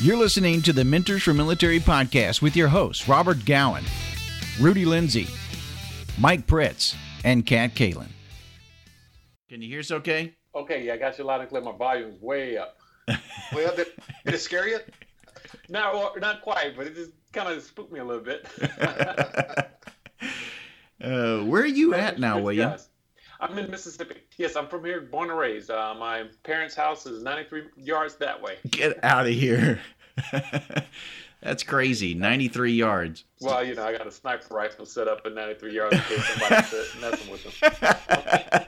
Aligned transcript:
You're 0.00 0.16
listening 0.16 0.62
to 0.62 0.72
the 0.72 0.84
Mentors 0.84 1.24
for 1.24 1.34
Military 1.34 1.80
podcast 1.80 2.40
with 2.40 2.54
your 2.54 2.68
hosts, 2.68 3.08
Robert 3.08 3.44
Gowin, 3.44 3.82
Rudy 4.60 4.84
Lindsay, 4.84 5.26
Mike 6.20 6.46
Pritts, 6.46 6.94
and 7.24 7.44
Kat 7.44 7.74
Kalin. 7.74 8.06
Can 9.48 9.60
you 9.60 9.68
hear 9.68 9.80
us 9.80 9.90
okay? 9.90 10.36
Okay, 10.54 10.86
yeah, 10.86 10.94
I 10.94 10.98
got 10.98 11.18
you 11.18 11.24
loud 11.24 11.40
and 11.40 11.48
clear. 11.48 11.62
My 11.62 11.72
volume's 11.72 12.22
way 12.22 12.56
up. 12.56 12.78
way 13.52 13.66
up. 13.66 13.74
Did, 13.74 13.88
did 14.24 14.34
it 14.34 14.38
scare 14.38 14.68
you? 14.68 14.78
Not, 15.68 16.20
not 16.20 16.42
quite, 16.42 16.76
but 16.76 16.86
it 16.86 16.94
just 16.94 17.10
kind 17.32 17.48
of 17.48 17.60
spooked 17.60 17.92
me 17.92 17.98
a 17.98 18.04
little 18.04 18.22
bit. 18.22 18.46
uh, 21.02 21.40
where 21.40 21.62
are 21.62 21.66
you 21.66 21.94
at 21.94 22.20
now, 22.20 22.38
William? 22.38 22.70
Guys. 22.70 22.88
I'm 23.40 23.56
in 23.56 23.70
Mississippi. 23.70 24.16
Yes, 24.36 24.56
I'm 24.56 24.66
from 24.66 24.84
here, 24.84 25.00
born 25.00 25.30
and 25.30 25.38
raised. 25.38 25.70
Uh, 25.70 25.94
my 25.94 26.24
parents' 26.42 26.74
house 26.74 27.06
is 27.06 27.22
93 27.22 27.64
yards 27.76 28.16
that 28.16 28.40
way. 28.40 28.56
Get 28.68 29.02
out 29.04 29.26
of 29.26 29.32
here. 29.32 29.80
That's 31.42 31.62
crazy. 31.62 32.14
93 32.14 32.72
yards. 32.72 33.24
Well, 33.40 33.64
you 33.64 33.74
know, 33.74 33.84
I 33.84 33.96
got 33.96 34.06
a 34.06 34.10
sniper 34.10 34.52
rifle 34.52 34.84
set 34.84 35.06
up 35.06 35.20
at 35.24 35.34
93 35.34 35.72
yards 35.72 35.94
in 35.94 36.02
case 36.02 36.24
somebody's 36.26 36.94
messing 37.00 37.30
with 37.30 37.44
them. 37.44 37.70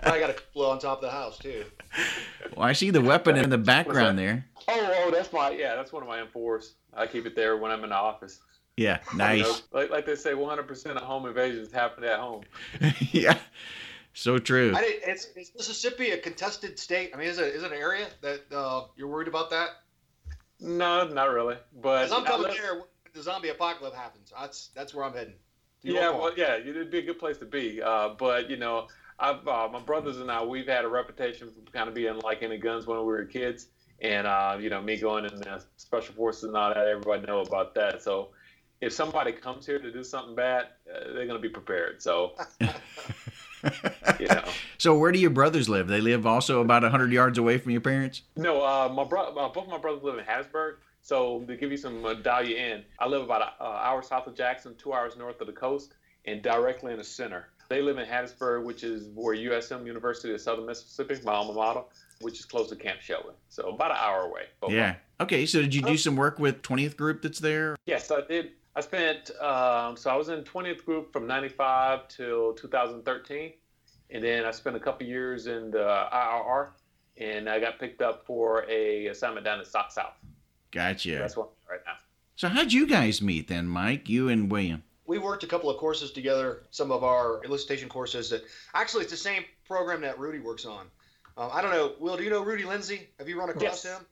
I 0.04 0.20
got 0.20 0.30
a 0.30 0.34
couple 0.34 0.66
on 0.66 0.78
top 0.78 0.98
of 0.98 1.02
the 1.02 1.10
house, 1.10 1.38
too. 1.38 1.64
Well, 2.56 2.66
I 2.66 2.72
see 2.72 2.90
the 2.90 3.00
weapon 3.00 3.36
in 3.36 3.50
the 3.50 3.58
background 3.58 4.18
there. 4.18 4.46
Oh, 4.68 4.94
oh, 5.04 5.10
that's 5.10 5.32
my, 5.32 5.50
yeah, 5.50 5.74
that's 5.74 5.92
one 5.92 6.02
of 6.02 6.08
my 6.08 6.22
M4s. 6.22 6.74
I 6.94 7.06
keep 7.06 7.26
it 7.26 7.34
there 7.34 7.56
when 7.56 7.72
I'm 7.72 7.82
in 7.82 7.90
the 7.90 7.96
office. 7.96 8.38
Yeah, 8.76 8.98
nice. 9.16 9.38
You 9.38 9.44
know, 9.44 9.56
like, 9.72 9.90
like 9.90 10.06
they 10.06 10.14
say, 10.14 10.32
100% 10.32 10.86
of 10.86 11.02
home 11.02 11.26
invasions 11.26 11.72
happen 11.72 12.04
at 12.04 12.20
home. 12.20 12.42
yeah. 13.10 13.36
So 14.12 14.38
true. 14.38 14.72
I 14.76 14.80
did, 14.80 15.02
it's, 15.06 15.26
is 15.36 15.52
Mississippi 15.56 16.10
a 16.10 16.18
contested 16.18 16.78
state? 16.78 17.10
I 17.14 17.16
mean, 17.16 17.28
is 17.28 17.38
it 17.38 17.54
is 17.54 17.62
it 17.62 17.70
an 17.70 17.78
area 17.78 18.08
that 18.22 18.40
uh, 18.52 18.86
you're 18.96 19.06
worried 19.06 19.28
about 19.28 19.50
that? 19.50 19.68
No, 20.60 21.06
not 21.08 21.30
really. 21.30 21.56
But 21.80 22.12
I'm 22.12 22.24
coming 22.24 22.52
there. 22.52 22.82
The 23.12 23.22
zombie 23.22 23.48
apocalypse 23.48 23.96
happens. 23.96 24.32
That's 24.38 24.70
that's 24.74 24.94
where 24.94 25.04
I'm 25.04 25.14
heading. 25.14 25.34
Yeah, 25.82 26.10
well, 26.10 26.32
yeah, 26.36 26.56
it'd 26.56 26.90
be 26.90 26.98
a 26.98 27.02
good 27.02 27.18
place 27.18 27.38
to 27.38 27.46
be. 27.46 27.80
Uh, 27.82 28.10
but 28.10 28.50
you 28.50 28.56
know, 28.56 28.88
I've 29.18 29.46
uh, 29.48 29.68
my 29.72 29.80
brothers 29.80 30.18
and 30.18 30.30
I, 30.30 30.44
we've 30.44 30.66
had 30.66 30.84
a 30.84 30.88
reputation 30.88 31.50
for 31.50 31.70
kind 31.72 31.88
of 31.88 31.94
being 31.94 32.18
like 32.20 32.42
in 32.42 32.50
the 32.50 32.58
guns 32.58 32.86
when 32.86 32.98
we 32.98 33.04
were 33.04 33.24
kids, 33.24 33.68
and 34.00 34.26
uh, 34.26 34.58
you 34.60 34.70
know, 34.70 34.80
me 34.82 34.96
going 34.98 35.24
in 35.24 35.36
the 35.36 35.64
special 35.76 36.14
forces 36.14 36.44
and 36.44 36.56
all 36.56 36.72
that. 36.74 36.86
Everybody 36.86 37.26
know 37.26 37.40
about 37.40 37.74
that. 37.74 38.02
So 38.02 38.28
if 38.80 38.92
somebody 38.92 39.32
comes 39.32 39.66
here 39.66 39.78
to 39.78 39.90
do 39.90 40.04
something 40.04 40.34
bad, 40.34 40.66
uh, 40.88 41.12
they're 41.14 41.26
going 41.26 41.28
to 41.30 41.38
be 41.38 41.48
prepared. 41.48 42.02
So. 42.02 42.34
you 44.18 44.26
know. 44.28 44.44
So 44.78 44.96
where 44.98 45.12
do 45.12 45.18
your 45.18 45.30
brothers 45.30 45.68
live? 45.68 45.88
They 45.88 46.00
live 46.00 46.26
also 46.26 46.60
about 46.60 46.82
hundred 46.84 47.12
yards 47.12 47.38
away 47.38 47.58
from 47.58 47.72
your 47.72 47.80
parents. 47.80 48.22
No, 48.36 48.64
uh, 48.64 48.90
my 48.92 49.04
bro- 49.04 49.34
uh, 49.34 49.48
both 49.48 49.68
my 49.68 49.78
brothers 49.78 50.02
live 50.02 50.18
in 50.18 50.24
Hattiesburg. 50.24 50.76
So 51.02 51.40
to 51.46 51.56
give 51.56 51.70
you 51.70 51.76
some 51.76 52.04
uh, 52.04 52.14
dial 52.14 52.44
you 52.46 52.56
in, 52.56 52.84
I 52.98 53.06
live 53.06 53.22
about 53.22 53.42
an 53.42 53.48
hour 53.60 54.02
south 54.02 54.26
of 54.26 54.34
Jackson, 54.36 54.74
two 54.76 54.92
hours 54.92 55.16
north 55.16 55.40
of 55.40 55.46
the 55.46 55.52
coast, 55.52 55.94
and 56.26 56.42
directly 56.42 56.92
in 56.92 56.98
the 56.98 57.04
center. 57.04 57.48
They 57.68 57.80
live 57.80 57.98
in 57.98 58.06
Hattiesburg, 58.06 58.64
which 58.64 58.82
is 58.82 59.08
where 59.14 59.34
USM 59.36 59.86
University 59.86 60.34
of 60.34 60.40
Southern 60.40 60.66
Mississippi, 60.66 61.14
my 61.24 61.34
alma 61.34 61.52
mater, 61.52 61.82
which 62.20 62.40
is 62.40 62.44
close 62.44 62.68
to 62.70 62.76
Camp 62.76 63.00
Shelby. 63.00 63.30
So 63.48 63.68
about 63.68 63.92
an 63.92 63.96
hour 64.00 64.22
away. 64.22 64.42
Yeah. 64.68 64.96
Okay. 65.20 65.46
So 65.46 65.60
did 65.60 65.72
you 65.74 65.80
do 65.82 65.96
some 65.96 66.16
work 66.16 66.38
with 66.40 66.62
20th 66.62 66.96
Group 66.96 67.22
that's 67.22 67.38
there? 67.38 67.76
Yes, 67.86 68.10
I 68.10 68.22
did. 68.22 68.50
I 68.80 68.82
spent, 68.82 69.30
um, 69.42 69.94
so 69.94 70.08
I 70.08 70.16
was 70.16 70.30
in 70.30 70.42
20th 70.42 70.86
Group 70.86 71.12
from 71.12 71.26
95 71.26 72.08
till 72.08 72.54
2013. 72.54 73.52
And 74.08 74.24
then 74.24 74.46
I 74.46 74.50
spent 74.52 74.74
a 74.74 74.80
couple 74.80 75.06
years 75.06 75.48
in 75.48 75.70
the 75.70 76.08
IRR, 76.10 76.68
and 77.18 77.46
I 77.46 77.60
got 77.60 77.78
picked 77.78 78.00
up 78.00 78.24
for 78.24 78.64
a 78.70 79.08
assignment 79.08 79.44
down 79.44 79.58
in 79.58 79.66
South 79.66 79.92
South. 79.92 80.14
Gotcha. 80.70 81.10
So 81.10 81.18
that's 81.18 81.36
what 81.36 81.50
I'm 81.50 81.76
right 81.76 81.80
now. 81.84 81.92
So 82.36 82.48
how'd 82.48 82.72
you 82.72 82.86
guys 82.86 83.20
meet 83.20 83.48
then, 83.48 83.66
Mike? 83.66 84.08
You 84.08 84.30
and 84.30 84.50
William? 84.50 84.82
We 85.04 85.18
worked 85.18 85.44
a 85.44 85.46
couple 85.46 85.68
of 85.68 85.76
courses 85.76 86.10
together. 86.10 86.62
Some 86.70 86.90
of 86.90 87.04
our 87.04 87.42
elicitation 87.42 87.90
courses 87.90 88.30
that 88.30 88.44
actually 88.72 89.02
it's 89.02 89.10
the 89.10 89.18
same 89.18 89.44
program 89.68 90.00
that 90.00 90.18
Rudy 90.18 90.38
works 90.38 90.64
on. 90.64 90.86
Um, 91.36 91.50
I 91.52 91.60
don't 91.60 91.72
know, 91.72 91.96
Will. 92.00 92.16
Do 92.16 92.22
you 92.22 92.30
know 92.30 92.42
Rudy 92.42 92.64
Lindsay? 92.64 93.10
Have 93.18 93.28
you 93.28 93.38
run 93.38 93.50
across 93.50 93.84
yes. 93.84 93.98
him? 93.98 94.06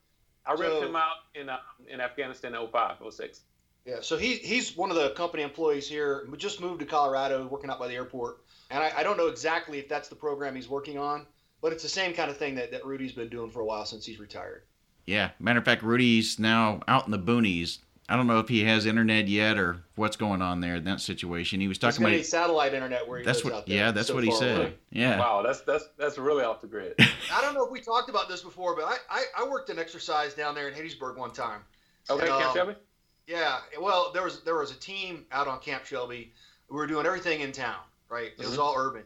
I 0.45 0.53
ripped 0.53 0.83
him 0.83 0.95
out 0.95 1.17
in 1.35 1.49
uh, 1.49 1.57
in 1.89 2.03
Afghanistan 2.03 2.55
in 2.55 2.69
05, 2.69 2.97
06. 3.11 3.41
Yeah, 3.89 4.01
so 4.03 4.19
he, 4.19 4.35
he's 4.35 4.77
one 4.77 4.91
of 4.91 4.97
the 4.97 5.11
company 5.11 5.43
employees 5.43 5.89
here. 5.89 6.27
We 6.31 6.37
just 6.37 6.61
moved 6.61 6.81
to 6.81 6.87
Colorado, 6.87 7.47
working 7.47 7.71
out 7.71 7.79
by 7.79 7.89
the 7.89 7.95
airport. 7.95 8.41
And 8.71 8.85
I, 8.85 8.93
I, 8.99 9.03
don't 9.03 9.17
know 9.17 9.29
exactly 9.29 9.79
if 9.79 9.89
that's 9.89 10.09
the 10.09 10.15
program 10.15 10.55
he's 10.55 10.69
working 10.69 10.99
on, 10.99 11.25
but 11.63 11.73
it's 11.73 11.85
the 11.85 11.89
same 11.89 12.13
kind 12.13 12.31
of 12.31 12.37
thing 12.37 12.55
that, 12.57 12.71
that 12.71 12.85
Rudy's 12.85 13.13
been 13.13 13.31
doing 13.31 13.51
for 13.51 13.61
a 13.61 13.65
while 13.65 13.87
since 13.87 14.05
he's 14.05 14.21
retired. 14.21 14.65
Yeah. 15.07 15.31
Matter 15.39 15.61
of 15.61 15.65
fact, 15.65 15.83
Rudy's 15.83 16.39
now 16.39 16.81
out 16.87 17.07
in 17.07 17.13
the 17.13 17.19
boonies. 17.19 17.79
I 18.11 18.17
don't 18.17 18.27
know 18.27 18.41
if 18.41 18.49
he 18.51 18.63
has 18.65 18.85
internet 18.85 19.27
yet 19.27 19.57
or 19.57 19.83
what's 19.95 20.17
going 20.17 20.43
on 20.43 20.61
there 20.61 20.77
in 20.77 20.85
that 20.85 21.01
situation. 21.01 21.59
He 21.59 21.69
was 21.69 21.79
talking 21.79 22.05
about 22.05 22.27
satellite 22.27 22.75
internet 22.75 23.09
where 23.09 23.21
he 23.21 23.25
that's 23.25 23.43
what, 23.43 23.55
out 23.55 23.67
there. 23.67 23.77
Yeah, 23.77 23.91
that's 23.91 24.09
so 24.09 24.15
what 24.15 24.25
he 24.25 24.33
said. 24.33 24.59
Away. 24.59 24.75
Yeah. 24.91 25.19
Wow, 25.19 25.43
that's 25.43 25.61
that's 25.61 25.89
that's 25.99 26.17
really 26.17 26.43
off 26.43 26.63
the 26.63 26.69
grid. 26.69 26.95
I 26.99 27.43
don't 27.43 27.53
know 27.53 27.67
if 27.67 27.71
we 27.71 27.83
talked 27.83 28.09
about 28.09 28.27
this 28.27 28.41
before, 28.41 28.75
but 28.75 28.87
I, 28.87 28.97
I, 29.11 29.25
I 29.45 29.49
worked 29.49 29.69
an 29.69 29.79
exercise 29.79 30.33
down 30.33 30.55
there 30.55 30.69
in 30.69 30.75
Hattiesburg 30.75 31.19
one 31.19 31.33
time. 31.33 31.61
Okay, 32.09 32.23
and, 32.23 32.31
Camp 32.31 32.47
um, 32.47 32.55
Shelby. 32.55 32.75
Yeah, 33.29 33.59
well, 33.79 34.11
there 34.15 34.23
was 34.23 34.41
there 34.41 34.57
was 34.57 34.71
a 34.71 34.81
team 34.81 35.27
out 35.31 35.49
on 35.49 35.61
Camp 35.61 35.85
Shelby. 35.85 36.33
We 36.71 36.77
were 36.77 36.87
doing 36.87 37.05
everything 37.05 37.41
in 37.41 37.53
town, 37.53 37.77
right? 38.09 38.29
It 38.29 38.39
mm-hmm. 38.39 38.49
was 38.49 38.59
all 38.59 38.75
urban, 38.75 39.05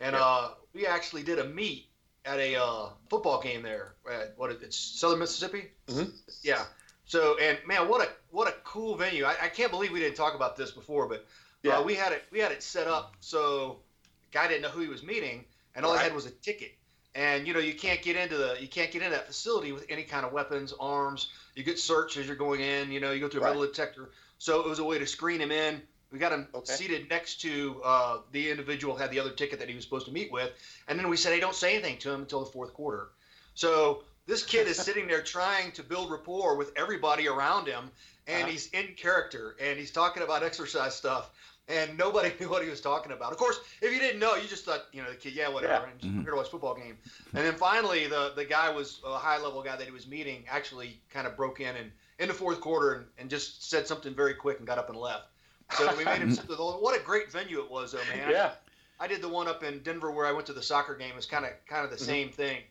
and 0.00 0.14
yeah. 0.14 0.24
uh, 0.24 0.48
we 0.72 0.86
actually 0.86 1.22
did 1.22 1.38
a 1.38 1.44
meet 1.44 1.86
at 2.24 2.38
a 2.38 2.56
uh, 2.56 2.88
football 3.10 3.42
game 3.42 3.62
there. 3.62 3.92
At, 4.10 4.32
what 4.38 4.50
it's 4.50 4.76
Southern 4.76 5.18
Mississippi. 5.18 5.68
Mm-hmm. 5.86 6.10
Yeah. 6.42 6.64
So 7.04 7.36
and 7.38 7.58
man, 7.66 7.90
what 7.90 8.00
a 8.00 8.10
what 8.30 8.48
a 8.48 8.54
cool 8.64 8.96
venue! 8.96 9.26
I, 9.26 9.36
I 9.42 9.48
can't 9.48 9.70
believe 9.70 9.92
we 9.92 10.00
didn't 10.00 10.16
talk 10.16 10.34
about 10.34 10.56
this 10.56 10.70
before, 10.70 11.06
but 11.06 11.18
uh, 11.18 11.22
yeah. 11.62 11.78
Uh, 11.78 11.82
we 11.82 11.94
had 11.94 12.12
it 12.12 12.24
we 12.30 12.38
had 12.38 12.52
it 12.52 12.62
set 12.62 12.86
up 12.86 13.16
so 13.20 13.80
the 14.00 14.38
guy 14.38 14.48
didn't 14.48 14.62
know 14.62 14.70
who 14.70 14.80
he 14.80 14.88
was 14.88 15.02
meeting, 15.02 15.44
and 15.74 15.84
all 15.84 15.92
right. 15.92 15.98
he 15.98 16.04
had 16.04 16.14
was 16.14 16.24
a 16.24 16.30
ticket. 16.30 16.74
And 17.18 17.48
you 17.48 17.52
know 17.52 17.58
you 17.58 17.74
can't 17.74 18.00
get 18.00 18.14
into 18.14 18.36
the 18.36 18.56
you 18.60 18.68
can't 18.68 18.92
get 18.92 19.02
in 19.02 19.10
that 19.10 19.26
facility 19.26 19.72
with 19.72 19.84
any 19.88 20.04
kind 20.04 20.24
of 20.24 20.32
weapons, 20.32 20.72
arms. 20.78 21.30
You 21.56 21.64
get 21.64 21.76
searched 21.76 22.16
as 22.16 22.28
you're 22.28 22.36
going 22.36 22.60
in. 22.60 22.92
You 22.92 23.00
know 23.00 23.10
you 23.10 23.18
go 23.18 23.28
through 23.28 23.40
a 23.40 23.44
right. 23.44 23.50
metal 23.50 23.66
detector. 23.66 24.10
So 24.38 24.60
it 24.60 24.68
was 24.68 24.78
a 24.78 24.84
way 24.84 25.00
to 25.00 25.06
screen 25.06 25.40
him 25.40 25.50
in. 25.50 25.82
We 26.12 26.20
got 26.20 26.30
him 26.30 26.46
okay. 26.54 26.72
seated 26.72 27.10
next 27.10 27.40
to 27.40 27.82
uh, 27.84 28.18
the 28.30 28.48
individual 28.48 28.94
had 28.94 29.10
the 29.10 29.18
other 29.18 29.32
ticket 29.32 29.58
that 29.58 29.68
he 29.68 29.74
was 29.74 29.82
supposed 29.82 30.06
to 30.06 30.12
meet 30.12 30.30
with, 30.30 30.52
and 30.86 30.96
then 30.96 31.08
we 31.08 31.16
said, 31.16 31.32
"Hey, 31.32 31.40
don't 31.40 31.56
say 31.56 31.74
anything 31.74 31.98
to 31.98 32.12
him 32.12 32.20
until 32.20 32.44
the 32.44 32.50
fourth 32.52 32.72
quarter." 32.72 33.08
So 33.54 34.04
this 34.26 34.44
kid 34.44 34.68
is 34.68 34.76
sitting 34.76 35.08
there 35.08 35.22
trying 35.36 35.72
to 35.72 35.82
build 35.82 36.12
rapport 36.12 36.54
with 36.54 36.70
everybody 36.76 37.26
around 37.26 37.66
him, 37.66 37.90
and 38.28 38.44
uh-huh. 38.44 38.52
he's 38.52 38.68
in 38.68 38.94
character 38.96 39.56
and 39.60 39.76
he's 39.76 39.90
talking 39.90 40.22
about 40.22 40.44
exercise 40.44 40.94
stuff 40.94 41.32
and 41.68 41.96
nobody 41.98 42.32
knew 42.40 42.48
what 42.48 42.62
he 42.62 42.70
was 42.70 42.80
talking 42.80 43.12
about. 43.12 43.32
Of 43.32 43.38
course, 43.38 43.60
if 43.82 43.92
you 43.92 43.98
didn't 43.98 44.20
know, 44.20 44.36
you 44.36 44.48
just 44.48 44.64
thought, 44.64 44.86
you 44.92 45.02
know, 45.02 45.10
the 45.10 45.16
kid, 45.16 45.34
yeah, 45.34 45.48
whatever, 45.48 45.84
yeah. 45.84 45.90
and 45.90 46.00
just 46.00 46.12
mm-hmm. 46.12 46.22
here 46.22 46.30
to 46.30 46.36
watch 46.36 46.50
football 46.50 46.74
game. 46.74 46.96
And 47.34 47.44
then 47.46 47.54
finally, 47.54 48.06
the 48.06 48.32
the 48.34 48.44
guy 48.44 48.70
was 48.70 49.00
a 49.06 49.18
high 49.18 49.38
level 49.38 49.62
guy 49.62 49.76
that 49.76 49.84
he 49.84 49.92
was 49.92 50.06
meeting 50.06 50.44
actually 50.48 51.00
kind 51.12 51.26
of 51.26 51.36
broke 51.36 51.60
in 51.60 51.76
and 51.76 51.92
in 52.18 52.28
the 52.28 52.34
fourth 52.34 52.60
quarter 52.60 52.94
and, 52.94 53.06
and 53.18 53.30
just 53.30 53.68
said 53.68 53.86
something 53.86 54.14
very 54.14 54.34
quick 54.34 54.58
and 54.58 54.66
got 54.66 54.78
up 54.78 54.88
and 54.88 54.98
left. 54.98 55.28
So 55.72 55.94
we 55.96 56.04
made 56.04 56.18
him. 56.18 56.34
what 56.46 56.98
a 56.98 57.04
great 57.04 57.30
venue 57.30 57.60
it 57.60 57.70
was, 57.70 57.92
though, 57.92 57.98
man. 58.16 58.30
Yeah. 58.30 58.52
I 58.98 59.06
did 59.06 59.20
the 59.20 59.28
one 59.28 59.46
up 59.46 59.62
in 59.62 59.80
Denver 59.80 60.10
where 60.10 60.26
I 60.26 60.32
went 60.32 60.46
to 60.46 60.52
the 60.52 60.62
soccer 60.62 60.96
game. 60.96 61.10
It 61.10 61.16
was 61.16 61.26
kind 61.26 61.44
of 61.44 61.52
kind 61.68 61.84
of 61.84 61.90
the 61.90 61.96
mm-hmm. 61.96 62.04
same 62.04 62.28
thing, 62.30 62.62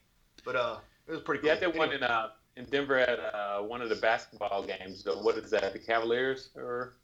but 0.43 0.55
uh, 0.55 0.77
it 1.07 1.11
was 1.11 1.21
pretty 1.21 1.41
cool. 1.41 1.49
Yeah, 1.49 1.55
I 1.55 1.59
did 1.59 1.77
one 1.77 1.91
in 1.91 2.03
uh 2.03 2.29
in 2.57 2.65
Denver 2.65 2.97
at 2.97 3.19
uh, 3.19 3.59
one 3.61 3.81
of 3.81 3.89
the 3.89 3.95
basketball 3.95 4.63
games. 4.63 5.03
So 5.03 5.21
what 5.21 5.37
is 5.37 5.51
that? 5.51 5.73
The 5.73 5.79
Cavaliers 5.79 6.49
or? 6.55 6.95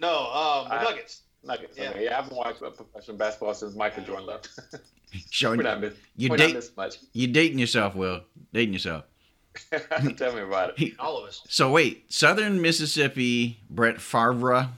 No, 0.00 0.30
um, 0.30 0.68
the 0.68 0.74
I, 0.74 0.84
Nuggets. 0.84 1.22
Nuggets. 1.44 1.78
Yeah. 1.78 1.90
Okay. 1.90 2.04
yeah, 2.04 2.12
I 2.18 2.22
haven't 2.22 2.36
watched 2.36 2.60
professional 2.60 3.16
basketball 3.16 3.54
since 3.54 3.74
Michael 3.74 4.04
Jordan 4.04 4.26
left. 4.26 4.50
Showing 5.30 5.58
we're 5.58 5.62
not 5.62 5.80
miss, 5.80 5.94
you 6.16 6.28
we're 6.28 6.36
date, 6.36 6.54
not 6.54 6.70
much. 6.76 6.98
You 7.12 7.28
dating 7.28 7.58
yourself, 7.58 7.94
Will? 7.94 8.20
Dating 8.52 8.74
yourself. 8.74 9.04
Tell 10.16 10.34
me 10.34 10.42
about 10.42 10.80
it. 10.80 10.92
All 10.98 11.18
of 11.18 11.28
us. 11.28 11.42
So 11.48 11.70
wait, 11.70 12.12
Southern 12.12 12.60
Mississippi, 12.60 13.60
Brett 13.70 14.00
Favre. 14.00 14.68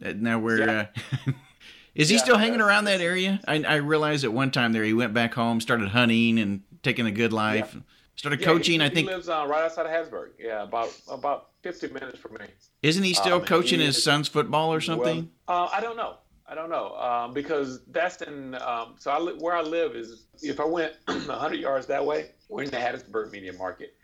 Now 0.00 0.38
we're. 0.38 0.58
Yeah. 0.58 0.86
Uh, 1.26 1.32
is 1.94 2.08
he 2.08 2.16
yeah, 2.16 2.22
still 2.22 2.36
hanging 2.36 2.60
around 2.60 2.84
that 2.84 3.00
area? 3.00 3.40
I, 3.48 3.62
I 3.62 3.74
realized 3.76 4.24
at 4.24 4.32
one 4.32 4.50
time 4.50 4.72
there 4.72 4.84
he 4.84 4.94
went 4.94 5.14
back 5.14 5.34
home, 5.34 5.60
started 5.60 5.88
hunting 5.88 6.38
and 6.38 6.62
taking 6.82 7.06
a 7.06 7.10
good 7.10 7.32
life. 7.32 7.72
Yeah. 7.74 7.80
Started 8.16 8.42
coaching. 8.42 8.80
He, 8.80 8.86
I 8.86 8.90
think 8.90 9.08
he 9.08 9.14
lives 9.14 9.28
uh, 9.28 9.46
right 9.48 9.64
outside 9.64 9.86
of 9.86 9.92
Hattiesburg. 9.92 10.32
Yeah, 10.38 10.62
about 10.62 10.94
about 11.10 11.49
fifty 11.62 11.88
minutes 11.88 12.18
for 12.18 12.28
me. 12.30 12.46
Isn't 12.82 13.02
he 13.02 13.14
still 13.14 13.36
um, 13.36 13.44
coaching 13.44 13.80
he 13.80 13.86
his 13.86 14.02
son's 14.02 14.28
football 14.28 14.72
or 14.72 14.80
something? 14.80 15.30
Well, 15.48 15.64
uh, 15.64 15.68
I 15.72 15.80
don't 15.80 15.96
know. 15.96 16.16
I 16.50 16.54
don't 16.56 16.70
know 16.70 16.96
um, 16.96 17.32
because 17.32 17.80
that's 17.86 18.20
in. 18.22 18.56
Um, 18.56 18.94
so 18.98 19.10
I, 19.10 19.20
where 19.38 19.56
I 19.56 19.62
live 19.62 19.94
is 19.94 20.26
if 20.42 20.58
I 20.58 20.64
went 20.64 20.94
100 21.06 21.60
yards 21.60 21.86
that 21.86 22.04
way, 22.04 22.30
we're 22.48 22.64
in 22.64 22.70
the 22.70 22.76
Hattiesburg 22.76 23.30
Media 23.30 23.52
Market. 23.52 23.94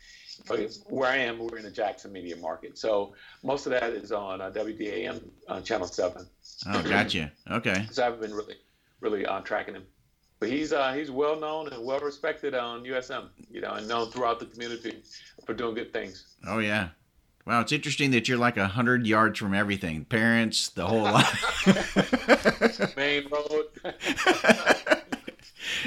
But 0.47 0.76
where 0.87 1.11
I 1.11 1.17
am, 1.17 1.38
we're 1.38 1.56
in 1.56 1.64
the 1.64 1.70
Jackson 1.70 2.12
Media 2.12 2.37
Market. 2.37 2.79
So 2.79 3.14
most 3.43 3.67
of 3.67 3.73
that 3.73 3.85
is 3.85 4.12
on 4.12 4.41
uh, 4.41 4.50
WDAM 4.50 5.23
uh, 5.49 5.61
Channel 5.62 5.87
Seven. 5.88 6.26
Oh, 6.69 6.82
gotcha. 6.82 7.32
Okay. 7.50 7.87
so 7.91 8.06
I've 8.06 8.20
been 8.20 8.35
really, 8.35 8.56
really 9.00 9.26
uh, 9.26 9.41
tracking 9.41 9.75
him. 9.75 9.85
But 10.38 10.50
he's 10.50 10.73
uh, 10.73 10.93
he's 10.93 11.11
well 11.11 11.41
known 11.41 11.73
and 11.73 11.85
well 11.85 12.00
respected 12.00 12.55
on 12.55 12.85
USM, 12.85 13.29
you 13.50 13.62
know, 13.62 13.73
and 13.73 13.88
known 13.88 14.11
throughout 14.11 14.38
the 14.38 14.47
community 14.47 15.02
for 15.47 15.55
doing 15.55 15.75
good 15.75 15.93
things. 15.94 16.35
Oh 16.47 16.59
yeah, 16.59 16.91
Wow, 17.46 17.60
it's 17.60 17.70
interesting 17.70 18.10
that 18.10 18.28
you're 18.28 18.38
like 18.38 18.56
a 18.56 18.66
hundred 18.66 19.06
yards 19.06 19.38
from 19.38 19.54
everything. 19.54 20.04
Parents, 20.04 20.69
the 20.70 20.84
whole 20.84 21.02
lot. 21.02 21.32
Main 22.96 23.28
road. 23.31 23.66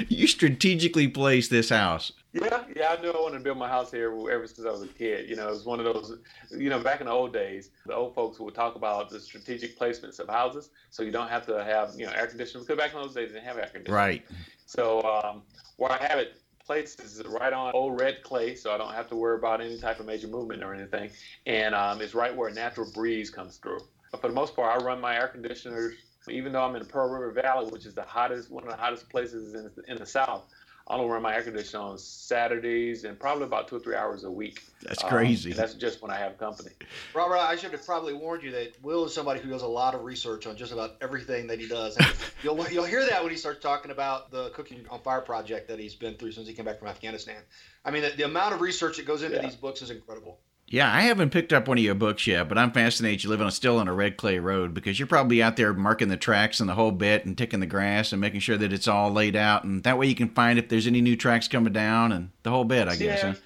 you 0.08 0.26
strategically 0.26 1.06
placed 1.06 1.50
this 1.50 1.68
house. 1.68 2.12
Yeah, 2.32 2.64
yeah, 2.74 2.96
I 2.96 3.02
knew 3.02 3.10
I 3.10 3.20
wanted 3.20 3.38
to 3.38 3.44
build 3.44 3.58
my 3.58 3.68
house 3.68 3.90
here 3.90 4.10
ever 4.30 4.46
since 4.46 4.66
I 4.66 4.70
was 4.70 4.82
a 4.82 4.86
kid. 4.86 5.28
You 5.28 5.36
know, 5.36 5.48
it 5.48 5.50
was 5.50 5.66
one 5.66 5.80
of 5.80 5.84
those, 5.84 6.16
you 6.50 6.70
know, 6.70 6.78
back 6.78 7.00
in 7.00 7.08
the 7.08 7.12
old 7.12 7.34
days, 7.34 7.70
the 7.84 7.94
old 7.94 8.14
folks 8.14 8.38
would 8.38 8.54
talk 8.54 8.76
about 8.76 9.10
the 9.10 9.20
strategic 9.20 9.78
placements 9.78 10.18
of 10.18 10.28
houses, 10.28 10.70
so 10.88 11.02
you 11.02 11.10
don't 11.10 11.28
have 11.28 11.44
to 11.46 11.62
have, 11.62 11.92
you 11.96 12.06
know, 12.06 12.12
air 12.12 12.26
conditioning. 12.26 12.64
Because 12.64 12.78
back 12.78 12.94
in 12.94 13.02
those 13.02 13.14
days, 13.14 13.30
they 13.30 13.34
didn't 13.34 13.44
have 13.44 13.58
air 13.58 13.68
conditioning. 13.70 13.94
Right. 13.94 14.24
So 14.64 15.02
um, 15.02 15.42
where 15.76 15.92
I 15.92 15.98
have 16.06 16.20
it 16.20 16.40
placed 16.66 17.00
is 17.00 17.22
right 17.26 17.52
on 17.52 17.72
old 17.74 18.00
red 18.00 18.22
clay, 18.22 18.54
so 18.54 18.72
I 18.72 18.78
don't 18.78 18.94
have 18.94 19.08
to 19.10 19.16
worry 19.16 19.38
about 19.38 19.60
any 19.60 19.78
type 19.78 20.00
of 20.00 20.06
major 20.06 20.28
movement 20.28 20.62
or 20.62 20.74
anything. 20.74 21.10
And 21.46 21.74
um, 21.74 22.00
it's 22.00 22.14
right 22.14 22.34
where 22.34 22.48
a 22.48 22.54
natural 22.54 22.90
breeze 22.92 23.30
comes 23.30 23.56
through. 23.56 23.80
But 24.10 24.20
for 24.20 24.28
the 24.28 24.34
most 24.34 24.56
part, 24.56 24.80
I 24.80 24.84
run 24.84 25.00
my 25.00 25.16
air 25.16 25.28
conditioners, 25.28 25.94
even 26.28 26.52
though 26.52 26.62
I'm 26.62 26.74
in 26.76 26.82
the 26.82 26.88
Pearl 26.88 27.10
River 27.10 27.32
Valley, 27.32 27.70
which 27.70 27.86
is 27.86 27.94
the 27.94 28.02
hottest, 28.02 28.50
one 28.50 28.64
of 28.64 28.70
the 28.70 28.76
hottest 28.76 29.08
places 29.08 29.54
in, 29.54 29.70
in 29.88 29.98
the 29.98 30.06
South. 30.06 30.44
I 30.90 30.94
only 30.94 31.08
run 31.08 31.22
my 31.22 31.32
air 31.32 31.42
conditioner 31.42 31.84
on 31.84 31.98
Saturdays 31.98 33.04
and 33.04 33.16
probably 33.16 33.44
about 33.44 33.68
two 33.68 33.76
or 33.76 33.78
three 33.78 33.94
hours 33.94 34.24
a 34.24 34.30
week. 34.30 34.64
That's 34.82 35.00
crazy. 35.04 35.52
Um, 35.52 35.56
that's 35.56 35.74
just 35.74 36.02
when 36.02 36.10
I 36.10 36.16
have 36.16 36.36
company. 36.36 36.70
Robert, 37.14 37.36
I 37.36 37.54
should 37.54 37.70
have 37.70 37.86
probably 37.86 38.12
warned 38.12 38.42
you 38.42 38.50
that 38.50 38.74
Will 38.82 39.04
is 39.04 39.14
somebody 39.14 39.38
who 39.38 39.50
does 39.50 39.62
a 39.62 39.68
lot 39.68 39.94
of 39.94 40.02
research 40.02 40.48
on 40.48 40.56
just 40.56 40.72
about 40.72 40.96
everything 41.00 41.46
that 41.46 41.60
he 41.60 41.68
does. 41.68 41.96
And 41.96 42.12
you'll 42.42 42.68
you'll 42.70 42.84
hear 42.84 43.06
that 43.06 43.22
when 43.22 43.30
he 43.30 43.38
starts 43.38 43.62
talking 43.62 43.92
about 43.92 44.32
the 44.32 44.50
cooking 44.50 44.84
on 44.90 45.00
fire 45.00 45.20
project 45.20 45.68
that 45.68 45.78
he's 45.78 45.94
been 45.94 46.14
through 46.14 46.32
since 46.32 46.48
he 46.48 46.54
came 46.54 46.64
back 46.64 46.80
from 46.80 46.88
Afghanistan. 46.88 47.40
I 47.84 47.92
mean, 47.92 48.02
the, 48.02 48.10
the 48.10 48.24
amount 48.24 48.54
of 48.54 48.60
research 48.60 48.96
that 48.96 49.06
goes 49.06 49.22
into 49.22 49.36
yeah. 49.36 49.42
these 49.42 49.54
books 49.54 49.82
is 49.82 49.90
incredible. 49.90 50.40
Yeah, 50.72 50.94
I 50.94 51.00
haven't 51.00 51.30
picked 51.30 51.52
up 51.52 51.66
one 51.66 51.78
of 51.78 51.84
your 51.84 51.96
books 51.96 52.28
yet, 52.28 52.48
but 52.48 52.56
I'm 52.56 52.70
fascinated 52.70 53.24
you 53.24 53.30
live 53.30 53.40
on 53.40 53.48
a, 53.48 53.50
still 53.50 53.78
on 53.78 53.88
a 53.88 53.92
red 53.92 54.16
clay 54.16 54.38
road 54.38 54.72
because 54.72 55.00
you're 55.00 55.08
probably 55.08 55.42
out 55.42 55.56
there 55.56 55.74
marking 55.74 56.06
the 56.06 56.16
tracks 56.16 56.60
and 56.60 56.68
the 56.68 56.74
whole 56.74 56.92
bit 56.92 57.26
and 57.26 57.36
ticking 57.36 57.58
the 57.58 57.66
grass 57.66 58.12
and 58.12 58.20
making 58.20 58.38
sure 58.38 58.56
that 58.56 58.72
it's 58.72 58.86
all 58.86 59.10
laid 59.10 59.34
out, 59.34 59.64
and 59.64 59.82
that 59.82 59.98
way 59.98 60.06
you 60.06 60.14
can 60.14 60.28
find 60.28 60.60
if 60.60 60.68
there's 60.68 60.86
any 60.86 61.00
new 61.00 61.16
tracks 61.16 61.48
coming 61.48 61.72
down 61.72 62.12
and 62.12 62.30
the 62.44 62.50
whole 62.50 62.62
bit. 62.62 62.86
I 62.86 62.94
guess. 62.94 63.22
Yeah. 63.22 63.32
Huh? 63.32 63.38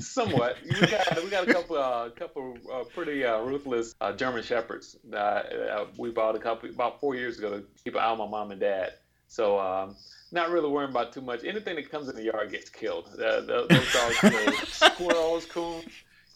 Somewhat. 0.00 0.56
We 0.64 0.86
got 0.88 1.22
we 1.22 1.30
got 1.30 1.48
a 1.48 1.52
couple 1.52 1.78
uh, 1.78 2.10
couple 2.10 2.58
uh, 2.72 2.82
pretty 2.92 3.24
uh, 3.24 3.38
ruthless 3.42 3.94
uh, 4.00 4.12
German 4.12 4.42
shepherds. 4.42 4.96
Uh, 5.14 5.84
we 5.96 6.10
bought 6.10 6.34
a 6.34 6.40
couple 6.40 6.68
about 6.68 6.98
four 6.98 7.14
years 7.14 7.38
ago 7.38 7.50
to 7.50 7.64
keep 7.84 7.94
an 7.94 8.00
eye 8.00 8.06
on 8.06 8.18
my 8.18 8.26
mom 8.26 8.50
and 8.50 8.60
dad. 8.60 8.94
So 9.28 9.60
um, 9.60 9.94
not 10.32 10.50
really 10.50 10.68
worrying 10.68 10.90
about 10.90 11.12
too 11.12 11.20
much. 11.20 11.44
Anything 11.44 11.76
that 11.76 11.88
comes 11.92 12.08
in 12.08 12.16
the 12.16 12.24
yard 12.24 12.50
gets 12.50 12.70
killed. 12.70 13.08
those 13.16 13.68
dogs 13.68 14.68
squirrels, 14.68 15.46
coons 15.46 15.84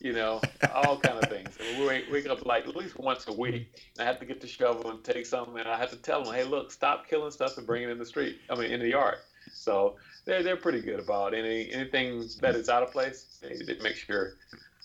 you 0.00 0.12
know, 0.12 0.40
all 0.75 0.98
kind 0.98 1.22
of 1.22 1.28
things. 1.28 1.56
And 1.58 1.78
we 1.78 1.87
wake, 1.87 2.04
wake 2.10 2.28
up 2.28 2.44
like 2.46 2.66
at 2.66 2.76
least 2.76 2.98
once 2.98 3.26
a 3.28 3.32
week. 3.32 3.72
I 3.98 4.04
have 4.04 4.19
to 4.20 4.26
get 4.26 4.40
the 4.40 4.46
shovel 4.46 4.90
and 4.90 5.02
take 5.02 5.26
something, 5.26 5.58
and 5.58 5.69
I 5.69 5.76
have 5.76 5.90
to 5.90 5.96
tell 5.96 6.25
them, 6.25 6.34
hey, 6.34 6.44
look, 6.44 6.70
stop 6.70 7.08
killing 7.08 7.31
stuff 7.31 7.56
and 7.58 7.66
bring 7.66 7.82
it 7.82 7.90
in 7.90 7.98
the 7.98 8.06
street. 8.06 8.38
I 8.50 8.54
mean, 8.54 8.70
in 8.70 8.81
the 8.81 8.90
yard. 8.90 9.19
So 9.52 9.96
they're 10.25 10.43
they're 10.43 10.56
pretty 10.56 10.81
good 10.81 11.00
about 11.00 11.34
any 11.34 11.72
anything 11.72 12.28
that 12.40 12.54
is 12.54 12.69
out 12.69 12.82
of 12.82 12.93
place. 12.93 13.38
They, 13.40 13.56
they 13.56 13.81
make 13.82 13.96
sure. 13.96 14.34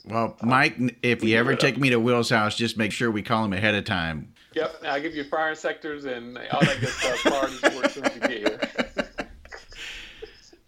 Well, 0.06 0.36
Mike, 0.42 0.78
if 1.04 1.24
you 1.24 1.38
ever 1.38 1.56
take 1.56 1.78
me 1.78 1.92
to 1.92 2.00
Will's 2.00 2.30
house, 2.30 2.56
just 2.56 2.76
make 2.78 2.92
sure 2.92 3.12
we 3.12 3.22
call 3.22 3.46
him 3.46 3.54
ahead 3.54 3.76
of 3.76 3.86
time. 3.86 4.34
Yep, 4.54 4.84
I'll 4.86 5.02
give 5.02 5.16
you 5.16 5.24
fire 5.24 5.54
sectors 5.56 6.06
and 6.06 6.38
all 6.52 6.62
that 6.62 6.80
good 6.80 6.90
stuff. 6.90 7.24
Parties 7.24 7.64
as 7.64 7.94
soon 7.94 8.06
as 8.06 8.16
you 8.16 8.22
get 8.22 8.32
here. 8.32 8.60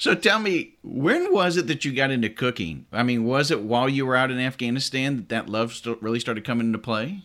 So 0.04 0.14
tell 0.16 0.40
me, 0.40 0.74
when 0.84 1.32
was 1.32 1.56
it 1.56 1.68
that 1.68 1.86
you 1.86 1.94
got 1.94 2.12
into 2.12 2.28
cooking? 2.28 2.86
I 2.92 3.04
mean, 3.04 3.24
was 3.24 3.52
it 3.52 3.62
while 3.62 3.88
you 3.88 4.06
were 4.06 4.18
out 4.18 4.32
in 4.32 4.38
Afghanistan 4.38 5.16
that 5.16 5.30
that 5.30 5.48
love 5.48 5.72
st- 5.72 6.04
really 6.04 6.20
started 6.20 6.44
coming 6.44 6.68
into 6.68 6.78
play? 6.78 7.22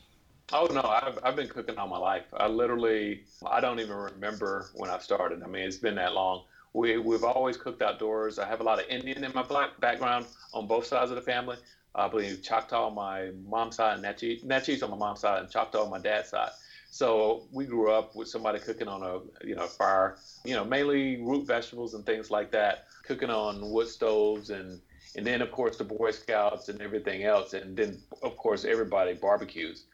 Oh 0.52 0.66
no, 0.66 0.82
I've 0.82 1.19
I've 1.25 1.34
been 1.34 1.48
cooking 1.48 1.76
all 1.76 1.88
my 1.88 1.98
life. 1.98 2.26
I 2.34 2.46
literally 2.46 3.25
I 3.44 3.60
don't 3.60 3.80
even 3.80 3.96
remember 3.96 4.70
when 4.75 4.90
I 4.90 4.98
started. 5.00 5.42
I 5.42 5.48
mean, 5.48 5.62
it's 5.62 5.76
been 5.76 5.96
that 5.96 6.14
long. 6.14 6.44
We 6.72 6.98
we've 6.98 7.25
always 7.25 7.56
cooked 7.56 7.82
outdoors. 7.82 8.38
I 8.38 8.46
have 8.46 8.60
a 8.60 8.62
lot 8.62 8.78
of 8.78 8.86
Indian 8.88 9.25
in 9.25 9.32
my 9.34 9.42
black 9.42 9.80
background 9.80 10.26
on 10.54 10.69
both 10.69 10.86
sides 10.86 11.10
of 11.10 11.16
the 11.16 11.22
family. 11.22 11.56
I 11.96 12.06
believe 12.06 12.44
Choctaw 12.44 12.86
on 12.86 12.94
my 12.94 13.32
mom's 13.44 13.75
side 13.75 13.94
and 13.94 14.02
Natchez, 14.02 14.44
Natchez 14.44 14.84
on 14.84 14.90
my 14.90 14.96
mom's 14.96 15.19
side 15.19 15.40
and 15.42 15.50
Choctaw 15.50 15.82
on 15.82 15.90
my 15.90 15.98
dad's 15.98 16.28
side. 16.28 16.50
So 16.99 17.47
we 17.53 17.65
grew 17.65 17.93
up 17.93 18.17
with 18.17 18.27
somebody 18.27 18.59
cooking 18.59 18.89
on 18.89 19.05
a 19.05 19.21
you 19.47 19.55
know 19.55 19.69
fire, 19.69 20.17
you 20.45 20.56
know 20.56 20.65
mainly 20.65 21.23
root 21.23 21.47
vegetables 21.47 21.95
and 21.95 22.05
things 22.05 22.29
like 22.29 22.50
that, 22.50 22.87
cooking 23.05 23.31
on 23.31 23.71
wood 23.71 23.87
stoves 23.87 24.50
and 24.50 24.81
and 25.15 25.25
then 25.25 25.41
of 25.41 25.53
course 25.53 25.77
the 25.77 25.85
Boy 25.85 26.11
Scouts 26.11 26.69
and 26.69 26.83
everything 26.83 27.23
else, 27.23 27.53
and 27.53 27.77
then 27.77 28.00
of 28.25 28.37
course 28.37 28.65
everybody 28.65 29.15
barbecues. 29.15 29.85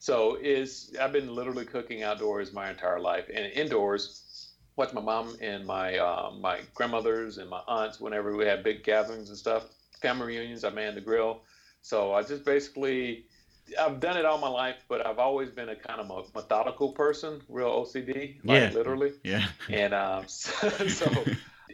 So 0.00 0.36
is 0.42 0.94
I've 1.00 1.12
been 1.12 1.34
literally 1.34 1.64
cooking 1.64 2.02
outdoors 2.02 2.52
my 2.52 2.68
entire 2.68 3.00
life 3.00 3.30
and 3.34 3.50
indoors. 3.54 4.52
Watch 4.76 4.92
my 4.92 5.00
mom 5.00 5.36
and 5.40 5.64
my 5.64 5.96
uh, 5.96 6.30
my 6.30 6.60
grandmothers 6.74 7.38
and 7.38 7.48
my 7.48 7.62
aunts 7.68 7.98
whenever 7.98 8.36
we 8.36 8.44
had 8.44 8.62
big 8.62 8.82
gatherings 8.82 9.30
and 9.30 9.38
stuff, 9.38 9.64
family 10.02 10.26
reunions. 10.26 10.62
I 10.64 10.68
manned 10.68 10.98
the 10.98 11.00
grill. 11.00 11.40
So 11.80 12.12
I 12.12 12.22
just 12.22 12.44
basically 12.44 13.24
I've 13.78 14.00
done 14.00 14.16
it 14.16 14.24
all 14.24 14.38
my 14.38 14.48
life, 14.48 14.76
but 14.88 15.06
I've 15.06 15.18
always 15.18 15.50
been 15.50 15.68
a 15.68 15.76
kind 15.76 16.00
of 16.00 16.10
a 16.10 16.38
methodical 16.38 16.92
person, 16.92 17.42
real 17.48 17.70
OCD, 17.70 18.38
like 18.44 18.60
yeah. 18.60 18.70
literally. 18.72 19.12
Yeah. 19.22 19.46
And 19.68 19.94
um, 19.94 20.24
so, 20.28 20.68
so 20.88 21.24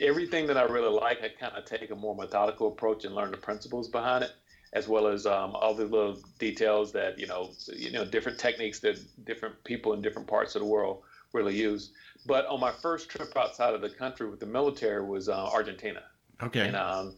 everything 0.00 0.46
that 0.48 0.56
I 0.56 0.62
really 0.64 0.92
like, 0.92 1.22
I 1.22 1.28
kind 1.28 1.56
of 1.56 1.64
take 1.64 1.90
a 1.90 1.94
more 1.94 2.14
methodical 2.14 2.68
approach 2.68 3.04
and 3.04 3.14
learn 3.14 3.30
the 3.30 3.36
principles 3.36 3.88
behind 3.88 4.24
it, 4.24 4.32
as 4.72 4.88
well 4.88 5.06
as 5.06 5.26
um, 5.26 5.54
all 5.54 5.74
the 5.74 5.84
little 5.84 6.18
details 6.38 6.92
that 6.92 7.18
you 7.18 7.26
know, 7.26 7.50
you 7.74 7.92
know, 7.92 8.04
different 8.04 8.38
techniques 8.38 8.80
that 8.80 8.98
different 9.24 9.62
people 9.64 9.92
in 9.92 10.02
different 10.02 10.28
parts 10.28 10.54
of 10.54 10.62
the 10.62 10.68
world 10.68 11.02
really 11.32 11.56
use. 11.56 11.92
But 12.26 12.46
on 12.46 12.60
my 12.60 12.72
first 12.72 13.08
trip 13.08 13.36
outside 13.36 13.74
of 13.74 13.80
the 13.80 13.90
country 13.90 14.28
with 14.28 14.40
the 14.40 14.46
military 14.46 15.04
was 15.04 15.28
uh, 15.28 15.50
Argentina. 15.52 16.02
Okay. 16.42 16.66
And 16.66 16.76
um, 16.76 17.14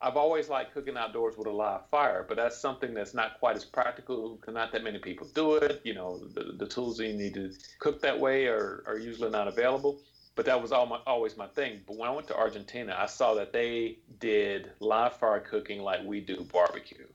I've 0.00 0.16
always 0.16 0.48
liked 0.48 0.74
cooking 0.74 0.96
outdoors 0.96 1.36
with 1.36 1.48
a 1.48 1.52
live 1.52 1.88
fire, 1.90 2.24
but 2.28 2.36
that's 2.36 2.56
something 2.56 2.94
that's 2.94 3.14
not 3.14 3.38
quite 3.40 3.56
as 3.56 3.64
practical 3.64 4.36
because 4.36 4.54
not 4.54 4.70
that 4.72 4.84
many 4.84 4.98
people 4.98 5.26
do 5.34 5.54
it. 5.56 5.80
You 5.82 5.94
know, 5.94 6.18
the, 6.34 6.52
the 6.56 6.66
tools 6.66 7.00
you 7.00 7.12
need 7.12 7.34
to 7.34 7.52
cook 7.80 8.00
that 8.02 8.18
way 8.18 8.46
are, 8.46 8.84
are 8.86 8.98
usually 8.98 9.30
not 9.30 9.48
available. 9.48 10.00
But 10.36 10.46
that 10.46 10.62
was 10.62 10.70
my, 10.70 11.00
always 11.04 11.36
my 11.36 11.48
thing. 11.48 11.80
But 11.84 11.96
when 11.96 12.08
I 12.08 12.12
went 12.12 12.28
to 12.28 12.36
Argentina, 12.36 12.94
I 12.96 13.06
saw 13.06 13.34
that 13.34 13.52
they 13.52 13.98
did 14.20 14.70
live 14.78 15.16
fire 15.16 15.40
cooking 15.40 15.82
like 15.82 16.04
we 16.04 16.20
do 16.20 16.46
barbecue. 16.52 17.06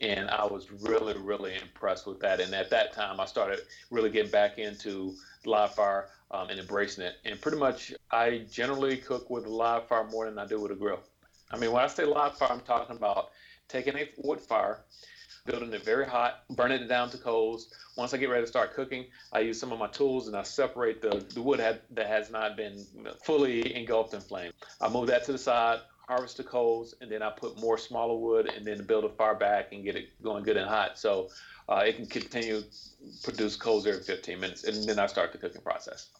And 0.00 0.30
I 0.30 0.46
was 0.46 0.72
really, 0.72 1.14
really 1.18 1.54
impressed 1.54 2.06
with 2.06 2.18
that. 2.20 2.40
And 2.40 2.54
at 2.54 2.70
that 2.70 2.94
time, 2.94 3.20
I 3.20 3.26
started 3.26 3.60
really 3.90 4.08
getting 4.08 4.32
back 4.32 4.58
into 4.58 5.14
live 5.44 5.74
fire 5.74 6.08
um, 6.30 6.48
and 6.48 6.58
embracing 6.58 7.04
it. 7.04 7.16
And 7.26 7.38
pretty 7.38 7.58
much, 7.58 7.92
I 8.10 8.46
generally 8.50 8.96
cook 8.96 9.28
with 9.28 9.44
a 9.44 9.50
live 9.50 9.86
fire 9.86 10.04
more 10.04 10.24
than 10.24 10.38
I 10.38 10.46
do 10.46 10.58
with 10.58 10.72
a 10.72 10.74
grill. 10.74 11.00
I 11.52 11.58
mean, 11.58 11.70
when 11.70 11.84
I 11.84 11.86
say 11.86 12.04
live 12.04 12.36
fire, 12.38 12.48
I'm 12.50 12.60
talking 12.60 12.96
about 12.96 13.30
taking 13.68 13.96
a 13.96 14.08
wood 14.16 14.40
fire, 14.40 14.84
building 15.44 15.72
it 15.72 15.84
very 15.84 16.06
hot, 16.06 16.44
burning 16.50 16.82
it 16.82 16.88
down 16.88 17.10
to 17.10 17.18
coals. 17.18 17.68
Once 17.96 18.14
I 18.14 18.16
get 18.16 18.30
ready 18.30 18.42
to 18.42 18.46
start 18.46 18.74
cooking, 18.74 19.06
I 19.32 19.40
use 19.40 19.60
some 19.60 19.70
of 19.70 19.78
my 19.78 19.88
tools 19.88 20.28
and 20.28 20.36
I 20.36 20.44
separate 20.44 21.02
the, 21.02 21.24
the 21.34 21.42
wood 21.42 21.60
had, 21.60 21.80
that 21.90 22.06
has 22.06 22.30
not 22.30 22.56
been 22.56 22.86
fully 23.22 23.76
engulfed 23.76 24.14
in 24.14 24.20
flame. 24.20 24.52
I 24.80 24.88
move 24.88 25.08
that 25.08 25.24
to 25.24 25.32
the 25.32 25.38
side, 25.38 25.80
harvest 26.08 26.38
the 26.38 26.44
coals, 26.44 26.94
and 27.00 27.10
then 27.10 27.22
I 27.22 27.30
put 27.30 27.60
more 27.60 27.76
smaller 27.76 28.16
wood 28.16 28.50
and 28.54 28.66
then 28.66 28.84
build 28.84 29.04
a 29.04 29.10
fire 29.10 29.34
back 29.34 29.72
and 29.72 29.84
get 29.84 29.96
it 29.96 30.22
going 30.22 30.44
good 30.44 30.56
and 30.56 30.68
hot. 30.68 30.98
So 30.98 31.28
uh, 31.68 31.82
it 31.86 31.96
can 31.96 32.06
continue 32.06 32.62
produce 33.22 33.56
coals 33.56 33.86
every 33.86 34.02
15 34.02 34.40
minutes, 34.40 34.64
and 34.64 34.88
then 34.88 34.98
I 34.98 35.06
start 35.06 35.32
the 35.32 35.38
cooking 35.38 35.62
process. 35.62 36.10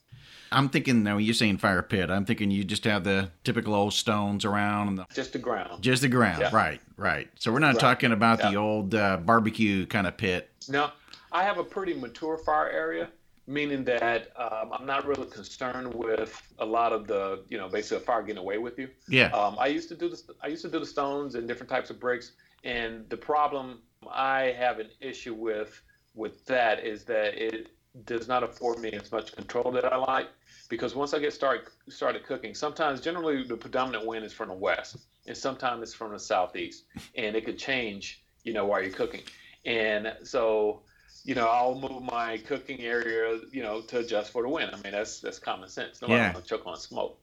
I'm 0.53 0.69
thinking 0.69 1.03
now 1.03 1.19
you're 1.19 1.35
saying 1.35 1.59
fire 1.59 1.83
pit. 1.83 2.11
I'm 2.11 2.25
thinking 2.25 2.51
you 2.51 2.65
just 2.65 2.85
have 2.85 3.05
the 3.05 3.31
typical 3.45 3.75
old 3.75 3.93
stones 3.93 4.45
around 4.45 4.89
and 4.89 4.99
the, 4.99 5.07
just 5.15 5.33
the 5.33 5.39
ground. 5.39 5.83
Just 5.83 6.03
the 6.03 6.09
ground, 6.09 6.41
yeah. 6.41 6.51
right, 6.53 6.81
right. 6.97 7.29
So 7.39 7.53
we're 7.53 7.59
not 7.59 7.75
right. 7.75 7.81
talking 7.81 8.13
about 8.13 8.39
yeah. 8.39 8.51
the 8.51 8.57
old 8.57 8.95
uh, 8.95 9.17
barbecue 9.19 9.87
kind 9.87 10.07
of 10.07 10.17
pit. 10.17 10.51
No, 10.69 10.91
I 11.33 11.43
have 11.43 11.59
a 11.59 11.65
pretty 11.65 11.95
mature 11.95 12.39
fire 12.39 12.69
area, 12.69 13.09
meaning 13.47 13.85
that 13.85 14.33
um, 14.37 14.73
I'm 14.73 14.87
not 14.87 15.07
really 15.07 15.27
concerned 15.27 15.93
with 15.95 16.41
a 16.59 16.67
lot 16.67 16.93
of 16.93 17.07
the, 17.07 17.45
you 17.49 17.59
know, 17.59 17.69
basically 17.69 18.05
fire 18.05 18.23
getting 18.23 18.39
away 18.39 18.59
with 18.59 18.79
you. 18.79 18.89
Yeah. 19.09 19.29
Um, 19.29 19.57
I 19.59 19.67
used 19.69 19.89
to 19.89 19.95
do 19.95 20.09
the 20.09 20.21
I 20.43 20.49
used 20.49 20.63
to 20.63 20.71
do 20.71 20.79
the 20.79 20.87
stones 20.87 21.35
and 21.35 21.49
different 21.49 21.71
types 21.71 21.91
of 21.91 21.99
bricks, 21.99 22.33
and 22.65 23.09
the 23.09 23.17
problem 23.17 23.81
I 24.11 24.55
have 24.59 24.79
an 24.79 24.89
issue 25.01 25.35
with 25.35 25.81
with 26.15 26.45
that 26.47 26.85
is 26.85 27.05
that 27.05 27.35
it 27.35 27.71
does 28.05 28.29
not 28.29 28.43
afford 28.43 28.79
me 28.79 28.91
as 28.93 29.13
much 29.13 29.33
control 29.33 29.71
that 29.73 29.93
I 29.93 29.97
like 29.97 30.29
because 30.73 30.95
once 30.95 31.13
I 31.13 31.19
get 31.19 31.35
start 31.35 31.71
started 31.91 32.25
cooking, 32.25 32.55
sometimes 32.55 33.03
generally 33.03 33.43
the 33.43 33.59
predominant 33.59 34.07
wind 34.07 34.25
is 34.25 34.33
from 34.33 34.49
the 34.49 34.55
west, 34.55 34.97
and 35.27 35.37
sometimes 35.37 35.83
it's 35.83 35.93
from 35.93 36.13
the 36.13 36.19
southeast, 36.19 36.85
and 37.15 37.37
it 37.37 37.45
could 37.45 37.59
change, 37.59 38.25
you 38.43 38.55
know, 38.55 38.65
while 38.65 38.81
you're 38.81 38.91
cooking. 38.91 39.21
And 39.67 40.15
so 40.23 40.81
you 41.25 41.35
know, 41.35 41.47
I'll 41.47 41.79
move 41.79 42.03
my 42.03 42.39
cooking 42.39 42.81
area, 42.81 43.39
you 43.53 43.63
know, 43.63 43.81
to 43.83 44.01
adjust 44.01 44.33
for 44.33 44.43
the 44.43 44.49
wind. 44.49 44.71
I 44.73 44.81
mean, 44.83 44.93
that's 44.93 45.21
that's 45.21 45.39
common 45.39 45.69
sense. 45.69 46.03
Nobody 46.03 46.19
yeah. 46.19 46.33
want 46.33 46.45
to 46.45 46.51
choke 46.51 46.67
on 46.67 46.77
smoke. 46.77 47.21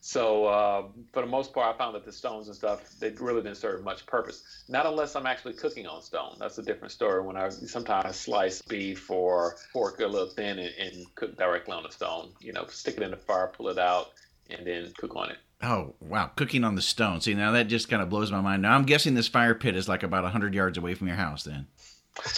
So 0.00 0.46
uh, 0.46 0.84
for 1.12 1.22
the 1.22 1.28
most 1.28 1.52
part, 1.52 1.74
I 1.74 1.78
found 1.78 1.94
that 1.96 2.04
the 2.04 2.12
stones 2.12 2.46
and 2.46 2.56
stuff 2.56 2.94
they 3.00 3.10
really 3.10 3.42
didn't 3.42 3.56
serve 3.56 3.82
much 3.82 4.06
purpose. 4.06 4.64
Not 4.68 4.86
unless 4.86 5.16
I'm 5.16 5.26
actually 5.26 5.54
cooking 5.54 5.86
on 5.86 6.00
stone. 6.02 6.36
That's 6.38 6.58
a 6.58 6.62
different 6.62 6.92
story. 6.92 7.22
When 7.22 7.36
I 7.36 7.48
sometimes 7.48 8.16
slice 8.16 8.62
beef 8.62 9.10
or 9.10 9.56
pork 9.72 9.98
a 10.00 10.06
little 10.06 10.28
thin 10.28 10.58
and, 10.58 10.74
and 10.78 11.14
cook 11.16 11.36
directly 11.36 11.74
on 11.74 11.82
the 11.82 11.90
stone. 11.90 12.30
You 12.40 12.52
know, 12.52 12.66
stick 12.68 12.98
it 12.98 13.02
in 13.02 13.10
the 13.10 13.16
fire, 13.16 13.48
pull 13.48 13.68
it 13.68 13.78
out, 13.78 14.12
and 14.48 14.64
then 14.66 14.92
cook 14.96 15.16
on 15.16 15.30
it. 15.30 15.38
Oh 15.62 15.94
wow, 16.00 16.30
cooking 16.36 16.62
on 16.62 16.76
the 16.76 16.82
stone. 16.82 17.20
See, 17.20 17.34
now 17.34 17.50
that 17.50 17.64
just 17.64 17.88
kind 17.88 18.00
of 18.00 18.08
blows 18.08 18.30
my 18.30 18.40
mind. 18.40 18.62
Now 18.62 18.76
I'm 18.76 18.84
guessing 18.84 19.14
this 19.14 19.28
fire 19.28 19.56
pit 19.56 19.74
is 19.74 19.88
like 19.88 20.04
about 20.04 20.24
hundred 20.30 20.54
yards 20.54 20.78
away 20.78 20.94
from 20.94 21.08
your 21.08 21.16
house, 21.16 21.42
then. 21.42 21.66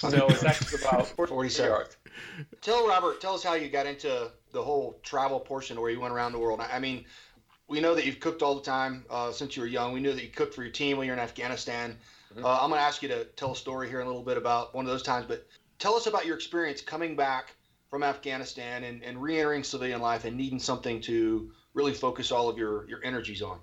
No, 0.04 0.26
it's 0.28 0.44
actually 0.44 0.82
about 0.82 1.06
47 1.08 1.70
yards. 1.70 1.96
Tell 2.60 2.86
Robert, 2.86 3.20
tell 3.20 3.34
us 3.34 3.42
how 3.42 3.54
you 3.54 3.68
got 3.68 3.86
into 3.86 4.30
the 4.52 4.62
whole 4.62 5.00
travel 5.02 5.40
portion 5.40 5.80
where 5.80 5.90
you 5.90 6.00
went 6.00 6.12
around 6.12 6.32
the 6.32 6.38
world. 6.38 6.60
I 6.60 6.78
mean, 6.78 7.04
we 7.68 7.80
know 7.80 7.94
that 7.94 8.04
you've 8.04 8.20
cooked 8.20 8.42
all 8.42 8.54
the 8.54 8.62
time 8.62 9.04
uh, 9.10 9.32
since 9.32 9.56
you 9.56 9.62
were 9.62 9.68
young. 9.68 9.92
We 9.92 10.00
knew 10.00 10.12
that 10.12 10.22
you 10.22 10.30
cooked 10.30 10.54
for 10.54 10.62
your 10.62 10.72
team 10.72 10.98
when 10.98 11.06
you're 11.06 11.16
in 11.16 11.22
Afghanistan. 11.22 11.96
Mm-hmm. 12.34 12.44
Uh, 12.44 12.58
I'm 12.60 12.68
going 12.68 12.80
to 12.80 12.84
ask 12.84 13.02
you 13.02 13.08
to 13.08 13.24
tell 13.24 13.52
a 13.52 13.56
story 13.56 13.88
here 13.88 14.00
in 14.00 14.06
a 14.06 14.10
little 14.10 14.24
bit 14.24 14.36
about 14.36 14.74
one 14.74 14.84
of 14.84 14.90
those 14.90 15.02
times, 15.02 15.26
but 15.26 15.46
tell 15.78 15.94
us 15.94 16.06
about 16.06 16.26
your 16.26 16.36
experience 16.36 16.80
coming 16.82 17.16
back 17.16 17.54
from 17.90 18.02
Afghanistan 18.02 18.84
and, 18.84 19.02
and 19.02 19.20
re-entering 19.20 19.64
civilian 19.64 20.00
life 20.00 20.24
and 20.24 20.36
needing 20.36 20.58
something 20.58 21.00
to 21.02 21.50
really 21.74 21.92
focus 21.92 22.30
all 22.30 22.48
of 22.48 22.58
your, 22.58 22.88
your 22.88 23.02
energies 23.04 23.42
on. 23.42 23.58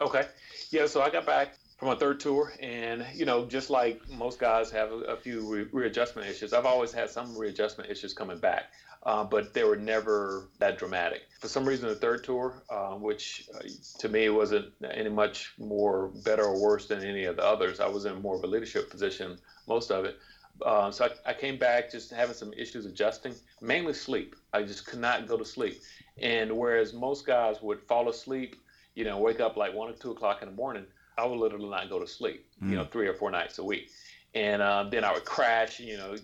Okay. 0.00 0.26
Yeah, 0.70 0.86
so 0.86 1.02
I 1.02 1.10
got 1.10 1.26
back 1.26 1.54
from 1.76 1.88
a 1.88 1.96
third 1.96 2.20
tour, 2.20 2.52
and 2.60 3.04
you 3.14 3.24
know, 3.24 3.46
just 3.46 3.70
like 3.70 4.00
most 4.08 4.38
guys 4.38 4.70
have 4.70 4.92
a, 4.92 4.96
a 4.96 5.16
few 5.16 5.40
re- 5.52 5.66
readjustment 5.72 6.28
issues, 6.28 6.52
I've 6.52 6.66
always 6.66 6.92
had 6.92 7.10
some 7.10 7.36
readjustment 7.36 7.90
issues 7.90 8.12
coming 8.12 8.38
back, 8.38 8.70
uh, 9.02 9.24
but 9.24 9.52
they 9.54 9.64
were 9.64 9.76
never 9.76 10.48
that 10.58 10.78
dramatic. 10.78 11.22
For 11.40 11.48
some 11.48 11.66
reason, 11.66 11.88
the 11.88 11.94
third 11.94 12.24
tour, 12.24 12.62
uh, 12.70 12.94
which 12.94 13.48
uh, 13.54 13.60
to 13.98 14.08
me 14.08 14.28
wasn't 14.28 14.72
any 14.92 15.10
much 15.10 15.54
more 15.58 16.12
better 16.24 16.44
or 16.44 16.60
worse 16.60 16.86
than 16.86 17.02
any 17.02 17.24
of 17.24 17.36
the 17.36 17.44
others, 17.44 17.80
I 17.80 17.88
was 17.88 18.04
in 18.04 18.22
more 18.22 18.36
of 18.36 18.44
a 18.44 18.46
leadership 18.46 18.90
position 18.90 19.38
most 19.66 19.90
of 19.90 20.04
it. 20.04 20.18
Uh, 20.62 20.90
so 20.90 21.06
I, 21.06 21.30
I, 21.30 21.34
came 21.34 21.58
back 21.58 21.90
just 21.90 22.12
having 22.12 22.34
some 22.34 22.52
issues 22.52 22.86
adjusting, 22.86 23.34
mainly 23.60 23.92
sleep. 23.92 24.36
I 24.52 24.62
just 24.62 24.86
could 24.86 25.00
not 25.00 25.26
go 25.26 25.36
to 25.36 25.44
sleep. 25.44 25.80
And 26.22 26.56
whereas 26.56 26.94
most 26.94 27.26
guys 27.26 27.60
would 27.60 27.82
fall 27.82 28.08
asleep, 28.08 28.54
you 28.94 29.04
know, 29.04 29.18
wake 29.18 29.40
up 29.40 29.56
like 29.56 29.74
one 29.74 29.90
or 29.90 29.94
two 29.94 30.12
o'clock 30.12 30.42
in 30.42 30.48
the 30.48 30.54
morning, 30.54 30.86
I 31.16 31.26
would 31.26 31.38
literally 31.38 31.68
not 31.68 31.88
go 31.88 31.98
to 31.98 32.06
sleep, 32.06 32.46
mm. 32.62 32.70
you 32.70 32.76
know, 32.76 32.84
mm. 32.84 32.90
three 32.90 33.06
or 33.06 33.14
four 33.14 33.30
nights 33.30 33.58
a 33.58 33.64
week. 33.64 33.90
And 34.34 34.62
um, 34.62 34.90
then 34.90 35.04
I 35.04 35.12
would 35.12 35.24
crash, 35.24 35.78
you 35.78 35.96
know, 35.96 36.16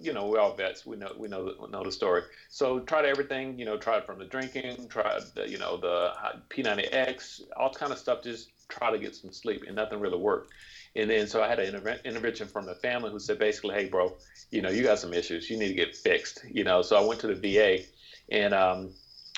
you 0.00 0.12
know, 0.12 0.26
we're 0.26 0.40
all 0.40 0.54
vets. 0.54 0.84
We 0.84 0.96
know, 0.96 1.12
we 1.16 1.28
know, 1.28 1.44
the, 1.44 1.68
know 1.68 1.84
the 1.84 1.92
story. 1.92 2.22
So 2.48 2.80
tried 2.80 3.04
everything, 3.04 3.58
you 3.58 3.64
know, 3.64 3.76
tried 3.76 4.04
from 4.04 4.18
the 4.18 4.24
drinking, 4.24 4.88
tried, 4.88 5.22
the, 5.34 5.48
you 5.48 5.58
know, 5.58 5.76
the 5.76 6.12
P90X, 6.50 7.42
all 7.56 7.72
kind 7.72 7.92
of 7.92 7.98
stuff. 7.98 8.22
Just 8.22 8.50
try 8.68 8.90
to 8.90 8.98
get 8.98 9.14
some 9.14 9.32
sleep, 9.32 9.64
and 9.66 9.76
nothing 9.76 10.00
really 10.00 10.18
worked. 10.18 10.52
And 10.96 11.10
then 11.10 11.26
so 11.26 11.42
I 11.42 11.48
had 11.48 11.58
an 11.60 11.98
intervention 12.04 12.48
from 12.48 12.66
the 12.66 12.74
family 12.74 13.10
who 13.10 13.18
said 13.18 13.38
basically, 13.38 13.74
hey, 13.74 13.88
bro, 13.88 14.14
you 14.50 14.62
know, 14.62 14.70
you 14.70 14.82
got 14.82 14.98
some 14.98 15.12
issues. 15.12 15.50
You 15.50 15.58
need 15.58 15.68
to 15.68 15.74
get 15.74 15.94
fixed. 15.94 16.44
You 16.50 16.64
know, 16.64 16.82
so 16.82 16.96
I 16.96 17.06
went 17.06 17.20
to 17.20 17.34
the 17.34 17.34
VA, 17.34 17.84
and 18.30 18.54
um, 18.54 18.90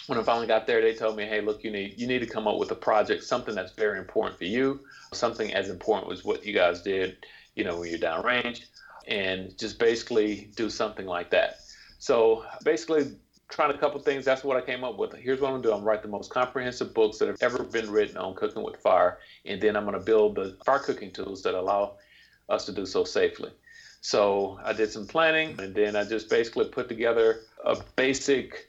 when 0.09 0.19
I 0.19 0.23
finally 0.23 0.47
got 0.47 0.67
there, 0.67 0.81
they 0.81 0.95
told 0.95 1.17
me, 1.17 1.27
hey, 1.27 1.43
look, 1.43 1.63
you 1.63 1.71
need 1.71 1.99
you 1.99 2.07
need 2.07 2.21
to 2.21 2.27
come 2.27 2.49
up 2.49 2.59
with 2.59 2.71
a 2.71 2.75
project, 2.75 3.25
something 3.25 3.55
that's 3.55 3.73
very 3.73 3.99
important 3.99 4.39
for 4.39 4.45
you, 4.45 4.81
something 5.13 5.53
as 5.53 5.69
important 5.69 6.13
as 6.13 6.25
what 6.25 6.45
you 6.45 6.55
guys 6.55 6.83
did, 6.83 7.19
you 7.55 7.65
know, 7.65 7.79
when 7.79 7.91
you're 7.91 7.99
downrange, 7.99 8.65
and 9.07 9.57
just 9.59 9.79
basically 9.79 10.51
do 10.57 10.71
something 10.71 11.07
like 11.07 11.31
that. 11.31 11.59
So 11.99 12.45
basically, 12.65 13.17
trying 13.49 13.71
a 13.75 13.79
couple 13.79 14.01
things. 14.01 14.25
That's 14.25 14.45
what 14.45 14.57
I 14.57 14.63
came 14.63 14.83
up 14.83 14.99
with. 14.99 15.15
Here's 15.15 15.41
what 15.41 15.49
I'm 15.49 15.61
gonna 15.61 15.65
do. 15.65 15.73
I'm 15.73 15.85
write 15.85 16.03
the 16.03 16.09
most 16.09 16.31
comprehensive 16.31 16.95
books 16.95 17.19
that 17.19 17.29
have 17.29 17.37
ever 17.43 17.65
been 17.65 17.91
written 17.91 18.17
on 18.17 18.35
cooking 18.35 18.63
with 18.63 18.77
fire, 18.77 19.19
and 19.45 19.61
then 19.61 19.77
I'm 19.77 19.85
gonna 19.85 20.01
build 20.01 20.37
the 20.37 20.57
fire 20.65 20.79
cooking 20.79 21.11
tools 21.11 21.43
that 21.43 21.55
allow 21.55 21.97
us 22.49 22.65
to 22.67 22.73
do 22.73 22.87
so 22.87 23.05
safely. 23.05 23.51
So 24.01 24.59
I 24.65 24.73
did 24.73 24.91
some 24.91 25.07
planning, 25.07 25.59
and 25.61 25.75
then 25.75 25.97
I 25.97 26.05
just 26.05 26.31
basically 26.31 26.67
put 26.67 26.89
together 26.89 27.41
a 27.65 27.77
basic 27.97 28.68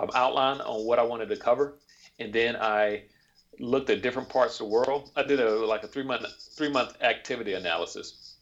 um, 0.00 0.10
outline 0.14 0.60
on 0.60 0.86
what 0.86 0.98
I 0.98 1.02
wanted 1.02 1.28
to 1.28 1.36
cover, 1.36 1.74
and 2.18 2.32
then 2.32 2.56
I 2.56 3.02
looked 3.58 3.90
at 3.90 4.02
different 4.02 4.28
parts 4.28 4.54
of 4.54 4.66
the 4.66 4.72
world. 4.72 5.10
I 5.16 5.22
did 5.22 5.40
a 5.40 5.50
like 5.66 5.82
a 5.82 5.88
three 5.88 6.04
month 6.04 6.26
three 6.56 6.70
month 6.70 6.96
activity 7.02 7.54
analysis, 7.54 8.36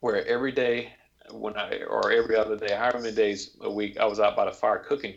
where 0.00 0.26
every 0.26 0.52
day 0.52 0.92
when 1.30 1.56
I 1.56 1.80
or 1.88 2.10
every 2.10 2.36
other 2.36 2.56
day, 2.56 2.74
however 2.74 3.00
many 3.00 3.14
days 3.14 3.56
a 3.60 3.70
week 3.70 3.98
I 3.98 4.06
was 4.06 4.20
out 4.20 4.36
by 4.36 4.46
the 4.46 4.52
fire 4.52 4.78
cooking, 4.78 5.14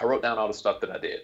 I 0.00 0.04
wrote 0.04 0.22
down 0.22 0.38
all 0.38 0.48
the 0.48 0.54
stuff 0.54 0.80
that 0.80 0.90
I 0.90 0.98
did. 0.98 1.20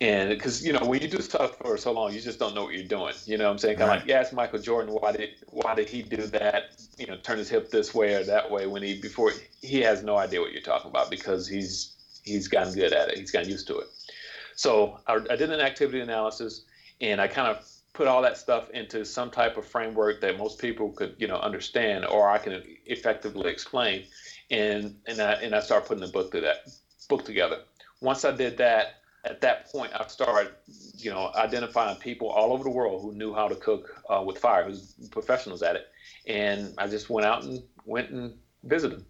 And 0.00 0.30
because 0.30 0.66
you 0.66 0.72
know 0.72 0.84
when 0.84 1.00
you 1.00 1.08
do 1.08 1.20
stuff 1.22 1.56
for 1.58 1.76
so 1.76 1.92
long, 1.92 2.12
you 2.12 2.20
just 2.20 2.38
don't 2.38 2.54
know 2.54 2.64
what 2.64 2.74
you're 2.74 2.88
doing. 2.88 3.14
You 3.24 3.38
know 3.38 3.44
what 3.44 3.52
I'm 3.52 3.58
saying? 3.58 3.76
Kind 3.78 3.84
of 3.84 3.88
right. 3.88 4.00
like, 4.00 4.08
yeah, 4.08 4.20
it's 4.20 4.32
Michael 4.32 4.58
Jordan. 4.58 4.92
Why 4.92 5.12
did 5.12 5.30
why 5.46 5.76
did 5.76 5.88
he 5.88 6.02
do 6.02 6.26
that? 6.26 6.70
You 6.98 7.06
know, 7.06 7.16
turn 7.16 7.38
his 7.38 7.48
hip 7.48 7.70
this 7.70 7.94
way 7.94 8.14
or 8.14 8.24
that 8.24 8.50
way 8.50 8.66
when 8.66 8.82
he 8.82 9.00
before 9.00 9.32
he 9.60 9.80
has 9.82 10.02
no 10.02 10.16
idea 10.16 10.40
what 10.40 10.52
you're 10.52 10.60
talking 10.60 10.90
about 10.90 11.08
because 11.08 11.46
he's 11.46 11.92
he's 12.22 12.48
gotten 12.48 12.72
good 12.74 12.92
at 12.92 13.08
it. 13.08 13.18
He's 13.18 13.30
gotten 13.30 13.48
used 13.48 13.66
to 13.68 13.78
it. 13.78 13.88
So 14.54 15.00
I, 15.06 15.14
I 15.30 15.36
did 15.36 15.50
an 15.50 15.60
activity 15.60 16.00
analysis, 16.00 16.64
and 17.00 17.20
I 17.20 17.28
kind 17.28 17.48
of 17.48 17.66
put 17.92 18.06
all 18.06 18.22
that 18.22 18.38
stuff 18.38 18.70
into 18.70 19.04
some 19.04 19.30
type 19.30 19.56
of 19.56 19.66
framework 19.66 20.20
that 20.22 20.38
most 20.38 20.58
people 20.58 20.90
could 20.92 21.14
you 21.18 21.28
know 21.28 21.36
understand 21.36 22.06
or 22.06 22.28
I 22.28 22.38
can 22.38 22.62
effectively 22.86 23.50
explain, 23.50 24.04
and 24.50 24.96
and 25.06 25.20
I 25.20 25.32
and 25.34 25.54
I 25.54 25.60
started 25.60 25.86
putting 25.86 26.04
the 26.04 26.12
book 26.12 26.32
to 26.32 26.40
that 26.42 26.68
book 27.08 27.24
together. 27.24 27.58
Once 28.00 28.24
I 28.24 28.32
did 28.32 28.58
that, 28.58 28.96
at 29.24 29.40
that 29.42 29.70
point 29.70 29.92
I 29.94 30.06
started 30.06 30.52
you 30.96 31.10
know 31.10 31.30
identifying 31.34 31.96
people 31.98 32.28
all 32.28 32.52
over 32.52 32.64
the 32.64 32.70
world 32.70 33.02
who 33.02 33.12
knew 33.12 33.34
how 33.34 33.48
to 33.48 33.54
cook 33.54 34.02
uh, 34.08 34.22
with 34.24 34.38
fire, 34.38 34.64
who's 34.64 34.94
professionals 35.10 35.62
at 35.62 35.76
it, 35.76 35.88
and 36.26 36.74
I 36.78 36.86
just 36.86 37.10
went 37.10 37.26
out 37.26 37.44
and 37.44 37.62
went 37.84 38.10
and 38.10 38.34
visited. 38.64 38.98
them 38.98 39.06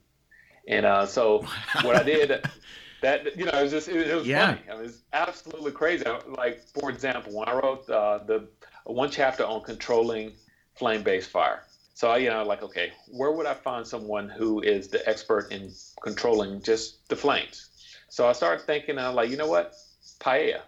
And 0.67 0.87
uh, 0.87 1.07
so 1.07 1.47
what 1.83 1.97
I 1.97 2.03
did 2.03 2.31
that 3.03 3.37
you 3.37 3.45
know 3.45 3.53
it 3.53 3.63
was 3.63 3.73
just 3.73 3.89
it, 3.89 4.09
it 4.09 4.15
was 4.15 4.27
yeah. 4.27 4.55
funny. 4.55 4.71
I 4.71 4.77
mean, 4.77 4.85
it's 4.87 5.03
absolutely 5.13 5.73
crazy. 5.73 6.05
Like 6.27 6.63
for 6.81 6.91
example, 6.91 7.37
when 7.37 7.49
I 7.49 7.55
wrote 7.55 7.89
uh, 7.91 8.19
the 8.19 8.49
one 8.85 9.11
chapter 9.11 9.45
on 9.45 9.63
controlling 9.63 10.33
flame-based 10.75 11.31
fire. 11.31 11.65
So 11.95 12.11
I, 12.11 12.17
you 12.19 12.31
know, 12.31 12.43
like, 12.45 12.63
okay, 12.63 12.93
where 13.11 13.31
would 13.33 13.47
I 13.47 13.55
find 13.55 13.87
someone 13.87 14.29
who 14.29 14.61
is 14.61 14.89
the 14.89 15.07
expert 15.09 15.53
in 15.53 15.71
controlling 16.03 16.63
just 16.63 17.07
the 17.09 17.17
flames? 17.17 17.69
So 18.09 18.27
I 18.27 18.33
started 18.33 18.65
thinking, 18.65 18.99
I'm 18.99 19.15
like, 19.15 19.31
you 19.31 19.37
know 19.37 19.47
what, 19.47 19.75
paella, 20.21 20.63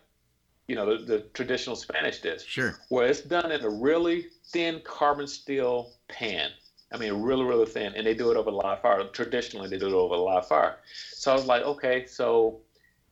you 0.68 0.76
know, 0.76 0.96
the, 0.96 1.04
the 1.04 1.20
traditional 1.32 1.76
Spanish 1.76 2.20
dish. 2.20 2.44
Sure. 2.44 2.78
Where 2.88 3.06
it's 3.06 3.22
done 3.22 3.50
in 3.50 3.64
a 3.64 3.70
really 3.70 4.26
thin 4.52 4.80
carbon 4.84 5.26
steel 5.26 5.92
pan. 6.08 6.50
I 6.94 6.96
mean, 6.96 7.12
really, 7.14 7.44
really 7.44 7.66
thin, 7.66 7.92
and 7.96 8.06
they 8.06 8.14
do 8.14 8.30
it 8.30 8.36
over 8.36 8.52
live 8.52 8.80
fire. 8.80 9.02
Traditionally, 9.12 9.68
they 9.68 9.78
do 9.78 9.88
it 9.88 9.94
over 9.94 10.16
live 10.16 10.46
fire. 10.46 10.76
So 11.10 11.32
I 11.32 11.34
was 11.34 11.46
like, 11.46 11.62
okay, 11.62 12.06
so 12.06 12.60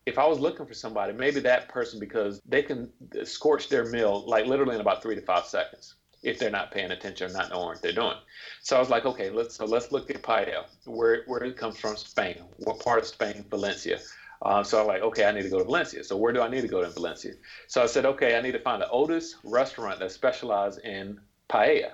if 0.06 0.18
I 0.18 0.26
was 0.26 0.38
looking 0.38 0.66
for 0.66 0.74
somebody, 0.74 1.12
maybe 1.12 1.40
that 1.40 1.68
person 1.68 1.98
because 1.98 2.40
they 2.46 2.62
can 2.62 2.88
scorch 3.24 3.68
their 3.68 3.86
meal 3.86 4.24
like 4.26 4.46
literally 4.46 4.76
in 4.76 4.80
about 4.80 5.02
three 5.02 5.16
to 5.16 5.20
five 5.22 5.44
seconds 5.46 5.96
if 6.22 6.38
they're 6.38 6.50
not 6.50 6.70
paying 6.70 6.92
attention 6.92 7.30
or 7.30 7.32
not 7.32 7.50
knowing 7.50 7.66
what 7.66 7.82
they're 7.82 7.92
doing. 7.92 8.16
So 8.62 8.76
I 8.76 8.78
was 8.78 8.88
like, 8.88 9.04
okay, 9.04 9.30
let's 9.30 9.56
so 9.56 9.64
let's 9.64 9.90
look 9.90 10.10
at 10.10 10.22
paella, 10.22 10.64
where 10.84 11.24
where 11.26 11.42
it 11.42 11.56
comes 11.56 11.76
from, 11.76 11.96
Spain. 11.96 12.36
What 12.58 12.78
part 12.78 13.00
of 13.00 13.06
Spain? 13.06 13.44
Valencia. 13.50 13.98
Uh, 14.42 14.62
so 14.62 14.80
I'm 14.80 14.86
like, 14.86 15.02
okay, 15.02 15.24
I 15.24 15.32
need 15.32 15.42
to 15.42 15.50
go 15.50 15.58
to 15.58 15.64
Valencia. 15.64 16.04
So 16.04 16.16
where 16.16 16.32
do 16.32 16.40
I 16.40 16.48
need 16.48 16.62
to 16.62 16.68
go 16.68 16.82
to 16.82 16.90
Valencia? 16.90 17.32
So 17.66 17.82
I 17.82 17.86
said, 17.86 18.04
okay, 18.06 18.36
I 18.36 18.40
need 18.40 18.52
to 18.52 18.58
find 18.60 18.82
the 18.82 18.88
oldest 18.88 19.36
restaurant 19.44 19.98
that 20.00 20.10
specializes 20.12 20.78
in 20.84 21.20
paella 21.48 21.92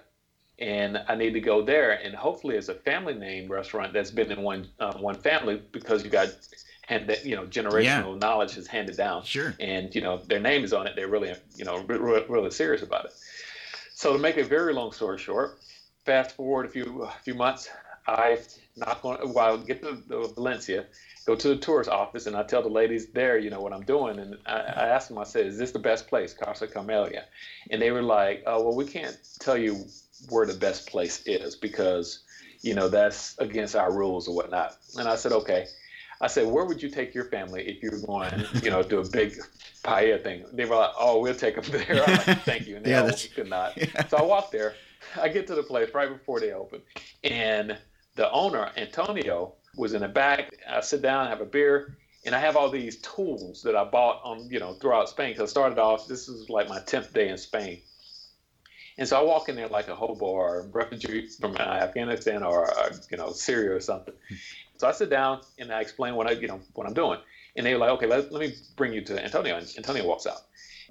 and 0.59 1.03
I 1.09 1.15
need 1.15 1.33
to 1.35 1.41
go 1.41 1.63
there. 1.63 1.93
And 1.93 2.15
hopefully, 2.15 2.57
it's 2.57 2.69
a 2.69 2.75
family 2.75 3.15
name 3.15 3.51
restaurant 3.51 3.93
that's 3.93 4.11
been 4.11 4.31
in 4.33 4.43
one 4.43 4.69
uh, 4.81 4.97
one 4.99 5.17
family 5.17 5.63
because 5.73 6.05
you 6.05 6.11
got 6.11 6.29
and 6.89 7.09
that 7.09 7.25
you 7.25 7.37
know 7.37 7.45
generational 7.45 8.13
yeah. 8.13 8.19
knowledge 8.19 8.57
is 8.57 8.67
handed 8.67 8.97
down. 8.97 9.23
Sure. 9.25 9.55
And 9.61 9.95
you 9.95 10.01
know 10.01 10.19
their 10.19 10.41
name 10.41 10.65
is 10.65 10.73
on 10.73 10.87
it. 10.87 10.95
They're 10.97 11.09
really 11.09 11.35
you 11.57 11.65
know 11.65 11.79
re- 11.87 12.25
really 12.29 12.51
serious 12.51 12.83
about 12.83 13.07
it. 13.07 13.13
So 13.95 14.13
to 14.13 14.19
make 14.19 14.37
a 14.37 14.45
very 14.45 14.73
long 14.73 14.93
story 14.93 15.19
short, 15.19 15.59
fast 16.05 16.37
forward 16.37 16.67
a 16.67 16.69
few 16.69 17.03
a 17.03 17.23
few 17.23 17.35
months, 17.35 17.71
I 18.07 18.39
knock 18.77 19.05
on 19.05 19.17
while 19.33 19.57
well, 19.57 19.59
get 19.59 19.83
to, 19.83 20.03
to 20.09 20.33
Valencia, 20.35 20.87
go 21.27 21.35
to 21.35 21.49
the 21.49 21.57
tourist 21.57 21.91
office, 21.91 22.27
and 22.27 22.35
I 22.37 22.43
tell 22.43 22.63
the 22.63 22.69
ladies 22.69 23.09
there, 23.09 23.39
you 23.39 23.51
know 23.51 23.61
what 23.61 23.73
I'm 23.73 23.83
doing, 23.83 24.19
and 24.19 24.37
I, 24.47 24.59
I 24.59 24.89
asked 24.89 25.09
them. 25.09 25.19
I 25.19 25.25
said, 25.25 25.47
"Is 25.47 25.59
this 25.59 25.73
the 25.73 25.79
best 25.79 26.09
place, 26.09 26.33
Casa 26.33 26.67
Carmela?" 26.67 27.11
And 27.71 27.83
they 27.83 27.91
were 27.91 28.03
like, 28.03 28.43
"Oh 28.47 28.63
well, 28.65 28.75
we 28.75 28.87
can't 28.87 29.17
tell 29.41 29.59
you 29.59 29.85
where 30.29 30.47
the 30.47 30.55
best 30.55 30.89
place 30.89 31.23
is 31.27 31.57
because 31.57 32.21
you 32.61 32.75
know 32.75 32.89
that's 32.89 33.39
against 33.39 33.77
our 33.77 33.93
rules 33.93 34.29
or 34.29 34.35
whatnot. 34.35 34.77
And 34.97 35.09
I 35.09 35.17
said, 35.17 35.33
okay. 35.33 35.67
I 36.21 36.27
said, 36.27 36.49
where 36.49 36.65
would 36.65 36.83
you 36.83 36.91
take 36.91 37.15
your 37.15 37.27
family 37.27 37.69
if 37.69 37.81
you 37.81 37.93
were 37.93 38.05
going, 38.05 38.45
you 38.63 38.71
know, 38.71 38.83
do 38.83 38.99
a 38.99 39.09
big 39.09 39.39
paella 39.85 40.21
thing? 40.21 40.45
They 40.53 40.65
were 40.65 40.75
like, 40.75 40.91
oh, 40.99 41.21
we'll 41.21 41.35
take 41.35 41.55
them 41.55 41.65
there. 41.71 42.03
I'm 42.05 42.17
like, 42.27 42.43
thank 42.43 42.67
you. 42.67 42.77
And 42.79 42.85
they 42.85 42.91
yeah, 42.91 43.03
all 43.03 43.13
could 43.35 43.49
not. 43.49 43.77
Yeah. 43.77 44.07
So 44.09 44.17
I 44.17 44.23
walked 44.23 44.51
there. 44.51 44.75
I 45.21 45.29
get 45.29 45.47
to 45.47 45.55
the 45.55 45.63
place 45.63 45.91
right 45.95 46.09
before 46.09 46.41
they 46.41 46.53
open, 46.53 46.83
and 47.23 47.79
the 48.17 48.31
owner 48.33 48.71
Antonio 48.77 49.55
was 49.77 49.95
in 49.95 50.03
the 50.03 50.09
back. 50.09 50.53
I 50.69 50.81
sit 50.81 51.03
down, 51.03 51.29
have 51.29 51.41
a 51.41 51.47
beer, 51.47 51.97
and 52.27 52.35
I 52.35 52.41
have 52.41 52.57
all 52.57 52.69
these 52.69 53.01
tools 53.01 53.63
that 53.63 53.77
I 53.77 53.85
bought 53.85 54.21
on 54.25 54.49
you 54.51 54.59
know 54.59 54.75
throughout 54.75 55.09
Spain. 55.09 55.33
Because 55.33 55.51
I 55.51 55.51
started 55.51 55.79
off, 55.79 56.09
this 56.09 56.29
is 56.29 56.51
like 56.51 56.69
my 56.69 56.81
tenth 56.81 57.13
day 57.15 57.29
in 57.29 57.39
Spain, 57.39 57.81
and 58.99 59.09
so 59.09 59.19
I 59.19 59.23
walk 59.23 59.49
in 59.49 59.57
there 59.57 59.69
like 59.69 59.89
a 59.89 59.95
hobo 59.95 60.27
or 60.27 60.61
a 60.61 60.63
refugee 60.67 61.29
from 61.29 61.57
Afghanistan 61.57 62.43
or 62.43 62.71
you 63.11 63.17
know 63.17 63.31
Syria 63.31 63.77
or 63.77 63.81
something. 63.81 64.15
So 64.77 64.89
I 64.89 64.93
sit 64.93 65.09
down 65.09 65.41
and 65.59 65.73
I 65.73 65.81
explain 65.81 66.17
what 66.17 66.27
I 66.27 66.33
you 66.33 66.49
know 66.49 66.61
what 66.75 66.87
I'm 66.87 66.95
doing, 66.95 67.21
and 67.57 67.65
they're 67.65 67.79
like, 67.79 67.91
okay, 67.91 68.07
let, 68.07 68.31
let 68.33 68.41
me 68.41 68.55
bring 68.77 68.93
you 68.93 69.01
to 69.03 69.25
Antonio. 69.25 69.57
And 69.57 69.73
Antonio 69.77 70.07
walks 70.07 70.27
out. 70.27 70.41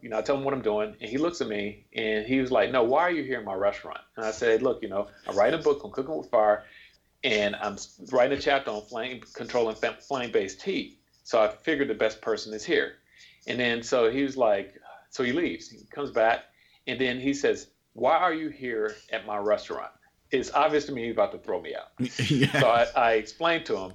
You 0.01 0.09
know, 0.09 0.17
I 0.17 0.21
tell 0.21 0.37
him 0.37 0.43
what 0.43 0.53
I'm 0.53 0.61
doing, 0.61 0.95
and 1.01 1.09
he 1.09 1.17
looks 1.17 1.41
at 1.41 1.47
me 1.47 1.85
and 1.93 2.25
he 2.25 2.39
was 2.39 2.51
like, 2.51 2.71
no, 2.71 2.83
why 2.83 3.01
are 3.01 3.11
you 3.11 3.23
here 3.23 3.39
in 3.39 3.45
my 3.45 3.55
restaurant? 3.55 3.99
And 4.15 4.25
I 4.25 4.31
said, 4.31 4.61
look, 4.61 4.81
you 4.81 4.89
know, 4.89 5.07
I 5.27 5.33
write 5.33 5.53
a 5.53 5.57
book 5.57 5.83
on 5.83 5.91
cooking 5.91 6.15
with 6.15 6.29
fire, 6.29 6.63
and 7.23 7.55
I'm 7.55 7.77
writing 8.11 8.37
a 8.37 8.41
chapter 8.41 8.71
on 8.71 8.83
flame 8.83 9.21
controlling 9.33 9.75
flame-based 9.75 10.61
heat. 10.61 10.99
So 11.23 11.41
I 11.41 11.49
figured 11.49 11.89
the 11.89 11.95
best 11.95 12.21
person 12.21 12.53
is 12.53 12.63
here. 12.63 12.97
And 13.47 13.59
then 13.59 13.81
so 13.83 14.09
he 14.09 14.23
was 14.23 14.37
like, 14.37 14.75
so 15.09 15.23
he 15.23 15.33
leaves. 15.33 15.69
He 15.69 15.79
comes 15.89 16.11
back, 16.11 16.45
and 16.85 17.01
then 17.01 17.19
he 17.19 17.33
says, 17.33 17.67
why 17.97 18.15
are 18.15 18.33
you 18.33 18.49
here 18.49 18.95
at 19.11 19.25
my 19.25 19.37
restaurant? 19.37 19.89
It's 20.29 20.53
obvious 20.53 20.85
to 20.85 20.91
me 20.91 21.05
he's 21.05 21.13
about 21.13 21.31
to 21.31 21.39
throw 21.39 21.59
me 21.59 21.73
out. 21.73 21.87
yeah. 22.29 22.59
So 22.59 22.69
I, 22.69 22.85
I 22.95 23.11
explained 23.13 23.65
to 23.65 23.77
him 23.77 23.93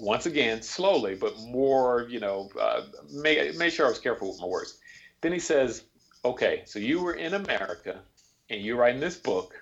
once 0.00 0.26
again, 0.26 0.62
slowly, 0.62 1.14
but 1.14 1.38
more, 1.38 2.08
you 2.10 2.18
know, 2.18 2.50
uh, 2.60 2.82
made, 3.12 3.56
made 3.56 3.70
sure 3.72 3.86
I 3.86 3.88
was 3.88 4.00
careful 4.00 4.30
with 4.32 4.40
my 4.40 4.48
words. 4.48 4.78
Then 5.20 5.30
he 5.32 5.38
says, 5.38 5.84
okay, 6.24 6.62
so 6.66 6.80
you 6.80 7.00
were 7.00 7.12
in 7.12 7.34
America 7.34 8.00
and 8.48 8.62
you're 8.62 8.76
writing 8.76 9.00
this 9.00 9.16
book 9.16 9.54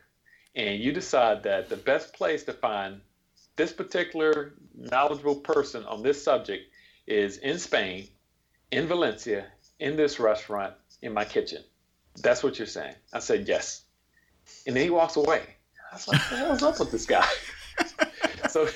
and 0.55 0.81
you 0.81 0.91
decide 0.91 1.43
that 1.43 1.69
the 1.69 1.77
best 1.77 2.15
place 2.15 2.45
to 2.45 2.55
find 2.55 3.03
this 3.57 3.73
particular 3.75 4.55
knowledgeable 4.75 5.37
person 5.37 5.85
on 5.85 6.03
this 6.03 6.23
subject 6.23 6.73
is 7.07 7.37
in 7.39 7.59
Spain, 7.59 8.09
in 8.71 8.87
Valencia, 8.87 9.45
in 9.79 9.95
this 9.95 10.19
restaurant, 10.19 10.73
in 11.03 11.13
my 11.13 11.27
kitchen. 11.27 11.63
That's 12.23 12.43
what 12.43 12.59
you're 12.59 12.67
saying. 12.67 12.95
I 13.13 13.19
said, 13.19 13.49
Yes. 13.49 13.83
And 14.67 14.77
then 14.77 14.85
he 14.85 14.91
walks 14.91 15.17
away. 15.17 15.43
I 15.91 15.95
was 15.95 16.09
like, 16.09 16.21
What 16.21 16.31
the 16.31 16.37
hell's 16.37 16.63
up 16.63 16.79
with 16.79 16.91
this 16.91 17.07
guy? 17.07 17.27
so 18.49 18.69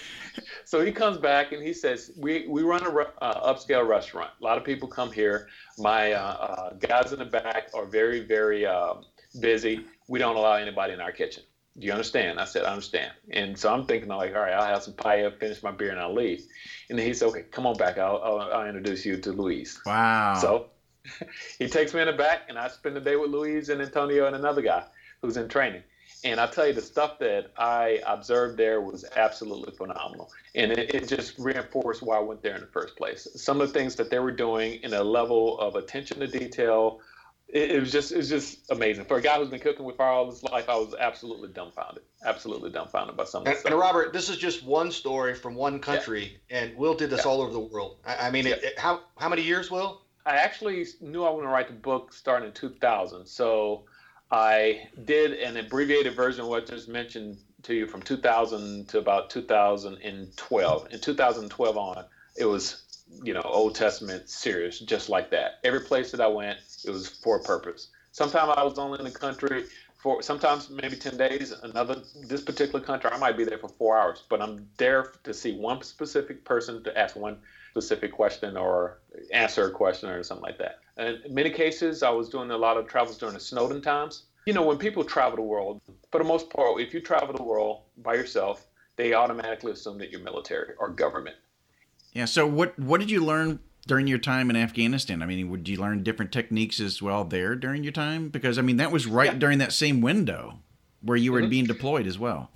so 0.65 0.85
he 0.85 0.91
comes 0.91 1.19
back 1.19 1.53
and 1.53 1.63
he 1.63 1.73
says, 1.73 2.13
We, 2.17 2.47
we 2.49 2.63
run 2.63 2.83
a 2.83 2.91
uh, 3.23 3.53
upscale 3.53 3.87
restaurant. 3.87 4.31
A 4.41 4.45
lot 4.45 4.57
of 4.57 4.65
people 4.65 4.89
come 4.89 5.13
here. 5.13 5.49
My 5.79 6.13
uh, 6.13 6.19
uh, 6.23 6.73
guys 6.75 7.13
in 7.13 7.19
the 7.19 7.27
back 7.27 7.69
are 7.75 7.85
very, 7.85 8.21
very 8.21 8.65
um, 8.65 9.05
busy. 9.41 9.85
We 10.09 10.19
don't 10.19 10.37
allow 10.37 10.55
anybody 10.55 10.95
in 10.95 11.01
our 11.01 11.13
kitchen. 11.13 11.43
Do 11.79 11.87
you 11.87 11.93
understand? 11.93 12.41
I 12.41 12.45
said, 12.45 12.65
I 12.65 12.71
understand. 12.71 13.13
And 13.31 13.59
so 13.59 13.73
I'm 13.73 13.87
thinking, 13.87 14.11
I'm 14.11 14.19
like, 14.19 14.35
all 14.35 14.41
right, 14.41 14.53
I'll 14.53 14.67
have 14.67 14.83
some 14.83 14.95
paella, 14.95 15.39
finish 15.39 15.63
my 15.63 15.71
beer, 15.71 15.91
and 15.91 16.01
I'll 16.01 16.15
leave. 16.15 16.43
And 16.91 16.99
then 16.99 17.07
he 17.07 17.15
said, 17.15 17.29
okay, 17.29 17.43
come 17.51 17.67
on 17.67 17.77
back. 17.77 17.99
I'll, 17.99 18.21
I'll, 18.23 18.41
I'll 18.41 18.67
introduce 18.67 19.07
you 19.07 19.17
to 19.19 19.33
Luis." 19.33 19.81
Wow. 19.87 20.39
So 20.41 20.67
he 21.59 21.69
takes 21.69 21.95
me 21.95 22.01
in 22.01 22.07
the 22.07 22.13
back, 22.13 22.43
and 22.49 22.59
I 22.59 22.69
spend 22.69 22.97
the 22.97 23.01
day 23.01 23.17
with 23.17 23.31
Luis 23.31 23.69
and 23.69 23.81
Antonio 23.81 24.27
and 24.27 24.37
another 24.37 24.63
guy 24.63 24.85
who's 25.21 25.37
in 25.37 25.49
training. 25.49 25.83
And 26.25 26.39
I 26.39 26.47
tell 26.47 26.69
you, 26.69 26.73
the 26.73 26.83
stuff 26.83 27.19
that 27.19 27.51
I 27.57 28.01
observed 28.07 28.57
there 28.57 28.81
was 28.81 29.05
absolutely 29.17 29.73
phenomenal. 29.73 30.31
And 30.55 30.71
it, 30.71 30.95
it, 30.95 31.09
just 31.09 31.37
reinforced 31.37 32.01
why 32.03 32.17
I 32.17 32.21
went 32.21 32.43
there 32.43 32.55
in 32.55 32.61
the 32.61 32.69
first 32.69 32.97
place. 32.97 33.27
Some 33.35 33.61
of 33.61 33.73
the 33.73 33.79
things 33.79 33.97
that 33.97 34.09
they 34.11 34.21
were 34.21 34.31
doing 34.31 34.81
in 34.83 34.95
a 34.95 35.03
level 35.03 35.59
of 35.59 35.75
attention 35.75 36.21
to 36.21 36.29
detail, 36.29 37.01
it, 37.49 37.73
it 37.73 37.81
was 37.81 37.91
just 37.91 38.13
it 38.13 38.19
was 38.19 38.29
just 38.29 38.71
amazing. 38.71 39.05
For 39.07 39.17
a 39.17 39.21
guy 39.21 39.37
who's 39.37 39.49
been 39.49 39.59
cooking 39.59 39.85
with 39.85 39.97
fire 39.97 40.11
all 40.11 40.31
his 40.31 40.45
life, 40.45 40.69
I 40.69 40.77
was 40.77 40.95
absolutely 40.99 41.49
dumbfounded. 41.49 42.05
Absolutely 42.25 42.71
dumbfounded 42.71 43.17
by 43.17 43.25
some 43.25 43.43
of 43.43 43.49
and, 43.49 43.57
and, 43.67 43.75
Robert, 43.75 44.13
this 44.13 44.29
is 44.29 44.37
just 44.37 44.65
one 44.65 44.93
story 44.93 45.35
from 45.35 45.57
one 45.57 45.81
country, 45.81 46.39
yeah. 46.49 46.61
and 46.61 46.77
Will 46.77 46.95
did 46.95 47.11
this 47.11 47.25
yeah. 47.25 47.31
all 47.33 47.43
over 47.43 47.53
the 47.53 47.59
world. 47.59 47.97
I, 48.07 48.29
I 48.29 48.31
mean, 48.31 48.47
yeah. 48.47 48.55
it, 48.63 48.79
how 48.79 49.01
how 49.19 49.29
many 49.29 49.43
years, 49.43 49.73
Will? 49.73 50.03
I 50.25 50.37
actually 50.37 50.87
knew 51.01 51.25
I 51.25 51.31
going 51.31 51.43
to 51.43 51.49
write 51.49 51.69
the 51.69 51.75
book 51.75 52.13
starting 52.13 52.49
in 52.49 52.55
2000. 52.55 53.27
So 53.27 53.85
I 54.31 54.89
did 55.05 55.33
an 55.33 55.57
abbreviated 55.57 56.15
version 56.15 56.43
of 56.43 56.49
what 56.49 56.63
I 56.63 56.67
just 56.67 56.89
mentioned 56.89 57.39
to 57.65 57.75
you 57.75 57.87
from 57.87 58.03
2000 58.03 58.89
to 58.89 58.99
about 58.99 59.31
2012. 59.31 60.87
In 60.91 61.01
2012 61.01 61.77
on, 61.77 62.05
it 62.37 62.45
was, 62.45 62.83
you 63.23 63.35
know, 63.35 63.43
Old 63.45 63.75
Testament 63.75 64.29
serious, 64.29 64.79
just 64.79 65.09
like 65.09 65.31
that. 65.31 65.59
Every 65.65 65.81
place 65.81 66.13
that 66.13 66.21
I 66.21 66.29
went, 66.29 66.59
it 66.85 66.91
was 66.91 67.09
for 67.09 67.37
a 67.37 67.41
purpose. 67.41 67.89
Sometimes 68.13 68.55
I 68.57 68.63
was 68.63 68.79
only 68.79 68.99
in 69.01 69.05
the 69.05 69.11
country 69.11 69.65
for 70.03 70.23
sometimes 70.23 70.71
maybe 70.71 70.97
10 70.97 71.17
days. 71.17 71.53
Another, 71.63 71.97
this 72.29 72.43
particular 72.43 72.81
country, 72.81 73.11
I 73.13 73.19
might 73.19 73.37
be 73.37 73.45
there 73.45 73.59
for 73.59 73.69
four 73.69 73.97
hours, 73.99 74.23
but 74.29 74.41
I'm 74.41 74.69
there 74.77 75.07
to 75.25 75.35
see 75.35 75.53
one 75.53 75.83
specific 75.83 76.45
person 76.45 76.83
to 76.85 76.97
ask 76.99 77.17
one 77.17 77.39
specific 77.73 78.13
question 78.13 78.57
or 78.57 78.99
answer 79.33 79.69
a 79.69 79.71
question 79.71 80.11
or 80.11 80.23
something 80.23 80.45
like 80.45 80.59
that. 80.59 80.81
And 80.99 81.25
in 81.25 81.35
many 81.35 81.49
cases, 81.49 82.03
I 82.03 82.11
was 82.11 82.29
doing 82.29 82.51
a 82.51 82.57
lot 82.57 82.77
of 82.77 82.87
travels 82.87 83.17
during 83.17 83.35
the 83.35 83.41
Snowden 83.41 83.81
times. 83.81 84.25
You 84.45 84.53
know, 84.53 84.63
when 84.63 84.77
people 84.77 85.05
travel 85.05 85.37
the 85.37 85.43
world, 85.43 85.81
for 86.11 86.19
the 86.19 86.25
most 86.25 86.51
part, 86.51 86.81
if 86.81 86.93
you 86.93 87.01
travel 87.01 87.35
the 87.35 87.43
world 87.43 87.85
by 87.97 88.15
yourself, 88.15 88.67
they 88.97 89.15
automatically 89.15 89.73
assume 89.73 89.97
that 89.99 90.11
you're 90.11 90.21
military 90.21 90.75
or 90.79 90.91
government. 90.91 91.37
Yeah. 92.13 92.27
So, 92.27 92.47
what 92.47 92.79
what 92.79 93.01
did 93.01 93.11
you 93.11 93.25
learn 93.25 93.61
during 93.87 94.07
your 94.07 94.19
time 94.19 94.51
in 94.51 94.57
Afghanistan? 94.57 95.23
I 95.23 95.27
mean, 95.27 95.49
would 95.49 95.67
you 95.67 95.79
learn 95.79 96.03
different 96.03 96.31
techniques 96.31 96.79
as 96.79 97.01
well 97.01 97.25
there 97.25 97.55
during 97.55 97.85
your 97.85 97.93
time? 97.93 98.29
Because 98.29 98.59
I 98.59 98.63
mean, 98.63 98.77
that 98.77 98.93
was 98.93 99.07
right 99.07 99.33
yeah. 99.33 99.39
during 99.39 99.59
that 99.59 99.73
same 99.73 100.03
window 100.03 100.59
where 101.01 101.17
you 101.17 101.33
were 101.33 101.41
mm-hmm. 101.41 101.51
being 101.51 101.65
deployed 101.65 102.07
as 102.07 102.19
well. 102.19 102.51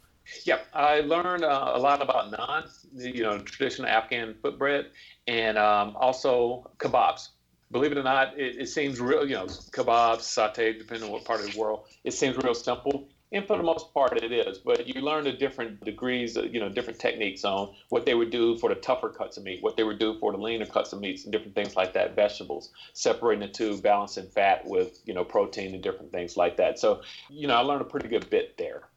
Yep, 0.45 0.67
I 0.73 1.01
learned 1.01 1.45
uh, 1.45 1.73
a 1.75 1.79
lot 1.79 2.03
about 2.03 2.33
naan, 2.33 2.69
you 2.95 3.23
know, 3.23 3.39
traditional 3.39 3.89
Afghan 3.89 4.35
foot 4.43 4.59
bread, 4.59 4.87
and 5.27 5.59
um, 5.59 5.97
also 5.97 6.71
kebabs. 6.79 7.29
Believe 7.73 7.93
it 7.93 7.99
or 7.99 8.05
not, 8.05 8.39
it, 8.39 8.57
it, 8.61 8.69
seems 8.69 9.01
real, 9.01 9.27
you 9.27 9.35
know, 9.35 9.47
kebabs, 9.47 10.21
sauteed, 10.21 10.79
depending 10.79 11.05
on 11.05 11.13
what 11.13 11.25
part 11.25 11.41
of 11.41 11.53
the 11.53 11.59
world. 11.59 11.87
It 12.05 12.13
seems 12.13 12.37
real 12.37 12.55
simple, 12.55 13.09
and 13.33 13.45
for 13.45 13.57
the 13.57 13.63
most 13.63 13.93
part, 13.93 14.23
it 14.23 14.33
is. 14.33 14.59
But 14.59 14.87
you 14.87 15.01
learn 15.01 15.25
the 15.25 15.33
different 15.33 15.85
degrees, 15.85 16.37
you 16.37 16.61
know, 16.61 16.69
different 16.69 17.01
techniques 17.01 17.45
on 17.45 17.75
what 17.89 18.07
they 18.07 18.15
would 18.15 18.31
do 18.31 18.57
for 18.59 18.69
the 18.69 18.77
tougher 18.77 19.09
cuts 19.09 19.37
of 19.37 19.43
meat, 19.45 19.63
what 19.63 19.77
they 19.77 19.83
would 19.83 19.99
do 19.99 20.19
for 20.21 20.33
the 20.33 20.39
leaner 20.39 20.67
cuts 20.67 20.93
of 20.93 21.01
meats, 21.01 21.25
and 21.25 21.33
different 21.33 21.55
things 21.55 21.75
like 21.75 21.93
that. 21.95 22.15
Vegetables, 22.15 22.71
separating 22.93 23.47
the 23.47 23.53
two, 23.53 23.81
balancing 23.81 24.29
fat 24.29 24.65
with, 24.65 25.01
you 25.05 25.15
know, 25.15 25.25
protein 25.25 25.75
and 25.75 25.83
different 25.83 26.13
things 26.13 26.37
like 26.37 26.57
that. 26.57 26.79
So, 26.79 27.03
you 27.29 27.49
know, 27.49 27.55
I 27.55 27.61
learned 27.61 27.83
a 27.83 27.87
pretty 27.87 28.09
good 28.09 28.31
bit 28.31 28.57
there. 28.57 28.89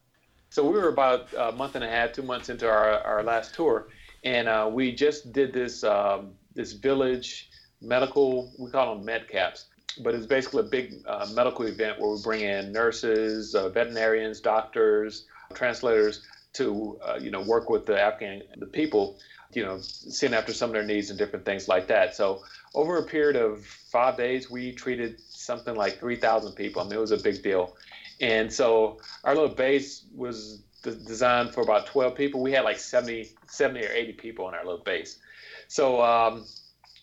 So 0.49 0.63
we 0.63 0.77
were 0.77 0.89
about 0.89 1.27
a 1.37 1.51
month 1.51 1.75
and 1.75 1.83
a 1.83 1.89
half, 1.89 2.13
two 2.13 2.23
months 2.23 2.49
into 2.49 2.67
our, 2.67 2.99
our 3.01 3.23
last 3.23 3.53
tour, 3.53 3.87
and 4.23 4.47
uh, 4.47 4.69
we 4.71 4.93
just 4.93 5.31
did 5.31 5.53
this 5.53 5.83
um, 5.83 6.31
this 6.55 6.73
village 6.73 7.49
medical. 7.81 8.51
We 8.57 8.71
call 8.71 8.95
them 8.95 9.05
med 9.05 9.27
caps, 9.29 9.65
but 10.03 10.15
it's 10.15 10.25
basically 10.25 10.61
a 10.61 10.69
big 10.69 10.93
uh, 11.07 11.27
medical 11.33 11.65
event 11.65 11.99
where 11.99 12.09
we 12.11 12.21
bring 12.23 12.41
in 12.41 12.71
nurses, 12.71 13.53
uh, 13.53 13.69
veterinarians, 13.69 14.39
doctors, 14.39 15.25
translators 15.53 16.25
to 16.53 16.99
uh, 17.05 17.19
you 17.21 17.29
know 17.29 17.41
work 17.41 17.69
with 17.69 17.85
the 17.85 18.01
Afghan 18.01 18.41
the 18.57 18.65
people, 18.65 19.19
you 19.53 19.63
know, 19.63 19.77
seeing 19.79 20.33
after 20.33 20.53
some 20.53 20.71
of 20.71 20.73
their 20.73 20.83
needs 20.83 21.09
and 21.11 21.19
different 21.19 21.45
things 21.45 21.67
like 21.67 21.87
that. 21.87 22.15
So 22.15 22.41
over 22.73 22.97
a 22.97 23.03
period 23.03 23.35
of 23.35 23.63
five 23.65 24.17
days, 24.17 24.49
we 24.49 24.71
treated 24.71 25.19
something 25.21 25.75
like 25.75 25.99
3,000 25.99 26.53
people. 26.53 26.81
I 26.81 26.85
mean, 26.85 26.93
it 26.93 26.99
was 26.99 27.11
a 27.11 27.17
big 27.17 27.41
deal. 27.41 27.75
And 28.21 28.51
so 28.51 28.99
our 29.23 29.33
little 29.33 29.55
base 29.55 30.05
was 30.13 30.63
designed 30.83 31.53
for 31.53 31.61
about 31.61 31.85
12 31.87 32.15
people. 32.15 32.41
We 32.41 32.51
had 32.51 32.63
like 32.63 32.79
70, 32.79 33.29
70 33.47 33.85
or 33.85 33.89
80 33.89 34.13
people 34.13 34.45
on 34.45 34.53
our 34.53 34.63
little 34.63 34.83
base. 34.83 35.19
So 35.67 36.01
um, 36.01 36.45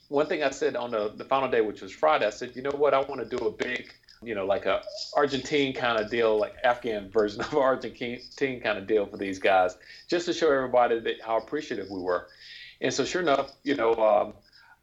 one 0.09 0.26
thing 0.26 0.42
I 0.42 0.50
said 0.50 0.76
on 0.76 0.90
the, 0.90 1.12
the 1.14 1.24
final 1.24 1.50
day, 1.50 1.61
which 1.61 1.83
was 1.83 1.92
Friday, 1.92 2.26
I 2.26 2.31
said, 2.31 2.55
you 2.55 2.62
know 2.62 2.70
what, 2.70 2.94
I 2.94 3.00
want 3.00 3.29
to 3.29 3.37
do 3.37 3.46
a 3.46 3.50
big, 3.50 3.92
you 4.22 4.35
know, 4.35 4.46
like 4.46 4.66
a 4.66 4.83
Argentine 5.14 5.72
kind 5.72 5.98
of 5.98 6.11
deal, 6.11 6.38
like 6.38 6.55
Afghan 6.64 7.11
version 7.11 7.40
of 7.40 7.55
Argentine 7.55 8.20
kind 8.61 8.79
of 8.79 8.87
deal 8.87 9.07
for 9.07 9.16
these 9.16 9.38
guys, 9.38 9.76
just 10.09 10.26
to 10.26 10.33
show 10.33 10.50
everybody 10.50 11.00
that 11.00 11.20
how 11.22 11.38
appreciative 11.38 11.90
we 11.90 12.00
were. 12.00 12.29
And 12.81 12.92
so, 12.92 13.05
sure 13.05 13.22
enough, 13.22 13.52
you 13.62 13.74
know, 13.74 13.94
um, 13.94 14.35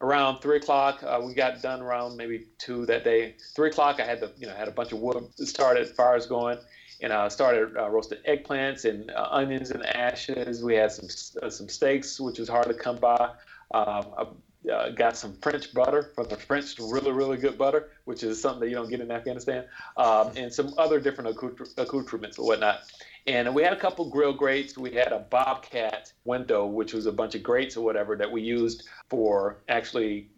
around 0.04 0.40
three 0.40 0.58
o'clock. 0.58 1.02
Uh, 1.02 1.20
we 1.26 1.34
got 1.34 1.62
done 1.62 1.82
around 1.82 2.18
maybe 2.18 2.46
two 2.60 2.86
that 2.86 3.04
day. 3.04 3.36
Three 3.56 3.70
o'clock, 3.70 4.00
I 4.00 4.06
had 4.06 4.20
the 4.20 4.32
you 4.38 4.46
know 4.46 4.54
had 4.54 4.68
a 4.68 4.72
bunch 4.72 4.92
of 4.92 5.00
wood 5.00 5.26
started, 5.36 5.88
fires 5.88 6.28
going, 6.28 6.60
and 7.02 7.12
I 7.12 7.26
uh, 7.26 7.30
started 7.30 7.76
uh, 7.76 7.90
roasting 7.90 8.20
eggplants 8.28 8.86
and 8.88 9.10
uh, 9.12 9.30
onions 9.32 9.72
and 9.72 9.84
ashes. 9.86 10.62
We 10.62 10.76
had 10.76 10.92
some 10.92 11.08
uh, 11.42 11.50
some 11.50 11.70
steaks, 11.70 12.20
which 12.20 12.38
was 12.38 12.50
hard 12.50 12.68
to 12.68 12.74
come 12.74 12.98
by. 12.98 13.32
Um, 13.74 14.06
I, 14.18 14.26
uh, 14.72 14.90
got 14.92 15.18
some 15.18 15.36
French 15.42 15.74
butter 15.74 16.12
from 16.16 16.28
the 16.30 16.38
French, 16.38 16.80
really, 16.80 17.12
really 17.12 17.36
good 17.36 17.58
butter, 17.58 17.90
which 18.06 18.24
is 18.24 18.42
something 18.42 18.62
that 18.62 18.70
you 18.70 18.76
don't 18.76 18.90
get 18.90 19.02
in 19.02 19.12
Afghanistan, 19.12 19.66
um, 19.98 20.32
and 20.38 20.54
some 20.54 20.74
other 20.78 21.02
different 21.02 21.36
accoutrements 21.78 22.40
or 22.40 22.48
whatnot. 22.48 22.80
And 23.26 23.54
we 23.56 23.64
had 23.64 23.74
a 23.74 23.78
couple 23.78 24.10
grill 24.10 24.34
grates. 24.34 24.78
We 24.78 24.92
had 24.92 25.12
a 25.14 25.20
Bobcat 25.20 26.12
window, 26.26 26.66
which 26.66 26.94
was 26.94 27.06
a 27.06 27.12
bunch 27.12 27.36
of 27.36 27.44
grates 27.44 27.78
or 27.78 27.86
whatever 27.86 28.16
that 28.18 28.30
we 28.30 28.42
used 28.42 28.88
for 29.10 29.64
actually 29.70 30.30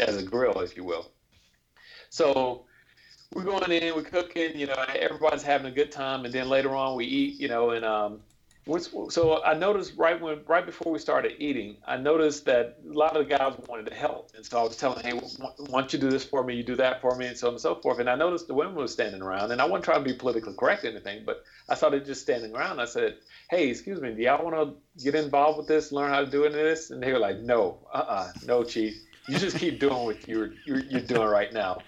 as 0.00 0.16
a 0.16 0.22
grill, 0.22 0.60
if 0.60 0.76
you 0.76 0.84
will. 0.84 1.10
So 2.10 2.64
we're 3.34 3.42
going 3.44 3.70
in, 3.72 3.94
we're 3.94 4.02
cooking, 4.02 4.58
you 4.58 4.66
know, 4.66 4.84
everybody's 4.94 5.42
having 5.42 5.66
a 5.66 5.74
good 5.74 5.92
time, 5.92 6.24
and 6.24 6.32
then 6.32 6.48
later 6.48 6.74
on 6.74 6.96
we 6.96 7.04
eat, 7.04 7.40
you 7.40 7.48
know, 7.48 7.70
and 7.70 7.84
um, 7.84 8.20
so 9.08 9.42
I 9.42 9.54
noticed 9.54 9.94
right 9.96 10.20
when 10.20 10.40
right 10.46 10.64
before 10.66 10.92
we 10.92 10.98
started 10.98 11.36
eating, 11.38 11.78
I 11.86 11.96
noticed 11.96 12.44
that 12.46 12.78
a 12.88 12.92
lot 12.92 13.16
of 13.16 13.26
the 13.26 13.36
guys 13.36 13.54
wanted 13.66 13.86
to 13.86 13.94
help, 13.94 14.32
and 14.36 14.44
so 14.44 14.60
I 14.60 14.62
was 14.62 14.76
telling, 14.76 15.02
"Hey, 15.02 15.12
why 15.12 15.80
don't 15.80 15.92
you 15.92 15.98
do 15.98 16.10
this 16.10 16.24
for 16.24 16.44
me? 16.44 16.54
You 16.54 16.62
do 16.62 16.76
that 16.76 17.00
for 17.00 17.16
me, 17.16 17.26
and 17.26 17.36
so 17.36 17.48
on 17.48 17.54
and 17.54 17.60
so 17.60 17.76
forth." 17.76 17.98
And 17.98 18.10
I 18.10 18.14
noticed 18.14 18.46
the 18.46 18.54
women 18.54 18.74
were 18.74 18.86
standing 18.86 19.22
around, 19.22 19.52
and 19.52 19.60
I 19.62 19.64
wasn't 19.64 19.84
trying 19.86 20.04
to 20.04 20.10
be 20.10 20.16
politically 20.16 20.54
correct 20.54 20.84
or 20.84 20.88
anything, 20.88 21.24
but 21.24 21.42
I 21.68 21.74
saw 21.74 21.90
just 21.90 22.20
standing 22.20 22.54
around. 22.54 22.78
I 22.78 22.84
said, 22.84 23.16
"Hey, 23.48 23.68
excuse 23.68 24.00
me, 24.00 24.12
do 24.14 24.22
y'all 24.22 24.44
want 24.44 24.56
to 24.56 25.02
get 25.02 25.14
involved 25.14 25.56
with 25.56 25.66
this, 25.66 25.90
learn 25.90 26.10
how 26.10 26.20
to 26.20 26.30
do 26.30 26.46
this?" 26.50 26.90
And 26.90 27.02
they 27.02 27.12
were 27.12 27.18
like, 27.18 27.38
"No, 27.38 27.88
uh-uh, 27.92 28.32
no, 28.46 28.64
chief. 28.64 28.94
You 29.26 29.38
just 29.38 29.56
keep 29.56 29.80
doing 29.80 30.04
what 30.04 30.28
you're, 30.28 30.52
you're 30.66 30.80
you're 30.80 31.00
doing 31.00 31.28
right 31.28 31.52
now." 31.52 31.78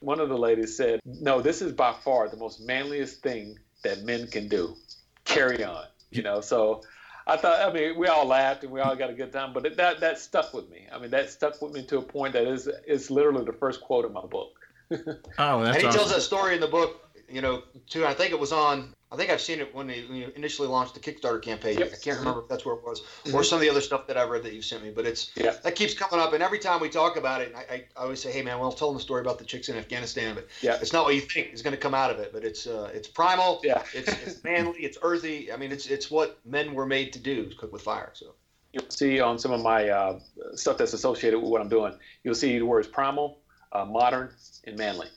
One 0.00 0.18
of 0.18 0.30
the 0.30 0.38
ladies 0.38 0.76
said, 0.76 1.00
"No, 1.04 1.42
this 1.42 1.60
is 1.60 1.72
by 1.72 1.92
far 1.92 2.28
the 2.28 2.38
most 2.38 2.60
manliest 2.60 3.22
thing 3.22 3.58
that 3.82 4.02
men 4.02 4.28
can 4.28 4.48
do. 4.48 4.76
Carry 5.24 5.62
on." 5.62 5.84
You 6.12 6.22
know. 6.22 6.40
So 6.40 6.82
I 7.26 7.36
thought, 7.36 7.60
I 7.60 7.72
mean, 7.72 7.98
we 7.98 8.06
all 8.08 8.26
laughed 8.26 8.64
and 8.64 8.72
we 8.72 8.80
all 8.80 8.96
got 8.96 9.10
a 9.10 9.14
good 9.14 9.32
time, 9.32 9.52
but 9.52 9.66
it, 9.66 9.76
that 9.76 10.00
that 10.00 10.18
stuck 10.18 10.52
with 10.54 10.68
me. 10.70 10.86
I 10.92 10.98
mean, 10.98 11.10
that 11.10 11.30
stuck 11.30 11.60
with 11.62 11.72
me 11.72 11.84
to 11.86 11.98
a 11.98 12.02
point 12.02 12.34
that 12.34 12.46
is 12.46 12.68
is 12.86 13.10
literally 13.10 13.44
the 13.44 13.52
first 13.52 13.80
quote 13.80 14.04
in 14.04 14.12
my 14.12 14.26
book. 14.26 14.52
oh, 14.90 14.96
that's 14.98 15.38
and 15.38 15.76
he 15.76 15.86
awesome. 15.86 15.90
tells 15.92 16.12
that 16.12 16.22
story 16.22 16.54
in 16.54 16.60
the 16.60 16.68
book. 16.68 17.08
You 17.28 17.40
know, 17.40 17.62
too. 17.88 18.04
I 18.04 18.12
think 18.12 18.32
it 18.32 18.38
was 18.38 18.52
on 18.52 18.94
I 19.12 19.16
think 19.16 19.28
I've 19.28 19.42
seen 19.42 19.60
it 19.60 19.74
when 19.74 19.86
they 19.86 20.04
when 20.04 20.16
you 20.16 20.32
initially 20.36 20.68
launched 20.68 20.94
the 20.94 21.00
Kickstarter 21.00 21.42
campaign. 21.42 21.78
Yep. 21.78 21.92
I 21.92 21.96
can't 21.96 22.18
remember 22.18 22.40
if 22.40 22.48
that's 22.48 22.64
where 22.64 22.76
it 22.76 22.82
was 22.82 23.02
mm-hmm. 23.02 23.34
or 23.34 23.44
some 23.44 23.56
of 23.56 23.60
the 23.60 23.68
other 23.68 23.82
stuff 23.82 24.06
that 24.06 24.16
I've 24.16 24.30
read 24.30 24.42
that 24.44 24.54
you've 24.54 24.64
sent 24.64 24.82
me. 24.82 24.90
But 24.90 25.04
it's 25.04 25.32
yeah. 25.36 25.54
that 25.62 25.74
keeps 25.74 25.92
coming 25.92 26.18
up, 26.18 26.32
and 26.32 26.42
every 26.42 26.58
time 26.58 26.80
we 26.80 26.88
talk 26.88 27.16
about 27.16 27.42
it, 27.42 27.54
I, 27.54 27.74
I, 27.74 27.84
always 27.96 28.22
say, 28.22 28.32
"Hey, 28.32 28.40
man, 28.40 28.58
well, 28.58 28.72
tell 28.72 28.88
them 28.88 28.96
the 28.96 29.02
story 29.02 29.20
about 29.20 29.38
the 29.38 29.44
chicks 29.44 29.68
in 29.68 29.76
Afghanistan." 29.76 30.34
But 30.34 30.48
yeah. 30.62 30.78
it's 30.80 30.94
not 30.94 31.04
what 31.04 31.14
you 31.14 31.20
think 31.20 31.52
is 31.52 31.60
going 31.60 31.74
to 31.74 31.80
come 31.80 31.92
out 31.92 32.10
of 32.10 32.20
it. 32.20 32.32
But 32.32 32.42
it's 32.42 32.66
uh, 32.66 32.90
it's 32.94 33.06
primal. 33.06 33.60
Yeah. 33.62 33.82
it's, 33.94 34.08
it's 34.08 34.44
manly. 34.44 34.78
It's 34.80 34.96
earthy. 35.02 35.52
I 35.52 35.58
mean, 35.58 35.72
it's 35.72 35.86
it's 35.86 36.10
what 36.10 36.40
men 36.46 36.72
were 36.72 36.86
made 36.86 37.12
to 37.12 37.18
do: 37.18 37.50
cook 37.58 37.70
with 37.70 37.82
fire. 37.82 38.12
So 38.14 38.34
you'll 38.72 38.88
see 38.88 39.20
on 39.20 39.38
some 39.38 39.52
of 39.52 39.60
my 39.60 39.90
uh, 39.90 40.20
stuff 40.54 40.78
that's 40.78 40.94
associated 40.94 41.38
with 41.38 41.50
what 41.50 41.60
I'm 41.60 41.68
doing. 41.68 41.94
You'll 42.24 42.34
see 42.34 42.58
the 42.58 42.64
words 42.64 42.88
primal, 42.88 43.40
uh, 43.72 43.84
modern, 43.84 44.30
and 44.64 44.78
manly. 44.78 45.08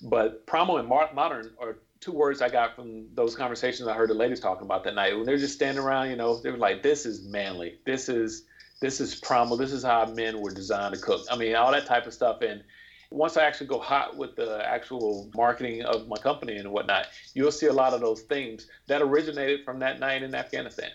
But 0.00 0.46
primal 0.46 0.78
and 0.78 0.88
modern 0.88 1.50
are 1.60 1.76
two 2.02 2.12
words 2.12 2.42
I 2.42 2.48
got 2.48 2.74
from 2.74 3.06
those 3.14 3.34
conversations 3.34 3.88
I 3.88 3.94
heard 3.94 4.10
the 4.10 4.14
ladies 4.14 4.40
talking 4.40 4.66
about 4.66 4.84
that 4.84 4.94
night. 4.94 5.16
When 5.16 5.24
they're 5.24 5.38
just 5.38 5.54
standing 5.54 5.82
around, 5.82 6.10
you 6.10 6.16
know, 6.16 6.38
they 6.38 6.50
were 6.50 6.58
like, 6.58 6.82
"This 6.82 7.06
is 7.06 7.22
manly. 7.22 7.78
This 7.86 8.08
is 8.08 8.44
this 8.80 9.00
is 9.00 9.14
primal. 9.14 9.56
This 9.56 9.72
is 9.72 9.84
how 9.84 10.04
men 10.06 10.40
were 10.40 10.52
designed 10.52 10.94
to 10.94 11.00
cook." 11.00 11.24
I 11.30 11.36
mean, 11.36 11.54
all 11.54 11.70
that 11.72 11.86
type 11.86 12.06
of 12.06 12.12
stuff. 12.12 12.42
And 12.42 12.62
once 13.10 13.36
I 13.36 13.44
actually 13.44 13.68
go 13.68 13.78
hot 13.78 14.16
with 14.16 14.36
the 14.36 14.60
actual 14.68 15.30
marketing 15.34 15.82
of 15.82 16.08
my 16.08 16.16
company 16.16 16.56
and 16.56 16.70
whatnot, 16.72 17.06
you'll 17.34 17.52
see 17.52 17.66
a 17.66 17.72
lot 17.72 17.94
of 17.94 18.00
those 18.00 18.22
themes 18.22 18.66
that 18.88 19.00
originated 19.00 19.64
from 19.64 19.78
that 19.78 20.00
night 20.00 20.22
in 20.22 20.34
Afghanistan. 20.34 20.90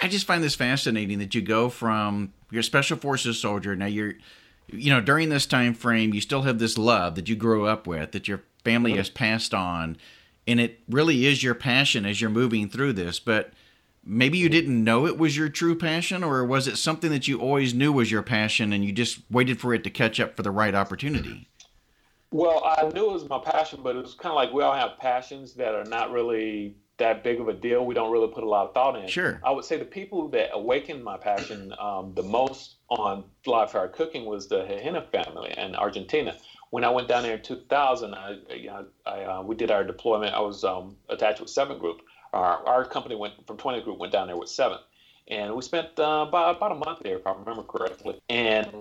I 0.00 0.06
just 0.06 0.26
find 0.26 0.42
this 0.44 0.54
fascinating 0.54 1.18
that 1.18 1.34
you 1.34 1.42
go 1.42 1.68
from 1.68 2.32
you're 2.50 2.60
a 2.60 2.64
special 2.64 2.96
forces 2.96 3.40
soldier 3.40 3.74
now 3.74 3.86
you're 3.86 4.14
you 4.68 4.90
know 4.90 5.00
during 5.00 5.28
this 5.28 5.44
time 5.44 5.74
frame 5.74 6.14
you 6.14 6.20
still 6.20 6.42
have 6.42 6.60
this 6.60 6.78
love 6.78 7.16
that 7.16 7.28
you 7.28 7.34
grew 7.34 7.66
up 7.66 7.86
with 7.86 8.12
that 8.12 8.28
your 8.28 8.42
family 8.62 8.92
mm-hmm. 8.92 8.98
has 8.98 9.10
passed 9.10 9.52
on 9.52 9.96
and 10.46 10.60
it 10.60 10.80
really 10.88 11.26
is 11.26 11.42
your 11.42 11.54
passion 11.54 12.04
as 12.04 12.20
you're 12.20 12.30
moving 12.30 12.68
through 12.68 12.92
this 12.92 13.18
but 13.18 13.52
maybe 14.04 14.38
you 14.38 14.48
didn't 14.48 14.82
know 14.82 15.06
it 15.06 15.18
was 15.18 15.36
your 15.36 15.48
true 15.48 15.76
passion 15.76 16.24
or 16.24 16.44
was 16.44 16.66
it 16.66 16.76
something 16.76 17.10
that 17.10 17.28
you 17.28 17.40
always 17.40 17.72
knew 17.74 17.92
was 17.92 18.10
your 18.10 18.22
passion 18.22 18.72
and 18.72 18.84
you 18.84 18.92
just 18.92 19.20
waited 19.30 19.60
for 19.60 19.72
it 19.74 19.84
to 19.84 19.90
catch 19.90 20.18
up 20.18 20.36
for 20.36 20.42
the 20.42 20.50
right 20.50 20.74
opportunity? 20.74 21.48
Well 22.30 22.62
i 22.64 22.88
knew 22.88 23.10
it 23.10 23.12
was 23.12 23.28
my 23.28 23.38
passion 23.38 23.80
but 23.82 23.94
it 23.96 24.02
was 24.02 24.14
kind 24.14 24.30
of 24.30 24.36
like 24.36 24.52
we 24.52 24.62
all 24.62 24.74
have 24.74 24.98
passions 24.98 25.54
that 25.54 25.74
are 25.74 25.84
not 25.84 26.10
really 26.10 26.74
that 26.98 27.24
big 27.24 27.40
of 27.40 27.48
a 27.48 27.52
deal. 27.52 27.84
We 27.84 27.94
don't 27.94 28.12
really 28.12 28.28
put 28.28 28.44
a 28.44 28.48
lot 28.48 28.68
of 28.68 28.74
thought 28.74 28.96
in. 28.96 29.08
Sure. 29.08 29.40
I 29.44 29.50
would 29.50 29.64
say 29.64 29.76
the 29.76 29.84
people 29.84 30.28
that 30.28 30.50
awakened 30.52 31.02
my 31.02 31.16
passion 31.16 31.74
um, 31.80 32.12
the 32.14 32.22
most 32.22 32.76
on 32.88 33.24
live 33.46 33.72
fire 33.72 33.88
cooking 33.88 34.24
was 34.24 34.46
the 34.46 34.62
Hejena 34.62 35.10
family 35.10 35.52
in 35.56 35.74
argentina 35.74 36.36
when 36.72 36.84
I 36.84 36.88
went 36.88 37.06
down 37.06 37.22
there 37.22 37.34
in 37.34 37.42
2000, 37.42 38.14
I, 38.14 38.38
I, 39.04 39.24
uh, 39.24 39.42
we 39.42 39.54
did 39.54 39.70
our 39.70 39.84
deployment. 39.84 40.34
I 40.34 40.40
was 40.40 40.64
um, 40.64 40.96
attached 41.10 41.38
with 41.38 41.50
Seven 41.50 41.78
Group. 41.78 42.00
Our, 42.32 42.66
our 42.66 42.84
company 42.86 43.14
went 43.14 43.34
from 43.46 43.58
20 43.58 43.82
Group 43.82 43.98
went 43.98 44.10
down 44.10 44.26
there 44.26 44.38
with 44.38 44.48
Seven, 44.48 44.78
and 45.28 45.54
we 45.54 45.60
spent 45.60 45.88
uh, 45.98 46.24
about, 46.26 46.56
about 46.56 46.72
a 46.72 46.76
month 46.76 47.00
there, 47.02 47.18
if 47.18 47.26
I 47.26 47.32
remember 47.32 47.62
correctly. 47.62 48.18
And 48.30 48.72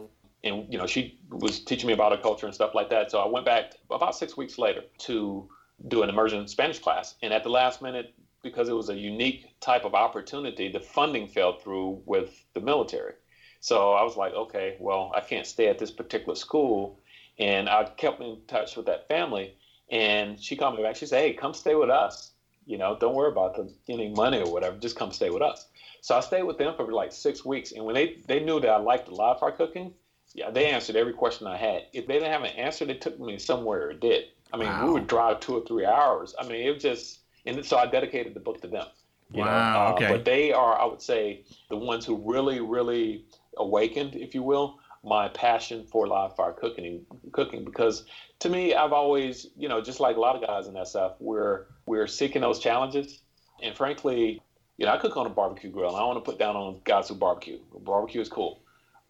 and 0.41 0.71
you 0.71 0.77
know, 0.77 0.87
she 0.87 1.19
was 1.29 1.59
teaching 1.59 1.85
me 1.85 1.91
about 1.91 2.13
our 2.13 2.17
culture 2.17 2.45
and 2.45 2.55
stuff 2.55 2.73
like 2.73 2.89
that. 2.91 3.11
So 3.11 3.19
I 3.19 3.27
went 3.27 3.45
back 3.45 3.73
about 3.91 4.15
six 4.15 4.37
weeks 4.37 4.57
later 4.57 4.83
to 4.99 5.49
do 5.89 6.01
an 6.01 6.07
immersion 6.07 6.47
Spanish 6.47 6.79
class. 6.79 7.15
And 7.21 7.33
at 7.33 7.43
the 7.43 7.49
last 7.49 7.81
minute, 7.81 8.13
because 8.41 8.69
it 8.69 8.73
was 8.73 8.87
a 8.87 8.95
unique 8.95 9.59
type 9.59 9.83
of 9.83 9.93
opportunity, 9.95 10.71
the 10.71 10.79
funding 10.79 11.27
fell 11.27 11.59
through 11.59 12.01
with 12.05 12.45
the 12.53 12.61
military. 12.61 13.13
So 13.59 13.91
I 13.91 14.01
was 14.01 14.15
like, 14.15 14.33
okay, 14.33 14.77
well, 14.79 15.11
I 15.13 15.19
can't 15.19 15.45
stay 15.45 15.67
at 15.67 15.77
this 15.77 15.91
particular 15.91 16.35
school 16.35 17.01
and 17.39 17.69
I 17.69 17.85
kept 17.85 18.21
in 18.21 18.37
touch 18.47 18.75
with 18.75 18.85
that 18.87 19.07
family. 19.07 19.55
And 19.89 20.39
she 20.39 20.55
called 20.55 20.77
me 20.77 20.83
back. 20.83 20.95
She 20.95 21.05
said, 21.05 21.21
"Hey, 21.21 21.33
come 21.33 21.53
stay 21.53 21.75
with 21.75 21.89
us. 21.89 22.31
You 22.65 22.77
know, 22.77 22.97
don't 22.97 23.13
worry 23.13 23.31
about 23.31 23.55
the 23.55 23.73
any 23.89 24.09
money 24.09 24.39
or 24.39 24.51
whatever. 24.51 24.77
Just 24.77 24.95
come 24.95 25.11
stay 25.11 25.29
with 25.29 25.41
us." 25.41 25.67
So 26.01 26.15
I 26.15 26.21
stayed 26.21 26.43
with 26.43 26.57
them 26.57 26.75
for 26.75 26.91
like 26.91 27.11
six 27.11 27.43
weeks. 27.43 27.73
And 27.73 27.83
when 27.85 27.95
they 27.95 28.17
they 28.27 28.39
knew 28.39 28.59
that 28.59 28.69
I 28.69 28.77
liked 28.77 29.07
the 29.07 29.15
live 29.15 29.39
fire 29.39 29.51
cooking, 29.51 29.93
yeah, 30.33 30.49
they 30.49 30.67
answered 30.67 30.95
every 30.95 31.13
question 31.13 31.47
I 31.47 31.57
had. 31.57 31.87
If 31.93 32.07
they 32.07 32.13
didn't 32.15 32.31
have 32.31 32.43
an 32.43 32.55
answer, 32.55 32.85
they 32.85 32.93
took 32.95 33.19
me 33.19 33.37
somewhere 33.37 33.91
it 33.91 33.99
did. 33.99 34.25
I 34.53 34.57
mean, 34.57 34.67
wow. 34.67 34.85
we 34.85 34.91
would 34.93 35.07
drive 35.07 35.39
two 35.39 35.55
or 35.55 35.65
three 35.65 35.85
hours. 35.85 36.35
I 36.39 36.47
mean, 36.47 36.67
it 36.67 36.73
was 36.73 36.81
just, 36.81 37.19
and 37.45 37.65
so 37.65 37.77
I 37.77 37.85
dedicated 37.85 38.33
the 38.33 38.39
book 38.39 38.61
to 38.61 38.67
them. 38.67 38.87
You 39.31 39.41
wow. 39.41 39.45
Know? 39.45 39.79
Uh, 39.79 39.93
okay. 39.93 40.07
But 40.09 40.25
they 40.25 40.51
are, 40.51 40.79
I 40.79 40.85
would 40.85 41.01
say, 41.01 41.43
the 41.69 41.77
ones 41.77 42.05
who 42.05 42.17
really, 42.17 42.59
really 42.59 43.25
awakened, 43.57 44.15
if 44.15 44.35
you 44.35 44.43
will, 44.43 44.79
my 45.03 45.27
passion 45.29 45.83
for 45.83 46.07
live 46.07 46.35
fire 46.35 46.53
cooking 46.53 47.05
cooking 47.31 47.65
because 47.65 48.05
to 48.39 48.49
me 48.49 48.75
I've 48.75 48.93
always 48.93 49.47
you 49.57 49.67
know 49.67 49.81
just 49.81 49.99
like 49.99 50.15
a 50.15 50.19
lot 50.19 50.35
of 50.35 50.45
guys 50.45 50.67
in 50.67 50.75
SF 50.75 51.15
we're 51.19 51.65
we're 51.85 52.07
seeking 52.07 52.41
those 52.41 52.59
challenges. 52.59 53.19
And 53.63 53.75
frankly 53.75 54.41
you 54.77 54.85
know 54.85 54.93
I 54.93 54.97
cook 54.97 55.17
on 55.17 55.25
a 55.25 55.29
barbecue 55.29 55.71
grill 55.71 55.95
I 55.95 56.03
want 56.03 56.23
to 56.23 56.29
put 56.29 56.39
down 56.39 56.55
on 56.55 56.81
guys 56.83 57.09
who 57.09 57.15
barbecue. 57.15 57.59
Barbecue 57.79 58.21
is 58.21 58.29
cool. 58.29 58.61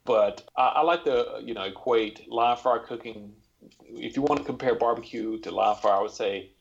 But 0.04 0.44
I, 0.56 0.68
I 0.68 0.82
like 0.82 1.04
to 1.04 1.42
you 1.44 1.54
know 1.54 1.64
equate 1.64 2.30
live 2.30 2.62
fire 2.62 2.80
cooking 2.80 3.34
if 3.90 4.16
you 4.16 4.22
want 4.22 4.40
to 4.40 4.46
compare 4.46 4.76
barbecue 4.76 5.40
to 5.40 5.52
live 5.52 5.82
fire 5.82 5.94
I 5.94 6.02
would 6.02 6.12
say 6.12 6.52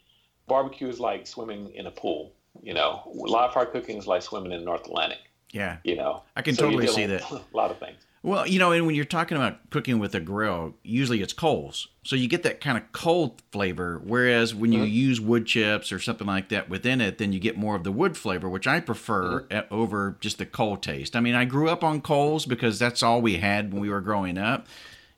barbecue 0.48 0.88
is 0.88 0.98
like 0.98 1.26
swimming 1.26 1.72
in 1.74 1.86
a 1.86 1.90
pool 1.90 2.32
you 2.62 2.74
know? 2.74 3.02
Live 3.14 3.52
fire 3.52 3.64
cooking 3.64 3.96
is 3.96 4.08
like 4.08 4.22
swimming 4.22 4.50
in 4.50 4.58
the 4.58 4.64
North 4.64 4.84
Atlantic. 4.86 5.20
Yeah. 5.52 5.76
You 5.84 5.96
know? 5.96 6.24
I 6.34 6.42
can 6.42 6.56
so 6.56 6.64
totally 6.64 6.88
see 6.88 7.06
that. 7.06 7.22
a 7.30 7.42
lot 7.52 7.70
of 7.70 7.78
things 7.78 8.04
well, 8.22 8.46
you 8.46 8.58
know, 8.58 8.72
and 8.72 8.84
when 8.84 8.94
you're 8.94 9.06
talking 9.06 9.36
about 9.36 9.70
cooking 9.70 9.98
with 9.98 10.14
a 10.14 10.20
grill, 10.20 10.74
usually 10.82 11.22
it's 11.22 11.32
coals. 11.32 11.88
So 12.04 12.16
you 12.16 12.28
get 12.28 12.42
that 12.42 12.60
kind 12.60 12.76
of 12.76 12.92
cold 12.92 13.40
flavor. 13.50 14.00
Whereas 14.04 14.54
when 14.54 14.72
you 14.72 14.80
mm-hmm. 14.80 14.92
use 14.92 15.20
wood 15.20 15.46
chips 15.46 15.90
or 15.90 15.98
something 15.98 16.26
like 16.26 16.50
that 16.50 16.68
within 16.68 17.00
it, 17.00 17.16
then 17.16 17.32
you 17.32 17.40
get 17.40 17.56
more 17.56 17.76
of 17.76 17.84
the 17.84 17.92
wood 17.92 18.18
flavor, 18.18 18.48
which 18.48 18.66
I 18.66 18.80
prefer 18.80 19.42
mm-hmm. 19.44 19.72
over 19.74 20.18
just 20.20 20.36
the 20.36 20.44
coal 20.44 20.76
taste. 20.76 21.16
I 21.16 21.20
mean, 21.20 21.34
I 21.34 21.46
grew 21.46 21.70
up 21.70 21.82
on 21.82 22.02
coals 22.02 22.44
because 22.44 22.78
that's 22.78 23.02
all 23.02 23.22
we 23.22 23.38
had 23.38 23.72
when 23.72 23.80
we 23.80 23.88
were 23.88 24.02
growing 24.02 24.36
up. 24.36 24.66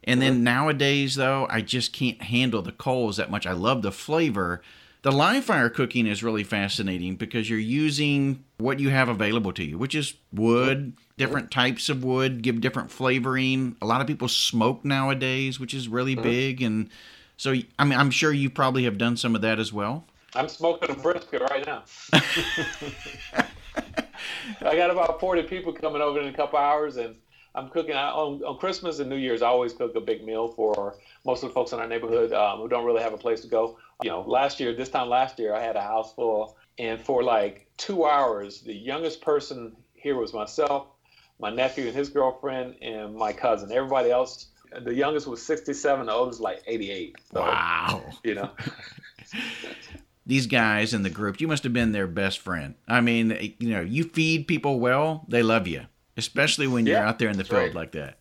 And 0.04 0.22
then 0.22 0.34
mm-hmm. 0.34 0.44
nowadays, 0.44 1.16
though, 1.16 1.48
I 1.50 1.60
just 1.60 1.92
can't 1.92 2.22
handle 2.22 2.62
the 2.62 2.72
coals 2.72 3.16
that 3.16 3.30
much. 3.30 3.46
I 3.46 3.52
love 3.52 3.82
the 3.82 3.92
flavor 3.92 4.62
the 5.02 5.10
live 5.10 5.44
fire 5.44 5.68
cooking 5.68 6.06
is 6.06 6.22
really 6.22 6.44
fascinating 6.44 7.16
because 7.16 7.50
you're 7.50 7.58
using 7.58 8.44
what 8.58 8.78
you 8.78 8.90
have 8.90 9.08
available 9.08 9.52
to 9.54 9.64
you, 9.64 9.76
which 9.76 9.96
is 9.96 10.14
wood, 10.32 10.94
different 11.16 11.51
types 11.51 11.88
of 11.88 12.05
wood, 12.05 12.42
give 12.42 12.61
different 12.61 12.90
flavoring. 12.90 13.77
A 13.83 13.87
lot 13.87 14.01
of 14.01 14.07
people 14.07 14.29
smoke 14.29 14.85
nowadays, 14.85 15.61
which 15.61 15.75
is 15.75 15.88
really 15.88 16.14
mm-hmm. 16.14 16.22
big. 16.22 16.62
And 16.62 16.90
so, 17.37 17.55
I 17.79 17.85
mean, 17.85 17.98
I'm 17.98 18.11
sure 18.11 18.33
you 18.33 18.51
probably 18.51 18.85
have 18.85 18.98
done 18.98 19.16
some 19.16 19.35
of 19.35 19.42
that 19.42 19.59
as 19.59 19.72
well. 19.72 20.05
I'm 20.35 20.48
smoking 20.48 20.90
a 20.90 20.94
brisket 20.94 21.42
right 21.42 21.66
now. 21.66 21.83
I 24.62 24.77
got 24.77 24.90
about 24.90 25.20
40 25.20 25.42
people 25.44 25.72
coming 25.72 26.01
over 26.01 26.20
in 26.20 26.29
a 26.29 26.33
couple 26.33 26.59
hours, 26.59 26.96
and 26.96 27.16
I'm 27.55 27.68
cooking 27.68 27.94
I, 27.94 28.09
on, 28.09 28.42
on 28.44 28.57
Christmas 28.59 28.98
and 28.98 29.11
New 29.11 29.16
Year's. 29.16 29.42
I 29.42 29.48
always 29.48 29.75
cook 29.75 29.94
a 29.94 30.01
big 30.01 30.25
meal 30.25 30.48
for 30.48 30.96
most 31.27 31.42
of 31.42 31.51
the 31.51 31.55
folks 31.55 31.72
in 31.72 31.81
our 31.81 31.87
neighborhood 31.87 32.33
um, 32.33 32.61
who 32.61 32.68
don't 32.68 32.85
really 32.85 33.03
have 33.03 33.12
a 33.12 33.18
place 33.18 33.42
to 33.42 33.48
go. 33.48 33.79
You 34.03 34.11
know, 34.11 34.22
last 34.22 34.59
year, 34.59 34.75
this 34.75 34.88
time 34.88 35.09
last 35.09 35.38
year, 35.38 35.55
I 35.55 35.61
had 35.62 35.77
a 35.77 35.83
house 35.83 36.14
full, 36.14 36.57
and 36.79 37.01
for 37.01 37.22
like 37.22 37.68
two 37.77 38.07
hours, 38.07 38.62
the 38.62 38.75
youngest 38.75 39.20
person 39.20 39.77
here 39.94 40.16
was 40.16 40.33
myself, 40.33 40.87
my 41.42 41.50
nephew 41.50 41.88
and 41.88 41.94
his 41.94 42.09
girlfriend, 42.09 42.76
and 42.81 43.14
my 43.14 43.33
cousin. 43.33 43.70
Everybody 43.72 44.11
else, 44.12 44.46
the 44.85 44.94
youngest 44.94 45.26
was 45.26 45.42
67, 45.42 46.07
the 46.07 46.12
oldest 46.12 46.40
like 46.40 46.62
88. 46.66 47.16
So, 47.35 47.40
wow. 47.40 48.02
You 48.24 48.37
know. 48.37 48.50
These 50.24 50.46
guys 50.46 50.94
in 50.94 51.02
the 51.02 51.11
group, 51.11 51.40
you 51.40 51.48
must 51.48 51.64
have 51.64 51.72
been 51.72 51.90
their 51.90 52.07
best 52.07 52.38
friend. 52.38 52.76
I 52.87 53.00
mean, 53.00 53.55
you 53.59 53.70
know, 53.70 53.81
you 53.81 54.05
feed 54.05 54.46
people 54.46 54.78
well, 54.78 55.24
they 55.26 55.42
love 55.42 55.66
you, 55.66 55.85
especially 56.16 56.68
when 56.68 56.87
you're 56.87 56.98
yeah, 56.98 57.09
out 57.09 57.18
there 57.18 57.28
in 57.28 57.37
the 57.37 57.44
field 57.44 57.61
right. 57.61 57.74
like 57.74 57.92
that. 57.92 58.18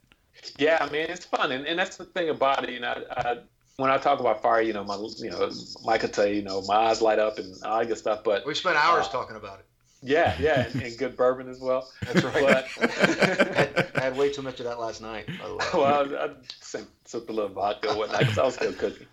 Yeah, 0.57 0.79
I 0.81 0.91
mean, 0.91 1.05
it's 1.07 1.25
fun, 1.25 1.51
and, 1.51 1.67
and 1.67 1.77
that's 1.77 1.97
the 1.97 2.05
thing 2.05 2.29
about 2.29 2.63
it. 2.63 2.71
You 2.71 2.79
know, 2.79 3.03
I, 3.11 3.37
when 3.77 3.91
I 3.91 3.99
talk 3.99 4.19
about 4.19 4.41
fire, 4.41 4.61
you 4.63 4.73
know, 4.73 4.83
my 4.83 4.95
you 5.17 5.29
know, 5.29 5.51
Mike 5.85 6.01
could 6.01 6.11
tell 6.11 6.25
you, 6.25 6.37
you 6.37 6.41
know, 6.41 6.63
my 6.63 6.75
eyes 6.75 7.03
light 7.03 7.19
up 7.19 7.37
and 7.37 7.53
all 7.63 7.77
that 7.77 7.87
good 7.87 7.99
stuff. 7.99 8.23
But 8.23 8.47
we 8.47 8.55
spent 8.55 8.77
hours 8.77 9.05
uh, 9.05 9.11
talking 9.11 9.35
about 9.35 9.59
it. 9.59 9.65
Yeah, 10.01 10.35
yeah, 10.39 10.67
and, 10.67 10.81
and, 10.81 10.97
good 10.97 11.15
bourbon 11.15 11.47
as 11.47 11.59
well. 11.59 11.89
That's 12.01 12.23
right. 12.23 12.65
But, 12.79 12.91
I, 12.99 13.53
had, 13.53 13.91
I, 13.95 14.01
had, 14.01 14.17
way 14.17 14.31
too 14.31 14.41
much 14.41 14.59
of 14.59 14.65
that 14.65 14.79
last 14.79 15.01
night. 15.01 15.27
By 15.27 15.47
the 15.47 15.55
way. 15.55 15.65
Well, 15.73 16.15
I, 16.15 16.25
I 16.25 16.29
sipped 16.59 17.29
a 17.29 17.33
little 17.33 17.49
vodka 17.49 17.89
and 17.89 17.97
whatnot 17.97 18.19
because 18.19 18.37
I 18.37 18.43
was 18.45 18.55
still 18.55 18.73
cooking. 18.73 19.07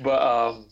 But 0.00 0.22
um, 0.22 0.66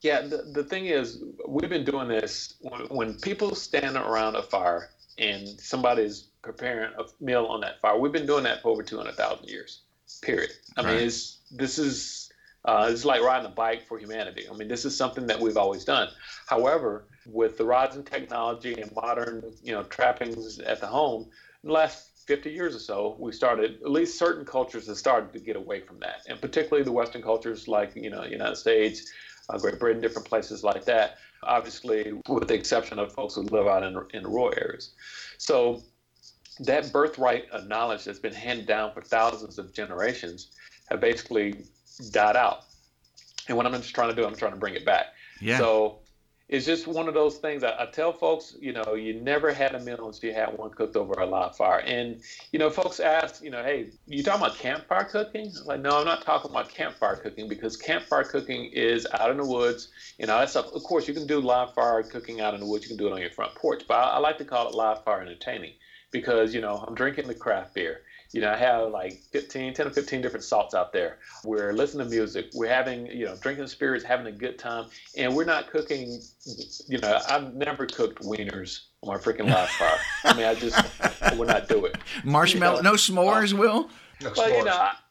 yeah, 0.00 0.22
the, 0.22 0.50
the 0.52 0.64
thing 0.64 0.86
is, 0.86 1.22
we've 1.48 1.70
been 1.70 1.84
doing 1.84 2.08
this 2.08 2.54
when, 2.60 2.80
when 2.88 3.14
people 3.14 3.54
stand 3.54 3.96
around 3.96 4.36
a 4.36 4.42
fire 4.42 4.90
and 5.18 5.48
somebody's 5.60 6.28
preparing 6.42 6.92
a 6.98 7.04
meal 7.24 7.46
on 7.46 7.60
that 7.60 7.80
fire. 7.80 7.98
We've 7.98 8.12
been 8.12 8.26
doing 8.26 8.44
that 8.44 8.62
for 8.62 8.70
over 8.70 8.82
200,000 8.82 9.48
years, 9.48 9.80
period. 10.22 10.50
I 10.76 10.82
right. 10.82 10.94
mean, 10.96 11.06
it's, 11.06 11.38
this 11.50 11.78
is 11.78 12.23
uh, 12.64 12.88
it's 12.90 13.04
like 13.04 13.22
riding 13.22 13.46
a 13.46 13.54
bike 13.54 13.86
for 13.86 13.98
humanity. 13.98 14.46
I 14.50 14.56
mean, 14.56 14.68
this 14.68 14.84
is 14.84 14.96
something 14.96 15.26
that 15.26 15.38
we've 15.38 15.56
always 15.56 15.84
done. 15.84 16.08
However, 16.46 17.04
with 17.26 17.58
the 17.58 17.64
rise 17.64 17.96
in 17.96 18.04
technology 18.04 18.80
and 18.80 18.90
modern, 18.94 19.42
you 19.62 19.72
know, 19.72 19.82
trappings 19.84 20.58
at 20.60 20.80
the 20.80 20.86
home, 20.86 21.28
in 21.62 21.68
the 21.68 21.72
last 21.72 22.10
50 22.26 22.50
years 22.50 22.74
or 22.74 22.78
so, 22.78 23.16
we 23.18 23.32
started, 23.32 23.82
at 23.82 23.90
least 23.90 24.18
certain 24.18 24.46
cultures 24.46 24.86
have 24.86 24.96
started 24.96 25.32
to 25.34 25.40
get 25.40 25.56
away 25.56 25.80
from 25.80 25.98
that. 26.00 26.22
And 26.26 26.40
particularly 26.40 26.84
the 26.84 26.92
Western 26.92 27.22
cultures 27.22 27.68
like, 27.68 27.94
you 27.94 28.08
know, 28.08 28.24
United 28.24 28.56
States, 28.56 29.12
uh, 29.50 29.58
Great 29.58 29.78
Britain, 29.78 30.00
different 30.00 30.26
places 30.26 30.64
like 30.64 30.86
that, 30.86 31.18
obviously, 31.42 32.14
with 32.28 32.48
the 32.48 32.54
exception 32.54 32.98
of 32.98 33.12
folks 33.12 33.34
who 33.34 33.42
live 33.42 33.66
out 33.66 33.82
in, 33.82 33.98
in 34.14 34.24
rural 34.26 34.54
areas. 34.56 34.92
So 35.36 35.82
that 36.60 36.90
birthright 36.92 37.50
of 37.50 37.68
knowledge 37.68 38.04
that's 38.04 38.18
been 38.18 38.32
handed 38.32 38.66
down 38.66 38.92
for 38.94 39.02
thousands 39.02 39.58
of 39.58 39.74
generations 39.74 40.52
have 40.90 41.00
basically 41.00 41.64
died 41.98 42.36
out. 42.36 42.64
And 43.48 43.56
what 43.56 43.66
I'm 43.66 43.72
just 43.74 43.94
trying 43.94 44.10
to 44.10 44.14
do, 44.14 44.26
I'm 44.26 44.36
trying 44.36 44.52
to 44.52 44.58
bring 44.58 44.74
it 44.74 44.84
back. 44.84 45.06
Yeah. 45.40 45.58
So 45.58 45.98
it's 46.48 46.66
just 46.66 46.86
one 46.86 47.08
of 47.08 47.14
those 47.14 47.38
things. 47.38 47.64
I, 47.64 47.74
I, 47.82 47.86
tell 47.86 48.12
folks, 48.12 48.56
you 48.60 48.72
know, 48.72 48.94
you 48.94 49.14
never 49.14 49.52
had 49.52 49.74
a 49.74 49.80
meal 49.80 50.06
until 50.06 50.30
you 50.30 50.34
had 50.34 50.56
one 50.56 50.70
cooked 50.70 50.94
over 50.94 51.14
a 51.14 51.26
live 51.26 51.56
fire. 51.56 51.80
And, 51.80 52.20
you 52.52 52.58
know, 52.58 52.68
folks 52.68 53.00
ask, 53.00 53.42
you 53.42 53.50
know, 53.50 53.62
hey, 53.62 53.90
you 54.06 54.22
talking 54.22 54.44
about 54.44 54.58
campfire 54.58 55.04
cooking? 55.04 55.52
I'm 55.60 55.66
like, 55.66 55.80
no, 55.80 55.98
I'm 55.98 56.04
not 56.04 56.22
talking 56.22 56.50
about 56.50 56.68
campfire 56.68 57.16
cooking 57.16 57.48
because 57.48 57.76
campfire 57.76 58.24
cooking 58.24 58.66
is 58.72 59.06
out 59.14 59.30
in 59.30 59.38
the 59.38 59.46
woods, 59.46 59.88
you 60.18 60.26
know, 60.26 60.38
that 60.38 60.50
stuff. 60.50 60.66
Of 60.74 60.82
course, 60.82 61.08
you 61.08 61.14
can 61.14 61.26
do 61.26 61.40
live 61.40 61.72
fire 61.74 62.02
cooking 62.02 62.40
out 62.40 62.52
in 62.52 62.60
the 62.60 62.66
woods. 62.66 62.84
You 62.84 62.88
can 62.88 62.98
do 62.98 63.08
it 63.08 63.12
on 63.12 63.20
your 63.20 63.30
front 63.30 63.54
porch. 63.54 63.84
But 63.88 63.94
I, 63.94 64.10
I 64.10 64.18
like 64.18 64.38
to 64.38 64.44
call 64.44 64.68
it 64.68 64.74
live 64.74 65.02
fire 65.02 65.22
entertaining 65.22 65.72
because, 66.10 66.54
you 66.54 66.60
know, 66.60 66.84
I'm 66.86 66.94
drinking 66.94 67.26
the 67.26 67.34
craft 67.34 67.74
beer. 67.74 68.02
You 68.34 68.40
know, 68.40 68.50
I 68.50 68.56
have 68.56 68.90
like 68.90 69.22
15, 69.30 69.74
10 69.74 69.86
or 69.86 69.90
15 69.90 70.20
different 70.20 70.42
salts 70.42 70.74
out 70.74 70.92
there. 70.92 71.18
We're 71.44 71.72
listening 71.72 72.08
to 72.08 72.10
music. 72.10 72.46
We're 72.52 72.68
having, 72.68 73.06
you 73.06 73.26
know, 73.26 73.36
drinking 73.36 73.68
spirits, 73.68 74.04
having 74.04 74.26
a 74.26 74.32
good 74.32 74.58
time. 74.58 74.86
And 75.16 75.36
we're 75.36 75.44
not 75.44 75.70
cooking, 75.70 76.20
you 76.88 76.98
know, 76.98 77.20
I've 77.28 77.54
never 77.54 77.86
cooked 77.86 78.24
wieners 78.24 78.86
on 79.04 79.14
my 79.14 79.20
freaking 79.20 79.48
live 79.48 79.68
fire. 79.68 79.98
I 80.24 80.34
mean, 80.34 80.46
I 80.46 80.56
just 80.56 80.76
I 81.22 81.32
would 81.36 81.46
not 81.46 81.68
do 81.68 81.84
it. 81.84 81.96
Marshmallow, 82.24 82.78
you 82.78 82.82
know, 82.82 82.90
no 82.90 82.96
s'mores, 82.96 83.54
uh, 83.54 83.56
Will? 83.56 83.90
No 84.20 84.32
well, 84.36 84.48
s'mores. 84.48 84.58
you 84.58 84.64
know, 84.64 84.72
I, 84.72 84.94
the, 84.96 85.03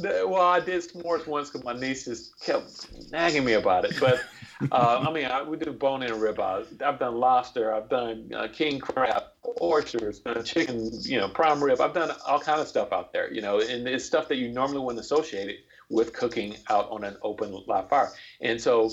well, 0.00 0.42
I 0.42 0.60
did 0.60 0.82
s'mores 0.82 1.26
once 1.26 1.50
because 1.50 1.64
my 1.64 1.72
niece 1.72 2.04
just 2.04 2.38
kept 2.40 2.88
nagging 3.10 3.44
me 3.44 3.54
about 3.54 3.84
it. 3.84 3.94
But 3.98 4.20
uh, 4.72 5.04
I 5.06 5.12
mean, 5.12 5.26
I, 5.26 5.42
we 5.42 5.56
do 5.56 5.72
bone-in 5.72 6.10
ribeye. 6.10 6.82
I've 6.82 6.98
done 6.98 7.16
lobster. 7.16 7.72
I've 7.72 7.88
done 7.88 8.30
uh, 8.34 8.48
king 8.52 8.78
crab, 8.78 9.24
oysters, 9.60 10.20
done 10.20 10.44
chicken, 10.44 10.90
you 11.02 11.18
know, 11.18 11.28
prime 11.28 11.62
rib. 11.62 11.80
I've 11.80 11.94
done 11.94 12.12
all 12.26 12.40
kind 12.40 12.60
of 12.60 12.68
stuff 12.68 12.92
out 12.92 13.12
there, 13.12 13.32
you 13.32 13.40
know, 13.40 13.60
and 13.60 13.88
it's 13.88 14.04
stuff 14.04 14.28
that 14.28 14.36
you 14.36 14.48
normally 14.48 14.80
wouldn't 14.80 15.04
associate 15.04 15.48
it 15.48 15.64
with 15.90 16.12
cooking 16.12 16.56
out 16.68 16.88
on 16.90 17.04
an 17.04 17.16
open 17.22 17.62
live 17.66 17.88
fire. 17.88 18.10
And 18.40 18.60
so 18.60 18.90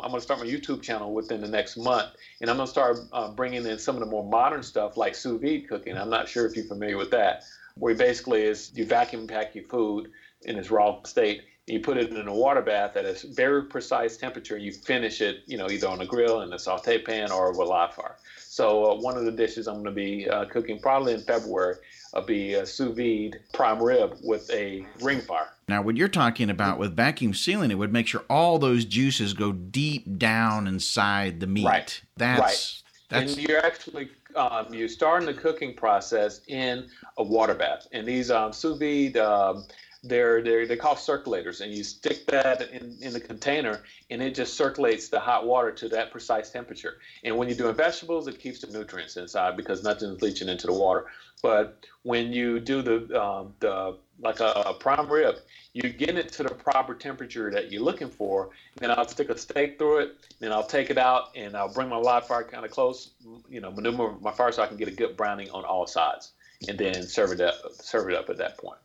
I'm 0.00 0.10
going 0.10 0.20
to 0.20 0.24
start 0.24 0.40
my 0.40 0.46
YouTube 0.46 0.82
channel 0.82 1.12
within 1.12 1.40
the 1.40 1.48
next 1.48 1.76
month, 1.76 2.08
and 2.40 2.48
I'm 2.48 2.56
going 2.56 2.66
to 2.66 2.70
start 2.70 2.98
uh, 3.12 3.30
bringing 3.30 3.66
in 3.66 3.78
some 3.78 3.96
of 3.96 4.00
the 4.00 4.06
more 4.06 4.24
modern 4.24 4.62
stuff 4.62 4.96
like 4.96 5.14
sous 5.14 5.40
vide 5.40 5.68
cooking. 5.68 5.96
I'm 5.96 6.10
not 6.10 6.28
sure 6.28 6.46
if 6.46 6.56
you're 6.56 6.64
familiar 6.64 6.96
with 6.96 7.10
that, 7.10 7.42
where 7.78 7.94
basically 7.94 8.42
is 8.42 8.72
you 8.74 8.84
vacuum 8.84 9.26
pack 9.26 9.54
your 9.54 9.64
food 9.64 10.10
in 10.42 10.56
its 10.56 10.70
raw 10.70 11.02
state 11.04 11.42
you 11.68 11.80
put 11.80 11.96
it 11.96 12.10
in 12.10 12.28
a 12.28 12.34
water 12.34 12.62
bath 12.62 12.96
at 12.96 13.04
a 13.04 13.14
very 13.32 13.64
precise 13.64 14.16
temperature. 14.16 14.56
You 14.56 14.72
finish 14.72 15.20
it, 15.20 15.42
you 15.46 15.58
know, 15.58 15.68
either 15.70 15.88
on 15.88 16.00
a 16.00 16.06
grill 16.06 16.40
in 16.40 16.52
a 16.52 16.58
saute 16.58 17.02
pan 17.02 17.30
or 17.30 17.56
with 17.56 17.68
live 17.68 17.94
fire. 17.94 18.16
So 18.38 18.92
uh, 18.92 18.94
one 19.00 19.16
of 19.16 19.24
the 19.24 19.32
dishes 19.32 19.66
I'm 19.66 19.74
going 19.74 19.84
to 19.86 19.90
be 19.90 20.28
uh, 20.28 20.46
cooking 20.46 20.80
probably 20.80 21.14
in 21.14 21.20
February 21.20 21.76
will 22.14 22.22
be 22.22 22.54
a 22.54 22.64
sous 22.64 22.96
vide 22.96 23.40
prime 23.52 23.82
rib 23.82 24.16
with 24.22 24.50
a 24.50 24.86
ring 25.00 25.20
fire. 25.20 25.48
Now, 25.68 25.82
what 25.82 25.96
you're 25.96 26.08
talking 26.08 26.48
about 26.48 26.78
with 26.78 26.96
vacuum 26.96 27.34
sealing, 27.34 27.70
it 27.70 27.74
would 27.74 27.92
make 27.92 28.06
sure 28.06 28.24
all 28.30 28.58
those 28.58 28.86
juices 28.86 29.34
go 29.34 29.52
deep 29.52 30.18
down 30.18 30.66
inside 30.66 31.40
the 31.40 31.46
meat. 31.46 31.66
Right. 31.66 32.00
That's 32.16 32.40
right. 32.40 32.82
That's... 33.10 33.36
And 33.36 33.42
you're 33.42 33.64
actually 33.64 34.10
um, 34.36 34.72
you 34.72 34.88
start 34.88 35.08
starting 35.08 35.26
the 35.26 35.40
cooking 35.40 35.74
process 35.74 36.40
in 36.48 36.86
a 37.16 37.22
water 37.22 37.54
bath, 37.54 37.86
and 37.92 38.06
these 38.06 38.30
um, 38.30 38.52
sous 38.52 38.78
vide. 38.78 39.16
Um, 39.16 39.64
they're 40.04 40.40
they're 40.42 40.66
they 40.66 40.76
call 40.76 40.94
circulators, 40.94 41.60
and 41.60 41.72
you 41.72 41.82
stick 41.82 42.18
that 42.26 42.60
in, 42.70 42.96
in 43.00 43.12
the 43.12 43.20
container, 43.20 43.80
and 44.10 44.22
it 44.22 44.34
just 44.34 44.54
circulates 44.54 45.08
the 45.08 45.18
hot 45.18 45.44
water 45.44 45.72
to 45.72 45.88
that 45.88 46.10
precise 46.10 46.50
temperature. 46.50 46.94
And 47.24 47.36
when 47.36 47.48
you're 47.48 47.56
doing 47.56 47.74
vegetables, 47.74 48.28
it 48.28 48.38
keeps 48.38 48.60
the 48.60 48.68
nutrients 48.68 49.16
inside 49.16 49.56
because 49.56 49.82
nothing's 49.82 50.22
leaching 50.22 50.48
into 50.48 50.66
the 50.68 50.72
water. 50.72 51.04
But 51.42 51.74
when 52.02 52.32
you 52.32 52.60
do 52.60 52.82
the 52.82 53.20
um, 53.20 53.54
the 53.60 53.96
like 54.20 54.40
a, 54.40 54.62
a, 54.66 54.74
prime 54.74 55.10
rib, 55.10 55.36
you 55.72 55.88
get 55.88 56.16
it 56.16 56.32
to 56.32 56.42
the 56.42 56.50
proper 56.50 56.94
temperature 56.94 57.50
that 57.50 57.70
you're 57.70 57.82
looking 57.82 58.08
for. 58.08 58.50
Then 58.76 58.90
I'll 58.90 59.06
stick 59.06 59.28
a 59.28 59.38
steak 59.38 59.78
through 59.78 59.98
it, 59.98 60.16
then 60.40 60.52
I'll 60.52 60.66
take 60.66 60.90
it 60.90 60.98
out, 60.98 61.30
and 61.36 61.56
I'll 61.56 61.72
bring 61.72 61.88
my 61.88 61.96
live 61.96 62.26
fire 62.26 62.42
kind 62.42 62.64
of 62.64 62.70
close, 62.70 63.10
you 63.48 63.60
know, 63.60 63.70
maneuver 63.70 64.14
my 64.20 64.32
fire 64.32 64.50
so 64.50 64.62
I 64.62 64.66
can 64.66 64.76
get 64.76 64.88
a 64.88 64.92
good 64.92 65.16
browning 65.16 65.50
on 65.50 65.64
all 65.64 65.86
sides 65.86 66.32
and 66.66 66.78
then 66.78 67.06
serve 67.06 67.32
it 67.32 67.40
up 67.40 67.54
serve 67.74 68.08
it 68.08 68.16
up 68.16 68.28
at 68.30 68.38
that 68.38 68.58
point. 68.58 68.78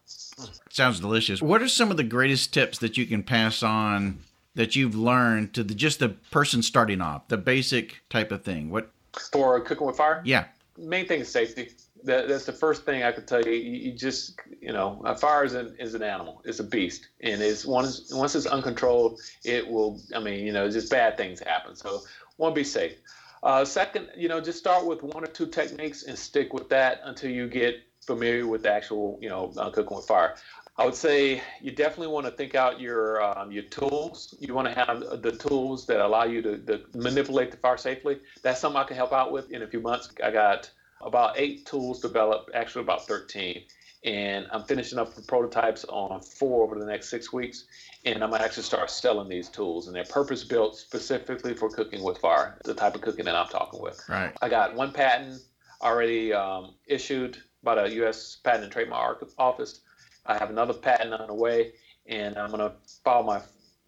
Sounds 0.70 1.00
delicious. 1.00 1.42
What 1.42 1.62
are 1.62 1.68
some 1.68 1.90
of 1.90 1.98
the 1.98 2.04
greatest 2.04 2.54
tips 2.54 2.78
that 2.80 2.98
you 2.98 3.06
can 3.06 3.24
pass 3.24 3.64
on 3.64 4.20
that 4.56 4.76
you've 4.76 4.96
learned 4.96 5.54
to 5.56 5.64
the 5.64 5.74
just 5.74 6.00
the 6.00 6.10
person 6.10 6.62
starting 6.62 7.02
off, 7.02 7.28
the 7.30 7.38
basic 7.38 8.02
type 8.10 8.32
of 8.32 8.44
thing? 8.44 8.70
What 8.70 8.92
for 9.32 9.60
cooking 9.62 9.88
with 9.88 9.98
fire? 9.98 10.22
Yeah. 10.26 10.46
Main 10.78 11.08
thing 11.08 11.22
is 11.22 11.32
safety. 11.32 11.72
That, 12.04 12.28
that's 12.28 12.46
the 12.46 12.54
first 12.54 12.84
thing 12.84 13.04
I 13.04 13.12
could 13.12 13.28
tell 13.28 13.42
you. 13.42 13.52
You, 13.52 13.92
you 13.92 13.92
just, 13.94 14.40
you 14.62 14.74
know, 14.74 15.02
a 15.06 15.16
fire 15.16 15.44
is 15.44 15.54
an, 15.54 15.76
is 15.80 15.94
an 15.94 16.04
animal. 16.04 16.42
It's 16.46 16.60
a 16.60 16.64
beast, 16.64 17.08
and 17.22 17.42
it's 17.42 17.66
once 17.66 18.12
once 18.14 18.36
it's 18.36 18.46
uncontrolled, 18.46 19.20
it 19.44 19.68
will. 19.68 20.02
I 20.16 20.20
mean, 20.20 20.46
you 20.46 20.52
know, 20.52 20.70
just 20.70 20.92
bad 20.92 21.18
things 21.18 21.40
happen. 21.40 21.76
So, 21.76 22.02
to 22.40 22.52
be 22.52 22.64
safe. 22.64 22.94
Uh, 23.42 23.66
second, 23.66 24.10
you 24.16 24.30
know, 24.30 24.40
just 24.40 24.58
start 24.58 24.86
with 24.86 25.04
one 25.04 25.24
or 25.24 25.28
two 25.28 25.48
techniques 25.48 26.04
and 26.04 26.18
stick 26.18 26.54
with 26.54 26.70
that 26.70 27.02
until 27.04 27.30
you 27.30 27.48
get 27.48 27.76
familiar 28.06 28.48
with 28.48 28.64
the 28.64 28.72
actual, 28.72 29.20
you 29.22 29.30
know, 29.30 29.52
uh, 29.58 29.70
cooking 29.70 29.96
with 29.96 30.06
fire. 30.06 30.36
I 30.78 30.86
would 30.86 30.96
say 30.96 31.42
you 31.62 31.72
definitely 31.72 32.08
want 32.08 32.26
to 32.26 32.32
think 32.32 32.56
out 32.56 32.80
your 32.80 33.22
um, 33.22 33.52
your 33.52 33.64
tools. 33.64 34.34
You 34.40 34.56
want 34.56 34.68
to 34.70 34.74
have 34.74 35.22
the 35.22 35.32
tools 35.32 35.86
that 35.86 36.00
allow 36.00 36.24
you 36.24 36.42
to, 36.42 36.58
to, 36.58 36.82
manipulate 36.96 37.52
the 37.52 37.58
fire 37.58 37.78
safely. 37.78 38.20
That's 38.42 38.60
something 38.60 38.82
I 38.82 38.84
can 38.84 38.96
help 38.96 39.14
out 39.14 39.32
with 39.32 39.52
in 39.52 39.62
a 39.62 39.68
few 39.68 39.82
months. 39.82 40.10
I 40.24 40.32
got 40.32 40.72
about 41.06 41.38
eight 41.38 41.66
tools 41.66 42.00
developed, 42.00 42.52
actually 42.54 42.82
about 42.82 43.08
13, 43.08 43.64
and 44.06 44.48
I'm 44.52 44.64
finishing 44.64 45.00
up 45.00 45.14
the 45.16 45.22
prototypes 45.22 45.86
on 45.86 46.22
four 46.22 46.64
over 46.64 46.78
the 46.78 46.86
next 46.86 47.10
six 47.10 47.32
weeks. 47.32 47.66
And 48.06 48.22
I'm 48.22 48.32
gonna 48.32 48.44
actually 48.44 48.64
start 48.64 48.90
selling 48.90 49.30
these 49.30 49.48
tools, 49.48 49.88
and 49.88 49.96
they're 49.96 50.04
purpose 50.04 50.44
built 50.44 50.76
specifically 50.76 51.54
for 51.54 51.70
cooking 51.70 52.04
with 52.04 52.18
fire, 52.18 52.58
the 52.66 52.74
type 52.74 52.96
of 52.96 53.02
cooking 53.02 53.26
that 53.26 53.36
I'm 53.36 53.48
talking 53.48 53.82
with. 53.82 54.02
Right. 54.10 54.36
I 54.42 54.50
got 54.50 54.76
one 54.76 54.92
patent 54.92 55.42
already 55.82 56.34
um, 56.34 56.76
issued 56.86 57.38
by 57.64 57.76
the 57.76 57.96
U.S. 57.96 58.38
Patent 58.44 58.64
and 58.64 58.72
Trademark 58.74 59.26
Office. 59.38 59.80
I 60.26 60.38
have 60.38 60.50
another 60.50 60.74
patent 60.74 61.14
on 61.14 61.28
the 61.28 61.34
way, 61.34 61.72
and 62.08 62.38
I'm 62.38 62.52
gonna 62.52 62.74
file 63.06 63.24
my 63.24 63.42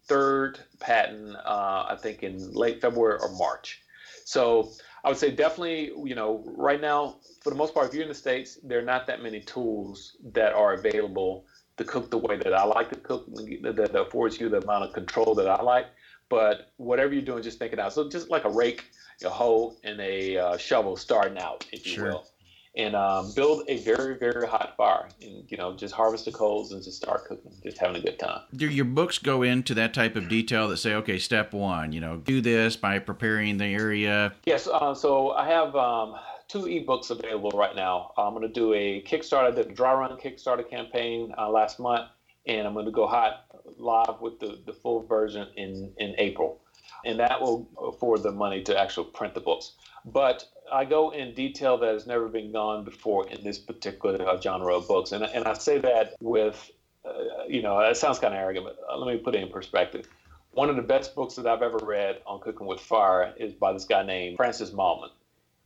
third 0.06 0.60
patent, 0.80 1.36
uh, 1.36 1.86
I 1.88 1.96
think, 2.00 2.22
in 2.22 2.52
late 2.52 2.80
February 2.80 3.18
or 3.20 3.30
March. 3.32 3.82
So 4.24 4.70
I 5.06 5.10
would 5.10 5.18
say 5.18 5.30
definitely, 5.30 5.92
you 6.04 6.16
know, 6.16 6.42
right 6.56 6.80
now 6.80 7.14
for 7.40 7.50
the 7.50 7.56
most 7.56 7.74
part, 7.74 7.86
if 7.86 7.94
you're 7.94 8.02
in 8.02 8.08
the 8.08 8.14
States, 8.14 8.58
there 8.64 8.80
are 8.80 8.82
not 8.82 9.06
that 9.06 9.22
many 9.22 9.38
tools 9.38 10.16
that 10.32 10.52
are 10.52 10.72
available 10.72 11.44
to 11.76 11.84
cook 11.84 12.10
the 12.10 12.18
way 12.18 12.38
that 12.38 12.52
I 12.52 12.64
like 12.64 12.90
to 12.90 12.96
cook, 12.96 13.24
that 13.36 13.94
affords 13.94 14.40
you 14.40 14.48
the 14.48 14.62
amount 14.62 14.82
of 14.82 14.92
control 14.92 15.36
that 15.36 15.48
I 15.48 15.62
like. 15.62 15.86
But 16.28 16.72
whatever 16.78 17.14
you're 17.14 17.22
doing, 17.22 17.44
just 17.44 17.60
think 17.60 17.72
it 17.72 17.78
out. 17.78 17.92
So 17.92 18.08
just 18.08 18.30
like 18.30 18.44
a 18.46 18.50
rake, 18.50 18.86
a 19.24 19.28
hoe, 19.28 19.76
and 19.84 20.00
a 20.00 20.38
uh, 20.38 20.56
shovel 20.56 20.96
starting 20.96 21.38
out, 21.38 21.64
if 21.72 21.86
you 21.86 21.92
sure. 21.92 22.10
will 22.10 22.26
and 22.76 22.94
um, 22.94 23.32
build 23.34 23.64
a 23.68 23.78
very 23.78 24.16
very 24.18 24.46
hot 24.46 24.74
fire 24.76 25.08
and 25.22 25.44
you 25.50 25.56
know 25.56 25.74
just 25.74 25.94
harvest 25.94 26.24
the 26.24 26.32
coals 26.32 26.72
and 26.72 26.82
just 26.82 26.96
start 27.02 27.24
cooking 27.24 27.52
just 27.62 27.78
having 27.78 27.96
a 27.96 28.00
good 28.00 28.18
time 28.18 28.40
do 28.54 28.68
your 28.68 28.84
books 28.84 29.18
go 29.18 29.42
into 29.42 29.74
that 29.74 29.94
type 29.94 30.16
of 30.16 30.28
detail 30.28 30.68
that 30.68 30.76
say 30.76 30.94
okay 30.94 31.18
step 31.18 31.52
one 31.52 31.92
you 31.92 32.00
know 32.00 32.16
do 32.16 32.40
this 32.40 32.76
by 32.76 32.98
preparing 32.98 33.58
the 33.58 33.66
area 33.66 34.32
yes 34.44 34.66
uh, 34.66 34.94
so 34.94 35.30
i 35.32 35.46
have 35.48 35.74
um, 35.74 36.14
two 36.48 36.62
ebooks 36.62 37.10
available 37.10 37.50
right 37.50 37.74
now. 37.74 38.12
I'm 38.16 38.32
going 38.34 38.46
to 38.46 38.52
do 38.52 38.72
a 38.72 39.02
Kickstarter, 39.02 39.48
I 39.48 39.50
did 39.50 39.66
a 39.66 39.72
dry 39.72 39.94
run 39.94 40.16
Kickstarter 40.16 40.68
campaign 40.68 41.34
uh, 41.36 41.50
last 41.50 41.80
month, 41.80 42.08
and 42.46 42.66
I'm 42.66 42.74
going 42.74 42.86
to 42.86 42.92
go 42.92 43.06
hot 43.06 43.46
live 43.78 44.20
with 44.20 44.38
the, 44.38 44.60
the 44.64 44.72
full 44.72 45.04
version 45.06 45.48
in, 45.56 45.92
in 45.98 46.14
April. 46.18 46.60
and 47.04 47.18
that 47.20 47.40
will 47.40 47.68
afford 47.82 48.22
the 48.22 48.32
money 48.32 48.62
to 48.64 48.78
actually 48.78 49.08
print 49.12 49.34
the 49.34 49.40
books. 49.40 49.72
But 50.04 50.44
I 50.72 50.84
go 50.84 51.10
in 51.10 51.34
detail 51.34 51.78
that 51.78 51.92
has 51.92 52.06
never 52.06 52.28
been 52.28 52.52
gone 52.52 52.84
before 52.84 53.28
in 53.28 53.42
this 53.44 53.58
particular 53.58 54.28
uh, 54.28 54.40
genre 54.40 54.74
of 54.74 54.88
books, 54.88 55.12
and 55.12 55.24
and 55.24 55.44
I 55.46 55.54
say 55.54 55.78
that 55.78 56.14
with, 56.20 56.70
uh, 57.04 57.44
you 57.48 57.62
know, 57.62 57.78
it 57.80 57.96
sounds 57.96 58.18
kind 58.18 58.34
of 58.34 58.40
arrogant, 58.40 58.66
but 58.66 58.78
uh, 58.90 58.96
let 58.96 59.12
me 59.12 59.20
put 59.20 59.34
it 59.34 59.42
in 59.42 59.48
perspective. 59.48 60.08
One 60.52 60.70
of 60.70 60.76
the 60.76 60.82
best 60.82 61.14
books 61.14 61.34
that 61.34 61.46
I've 61.46 61.62
ever 61.62 61.78
read 61.82 62.22
on 62.26 62.40
cooking 62.40 62.66
with 62.66 62.80
fire 62.80 63.34
is 63.36 63.52
by 63.52 63.72
this 63.72 63.84
guy 63.84 64.02
named 64.02 64.38
Francis 64.38 64.70
Mallmann. 64.70 65.10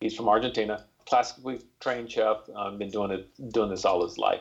He's 0.00 0.16
from 0.16 0.28
Argentina, 0.28 0.84
classically 1.06 1.60
trained 1.78 2.10
chef. 2.10 2.38
Um, 2.54 2.78
been 2.78 2.90
doing 2.90 3.10
it, 3.10 3.52
doing 3.52 3.70
this 3.70 3.84
all 3.84 4.02
his 4.02 4.18
life. 4.18 4.40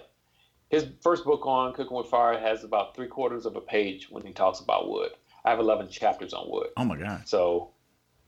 His 0.69 0.85
first 1.01 1.25
book 1.25 1.45
on 1.45 1.73
cooking 1.73 1.97
with 1.97 2.07
fire 2.07 2.39
has 2.39 2.63
about 2.63 2.95
three 2.95 3.07
quarters 3.07 3.45
of 3.45 3.55
a 3.55 3.61
page 3.61 4.07
when 4.09 4.25
he 4.25 4.33
talks 4.33 4.59
about 4.59 4.89
wood. 4.89 5.11
I 5.43 5.49
have 5.49 5.59
11 5.59 5.89
chapters 5.89 6.33
on 6.33 6.49
wood. 6.49 6.67
Oh 6.77 6.85
my 6.85 6.97
god! 6.97 7.27
So, 7.27 7.71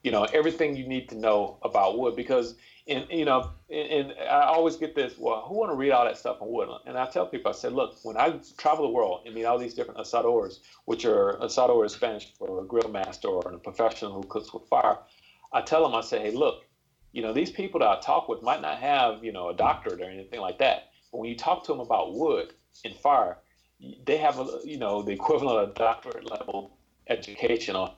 you 0.04 0.12
know, 0.12 0.24
everything 0.34 0.76
you 0.76 0.88
need 0.88 1.10
to 1.10 1.16
know 1.16 1.58
about 1.62 1.98
wood 1.98 2.16
because, 2.16 2.56
in 2.88 3.06
you 3.10 3.26
know, 3.26 3.52
and 3.70 4.14
I 4.20 4.46
always 4.46 4.76
get 4.76 4.96
this. 4.96 5.14
Well, 5.18 5.42
who 5.42 5.56
want 5.56 5.72
to 5.72 5.76
read 5.76 5.92
all 5.92 6.06
that 6.06 6.18
stuff 6.18 6.42
on 6.42 6.52
wood? 6.52 6.70
And 6.86 6.98
I 6.98 7.06
tell 7.08 7.28
people, 7.28 7.52
I 7.52 7.54
said, 7.54 7.74
look, 7.74 7.96
when 8.04 8.18
I 8.18 8.40
travel 8.58 8.88
the 8.88 8.94
world 8.94 9.22
and 9.26 9.36
meet 9.36 9.46
all 9.46 9.60
these 9.60 9.76
different 9.76 10.00
asadores, 10.00 10.60
which 10.86 11.06
are 11.06 11.38
asador 11.42 11.86
is 11.86 11.94
Spanish 11.94 12.34
for 12.34 12.62
a 12.62 12.66
grill 12.66 12.90
master 12.90 13.28
or 13.28 13.52
a 13.52 13.60
professional 13.60 14.14
who 14.14 14.24
cooks 14.28 14.54
with 14.54 14.68
fire, 14.68 14.98
I 15.54 15.62
tell 15.62 15.84
them, 15.84 15.94
I 15.94 16.02
say, 16.02 16.20
hey, 16.20 16.32
look, 16.32 16.64
you 17.12 17.22
know, 17.22 17.34
these 17.34 17.52
people 17.52 17.82
that 17.82 17.90
I 17.90 18.00
talk 18.00 18.28
with 18.28 18.42
might 18.42 18.62
not 18.62 18.78
have, 18.80 19.24
you 19.24 19.32
know, 19.32 19.50
a 19.50 19.54
doctorate 19.54 20.02
or 20.02 20.10
anything 20.10 20.40
like 20.40 20.58
that. 20.60 20.90
But 21.12 21.20
when 21.20 21.30
you 21.30 21.38
talk 21.38 21.64
to 21.66 21.74
them 21.74 21.82
about 21.82 22.14
wood 22.16 22.54
and 22.86 22.96
fire, 22.96 23.38
they 24.06 24.18
have, 24.18 24.40
a, 24.40 24.60
you 24.64 24.78
know, 24.78 25.04
the 25.04 25.12
equivalent 25.12 25.60
of 25.60 25.70
a 25.70 25.74
doctorate 25.74 26.30
level 26.30 26.78
education 27.08 27.76
on 27.76 27.92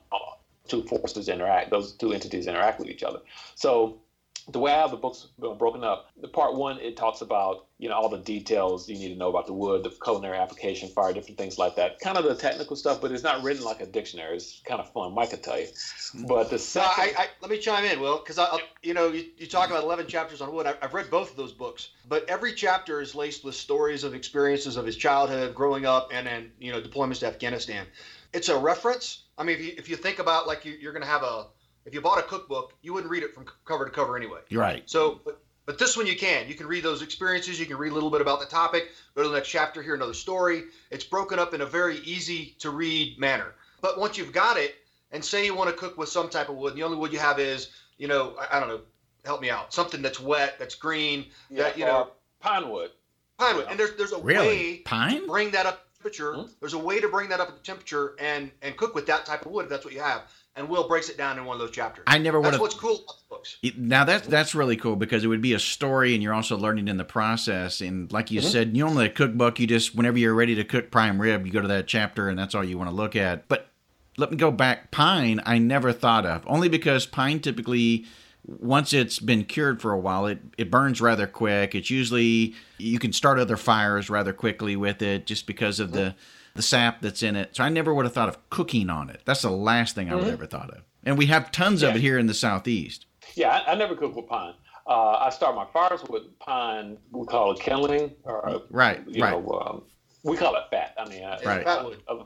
two 0.68 0.82
forces 0.82 1.28
interact, 1.28 1.70
those 1.70 1.92
two 1.92 2.12
entities 2.12 2.46
interact 2.46 2.78
with 2.78 2.88
each 2.88 3.02
other. 3.02 3.20
So 3.54 4.00
the 4.48 4.58
way 4.58 4.72
I 4.72 4.80
have 4.80 4.90
the 4.90 4.98
books 4.98 5.28
uh, 5.42 5.54
broken 5.54 5.84
up, 5.84 6.10
the 6.20 6.28
part 6.28 6.54
one 6.54 6.78
it 6.78 6.96
talks 6.96 7.22
about 7.22 7.66
you 7.78 7.88
know 7.88 7.94
all 7.94 8.08
the 8.08 8.18
details 8.18 8.88
you 8.88 8.98
need 8.98 9.08
to 9.08 9.14
know 9.14 9.30
about 9.30 9.46
the 9.46 9.54
wood, 9.54 9.84
the 9.84 9.90
culinary 9.90 10.36
application, 10.36 10.88
fire, 10.88 11.12
different 11.12 11.38
things 11.38 11.58
like 11.58 11.76
that. 11.76 11.98
Kind 12.00 12.18
of 12.18 12.24
the 12.24 12.34
technical 12.34 12.76
stuff, 12.76 13.00
but 13.00 13.10
it's 13.10 13.22
not 13.22 13.42
written 13.42 13.64
like 13.64 13.80
a 13.80 13.86
dictionary. 13.86 14.36
It's 14.36 14.60
kind 14.66 14.80
of 14.80 14.92
fun, 14.92 15.14
Mike 15.14 15.30
could 15.30 15.42
tell 15.42 15.58
you. 15.58 15.66
Mm-hmm. 15.66 16.26
But 16.26 16.50
the 16.50 16.58
second, 16.58 17.16
I, 17.16 17.22
I, 17.22 17.26
let 17.40 17.50
me 17.50 17.58
chime 17.58 17.84
in, 17.84 18.00
Will, 18.00 18.18
because 18.18 18.38
I, 18.38 18.58
you 18.82 18.92
know 18.92 19.08
you, 19.08 19.24
you 19.38 19.46
talk 19.46 19.70
about 19.70 19.82
eleven 19.82 20.06
chapters 20.06 20.42
on 20.42 20.52
wood. 20.52 20.66
I, 20.66 20.74
I've 20.82 20.92
read 20.92 21.10
both 21.10 21.30
of 21.30 21.36
those 21.36 21.52
books, 21.52 21.90
but 22.08 22.28
every 22.28 22.52
chapter 22.52 23.00
is 23.00 23.14
laced 23.14 23.44
with 23.44 23.54
stories 23.54 24.04
of 24.04 24.14
experiences 24.14 24.76
of 24.76 24.84
his 24.84 24.96
childhood, 24.96 25.54
growing 25.54 25.86
up, 25.86 26.10
and 26.12 26.26
then 26.26 26.52
you 26.58 26.70
know 26.70 26.82
deployments 26.82 27.20
to 27.20 27.26
Afghanistan. 27.26 27.86
It's 28.34 28.50
a 28.50 28.58
reference. 28.58 29.23
I 29.36 29.44
mean, 29.44 29.56
if 29.56 29.64
you, 29.64 29.72
if 29.76 29.88
you 29.88 29.96
think 29.96 30.18
about 30.18 30.46
like 30.46 30.64
you, 30.64 30.72
you're 30.80 30.92
going 30.92 31.02
to 31.02 31.08
have 31.08 31.22
a 31.22 31.46
if 31.86 31.92
you 31.92 32.00
bought 32.00 32.18
a 32.18 32.22
cookbook, 32.22 32.72
you 32.82 32.92
wouldn't 32.92 33.10
read 33.10 33.22
it 33.22 33.34
from 33.34 33.46
cover 33.64 33.84
to 33.84 33.90
cover 33.90 34.16
anyway. 34.16 34.40
You're 34.48 34.62
right. 34.62 34.82
So, 34.86 35.20
but, 35.24 35.42
but 35.66 35.78
this 35.78 35.96
one 35.96 36.06
you 36.06 36.16
can. 36.16 36.48
You 36.48 36.54
can 36.54 36.66
read 36.66 36.82
those 36.82 37.02
experiences. 37.02 37.60
You 37.60 37.66
can 37.66 37.76
read 37.76 37.92
a 37.92 37.94
little 37.94 38.10
bit 38.10 38.20
about 38.20 38.40
the 38.40 38.46
topic. 38.46 38.90
Go 39.14 39.22
to 39.22 39.28
the 39.28 39.34
next 39.34 39.48
chapter, 39.48 39.82
hear 39.82 39.94
another 39.94 40.14
story. 40.14 40.64
It's 40.90 41.04
broken 41.04 41.38
up 41.38 41.52
in 41.52 41.60
a 41.60 41.66
very 41.66 41.98
easy 41.98 42.54
to 42.60 42.70
read 42.70 43.18
manner. 43.18 43.54
But 43.80 43.98
once 43.98 44.16
you've 44.16 44.32
got 44.32 44.56
it, 44.56 44.76
and 45.12 45.24
say 45.24 45.44
you 45.44 45.54
want 45.54 45.70
to 45.70 45.76
cook 45.76 45.96
with 45.96 46.08
some 46.08 46.28
type 46.28 46.48
of 46.48 46.56
wood, 46.56 46.72
and 46.72 46.78
the 46.78 46.84
only 46.84 46.96
wood 46.96 47.12
you 47.12 47.18
have 47.18 47.38
is, 47.38 47.70
you 47.98 48.08
know, 48.08 48.34
I, 48.38 48.56
I 48.56 48.60
don't 48.60 48.68
know, 48.68 48.80
help 49.24 49.40
me 49.40 49.50
out, 49.50 49.72
something 49.72 50.02
that's 50.02 50.18
wet, 50.18 50.58
that's 50.58 50.74
green, 50.74 51.26
yeah, 51.50 51.64
that 51.64 51.78
you 51.78 51.84
know, 51.84 52.10
pine 52.40 52.68
wood. 52.68 52.90
Pine 53.38 53.56
wood, 53.56 53.66
and 53.68 53.78
there's 53.78 53.94
there's 53.96 54.12
a 54.12 54.18
really? 54.18 54.46
way 54.46 54.76
pine 54.78 55.20
to 55.20 55.26
bring 55.26 55.50
that 55.52 55.66
up 55.66 55.83
temperature. 56.04 56.32
Mm-hmm. 56.32 56.52
There's 56.60 56.74
a 56.74 56.78
way 56.78 57.00
to 57.00 57.08
bring 57.08 57.28
that 57.30 57.40
up 57.40 57.48
at 57.48 57.56
the 57.56 57.62
temperature 57.62 58.14
and 58.18 58.50
and 58.62 58.76
cook 58.76 58.94
with 58.94 59.06
that 59.06 59.26
type 59.26 59.46
of 59.46 59.52
wood 59.52 59.64
if 59.64 59.70
that's 59.70 59.84
what 59.84 59.94
you 59.94 60.00
have 60.00 60.22
and 60.56 60.68
Will 60.68 60.86
breaks 60.86 61.08
it 61.08 61.18
down 61.18 61.38
in 61.38 61.44
one 61.44 61.56
of 61.56 61.60
those 61.60 61.72
chapters. 61.72 62.04
I 62.06 62.18
never 62.18 62.38
would 62.38 62.46
That's 62.46 62.54
have. 62.56 62.60
what's 62.60 62.74
cool 62.74 63.02
about 63.04 63.18
the 63.18 63.24
books. 63.28 63.56
Now 63.76 64.04
that's 64.04 64.26
that's 64.26 64.54
really 64.54 64.76
cool 64.76 64.96
because 64.96 65.24
it 65.24 65.28
would 65.28 65.42
be 65.42 65.54
a 65.54 65.58
story, 65.58 66.14
and 66.14 66.22
you're 66.22 66.34
also 66.34 66.56
learning 66.56 66.88
in 66.88 66.96
the 66.96 67.04
process. 67.04 67.80
And 67.80 68.12
like 68.12 68.30
you 68.30 68.40
mm-hmm. 68.40 68.50
said, 68.50 68.76
you 68.76 68.86
only 68.86 69.06
a 69.06 69.10
cookbook. 69.10 69.58
You 69.58 69.66
just 69.66 69.94
whenever 69.94 70.18
you're 70.18 70.34
ready 70.34 70.54
to 70.54 70.64
cook 70.64 70.90
prime 70.90 71.20
rib, 71.20 71.46
you 71.46 71.52
go 71.52 71.60
to 71.60 71.68
that 71.68 71.86
chapter, 71.86 72.28
and 72.28 72.38
that's 72.38 72.54
all 72.54 72.64
you 72.64 72.78
want 72.78 72.90
to 72.90 72.96
look 72.96 73.16
at. 73.16 73.48
But 73.48 73.68
let 74.16 74.30
me 74.30 74.36
go 74.36 74.50
back. 74.50 74.90
Pine, 74.90 75.40
I 75.44 75.58
never 75.58 75.92
thought 75.92 76.24
of 76.26 76.44
only 76.46 76.68
because 76.68 77.06
pine 77.06 77.40
typically. 77.40 78.06
Once 78.46 78.92
it's 78.92 79.18
been 79.18 79.44
cured 79.44 79.80
for 79.80 79.92
a 79.92 79.98
while, 79.98 80.26
it, 80.26 80.38
it 80.58 80.70
burns 80.70 81.00
rather 81.00 81.26
quick. 81.26 81.74
It's 81.74 81.90
usually 81.90 82.54
you 82.78 82.98
can 82.98 83.12
start 83.12 83.38
other 83.38 83.56
fires 83.56 84.10
rather 84.10 84.32
quickly 84.32 84.76
with 84.76 85.00
it 85.02 85.26
just 85.26 85.46
because 85.46 85.80
of 85.80 85.92
the 85.92 86.14
the 86.54 86.62
sap 86.62 87.00
that's 87.00 87.22
in 87.22 87.36
it. 87.36 87.56
So 87.56 87.64
I 87.64 87.68
never 87.68 87.92
would 87.92 88.04
have 88.04 88.14
thought 88.14 88.28
of 88.28 88.50
cooking 88.50 88.88
on 88.88 89.10
it. 89.10 89.22
That's 89.24 89.42
the 89.42 89.50
last 89.50 89.94
thing 89.94 90.10
I 90.10 90.14
would 90.14 90.24
mm-hmm. 90.24 90.32
ever 90.34 90.46
thought 90.46 90.70
of. 90.70 90.82
And 91.02 91.18
we 91.18 91.26
have 91.26 91.50
tons 91.50 91.82
yeah. 91.82 91.88
of 91.88 91.96
it 91.96 92.00
here 92.00 92.16
in 92.16 92.26
the 92.26 92.34
southeast. 92.34 93.06
Yeah, 93.34 93.48
I, 93.48 93.72
I 93.72 93.74
never 93.74 93.96
cook 93.96 94.14
with 94.14 94.28
pine. 94.28 94.54
Uh, 94.86 95.12
I 95.12 95.30
start 95.30 95.56
my 95.56 95.66
fires 95.72 96.04
with 96.08 96.38
pine. 96.38 96.98
We 97.10 97.26
call 97.26 97.52
it 97.52 97.60
kindling, 97.60 98.12
or 98.24 98.62
right, 98.70 99.02
you 99.08 99.22
right. 99.22 99.32
Know, 99.32 99.60
um, 99.66 99.82
we 100.22 100.36
call 100.36 100.54
it 100.56 100.64
fat. 100.70 100.94
I 100.98 101.08
mean, 101.08 101.24
uh, 101.24 101.38
right. 101.44 101.64
fat 101.64 101.84
wood. 101.84 102.02
Uh, 102.06 102.24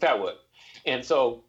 fat 0.00 0.20
wood. 0.20 0.34
And 0.86 1.04
so, 1.04 1.44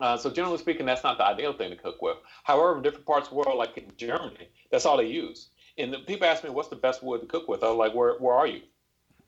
uh, 0.00 0.16
so 0.16 0.30
generally 0.30 0.58
speaking, 0.58 0.86
that's 0.86 1.04
not 1.04 1.18
the 1.18 1.24
ideal 1.24 1.52
thing 1.52 1.70
to 1.70 1.76
cook 1.76 2.02
with. 2.02 2.18
However, 2.44 2.80
different 2.80 3.06
parts 3.06 3.28
of 3.28 3.30
the 3.30 3.36
world, 3.36 3.58
like 3.58 3.76
in 3.78 3.90
Germany, 3.96 4.48
that's 4.70 4.84
all 4.86 4.96
they 4.96 5.06
use. 5.06 5.48
And 5.78 5.92
the, 5.92 5.98
people 6.00 6.26
ask 6.26 6.44
me, 6.44 6.50
"What's 6.50 6.68
the 6.68 6.76
best 6.76 7.02
wood 7.02 7.20
to 7.22 7.26
cook 7.26 7.48
with?" 7.48 7.62
I'm 7.62 7.76
like, 7.76 7.94
"Where, 7.94 8.14
where 8.18 8.34
are 8.34 8.46
you?" 8.46 8.62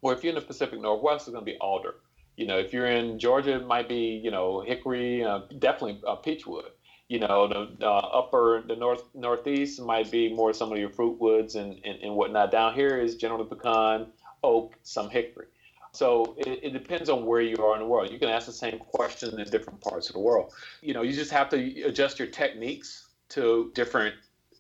Well, 0.03 0.17
if 0.17 0.23
you're 0.23 0.35
in 0.35 0.41
the 0.41 0.47
Pacific 0.47 0.81
Northwest, 0.81 1.27
it's 1.27 1.33
going 1.33 1.45
to 1.45 1.51
be 1.51 1.59
alder. 1.59 1.95
You 2.37 2.47
know, 2.47 2.59
if 2.59 2.73
you're 2.73 2.87
in 2.87 3.19
Georgia, 3.19 3.57
it 3.57 3.67
might 3.67 3.89
be 3.89 4.21
you 4.23 4.31
know 4.31 4.61
hickory, 4.61 5.25
uh, 5.25 5.41
definitely 5.59 6.01
uh, 6.07 6.17
peachwood. 6.17 6.71
You 7.09 7.21
know, 7.21 7.49
the 7.49 7.87
uh, 7.87 7.91
upper 7.91 8.63
the 8.67 8.77
north 8.77 9.03
northeast 9.15 9.81
might 9.81 10.11
be 10.11 10.33
more 10.33 10.53
some 10.53 10.71
of 10.71 10.79
your 10.79 10.91
fruit 10.91 11.19
woods 11.19 11.55
and, 11.55 11.81
and, 11.85 12.01
and 12.03 12.15
whatnot. 12.15 12.51
Down 12.51 12.75
here 12.75 12.99
is 13.01 13.17
generally 13.17 13.47
pecan, 13.49 14.09
oak, 14.43 14.75
some 14.83 15.09
hickory. 15.09 15.47
So 15.93 16.35
it, 16.39 16.61
it, 16.63 16.73
depends 16.73 17.09
on 17.09 17.25
where 17.25 17.41
you 17.41 17.57
are 17.57 17.75
in 17.75 17.81
the 17.81 17.87
world. 17.87 18.11
You 18.11 18.19
can 18.19 18.29
ask 18.29 18.47
the 18.47 18.53
same 18.53 18.79
question 18.79 19.39
in 19.39 19.49
different 19.49 19.81
parts 19.81 20.09
of 20.09 20.15
the 20.15 20.21
world. 20.21 20.53
You 20.83 20.95
know, 20.95 21.03
you 21.03 21.13
just 21.13 21.31
have 21.31 21.49
to 21.51 21.83
adjust 21.83 22.19
your 22.19 22.29
techniques 22.29 23.09
to 23.31 23.71
different 23.75 24.15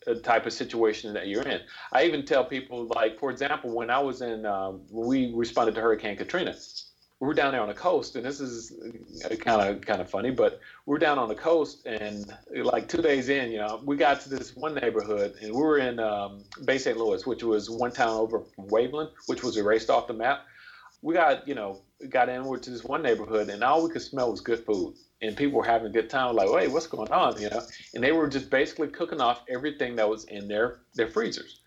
uh, 0.06 0.14
type 0.22 0.46
of 0.46 0.52
situation 0.52 1.12
that 1.14 1.28
you're 1.28 1.42
in. 1.42 1.60
I 1.92 2.04
even 2.04 2.24
tell 2.24 2.44
people, 2.44 2.86
like, 2.94 3.18
for 3.18 3.30
example, 3.30 3.74
when 3.74 3.90
I 3.90 3.98
was 3.98 4.22
in, 4.22 4.46
um, 4.46 4.80
we 4.90 5.32
responded 5.34 5.74
to 5.74 5.80
Hurricane 5.80 6.16
Katrina, 6.16 6.54
we 7.20 7.26
were 7.26 7.34
down 7.34 7.52
there 7.52 7.60
on 7.60 7.68
the 7.68 7.74
coast, 7.74 8.14
and 8.14 8.24
this 8.24 8.40
is 8.40 8.72
kind 9.40 9.60
of 9.60 9.80
kind 9.80 10.00
of 10.00 10.08
funny, 10.08 10.30
but 10.30 10.60
we 10.86 10.94
are 10.94 11.00
down 11.00 11.18
on 11.18 11.28
the 11.28 11.34
coast, 11.34 11.84
and 11.84 12.32
like 12.54 12.86
two 12.86 13.02
days 13.02 13.28
in, 13.28 13.50
you 13.50 13.58
know, 13.58 13.80
we 13.84 13.96
got 13.96 14.20
to 14.20 14.28
this 14.28 14.54
one 14.54 14.74
neighborhood, 14.74 15.34
and 15.42 15.52
we 15.52 15.60
were 15.60 15.78
in 15.78 15.98
um, 15.98 16.44
Bay 16.64 16.78
St. 16.78 16.96
Louis, 16.96 17.26
which 17.26 17.42
was 17.42 17.68
one 17.68 17.90
town 17.90 18.10
over 18.10 18.40
from 18.54 18.68
Waveland, 18.68 19.10
which 19.26 19.42
was 19.42 19.56
erased 19.56 19.90
off 19.90 20.06
the 20.06 20.14
map. 20.14 20.42
We 21.02 21.14
got, 21.14 21.46
you 21.46 21.54
know, 21.54 21.80
got 22.08 22.28
in 22.28 22.42
to 22.60 22.70
this 22.70 22.84
one 22.84 23.02
neighborhood, 23.02 23.48
and 23.48 23.62
all 23.62 23.82
we 23.84 23.90
could 23.90 24.02
smell 24.02 24.30
was 24.30 24.40
good 24.40 24.64
food, 24.64 24.94
and 25.20 25.36
people 25.36 25.58
were 25.58 25.64
having 25.64 25.88
a 25.88 25.92
good 25.92 26.10
time. 26.10 26.34
Like, 26.34 26.48
hey, 26.48 26.68
what's 26.68 26.86
going 26.86 27.10
on? 27.10 27.40
You 27.40 27.50
know, 27.50 27.62
and 27.94 28.02
they 28.02 28.12
were 28.12 28.28
just 28.28 28.50
basically 28.50 28.88
cooking 28.88 29.20
off 29.20 29.42
everything 29.48 29.96
that 29.96 30.08
was 30.08 30.24
in 30.24 30.48
their 30.48 30.80
their 30.94 31.08
freezers. 31.08 31.60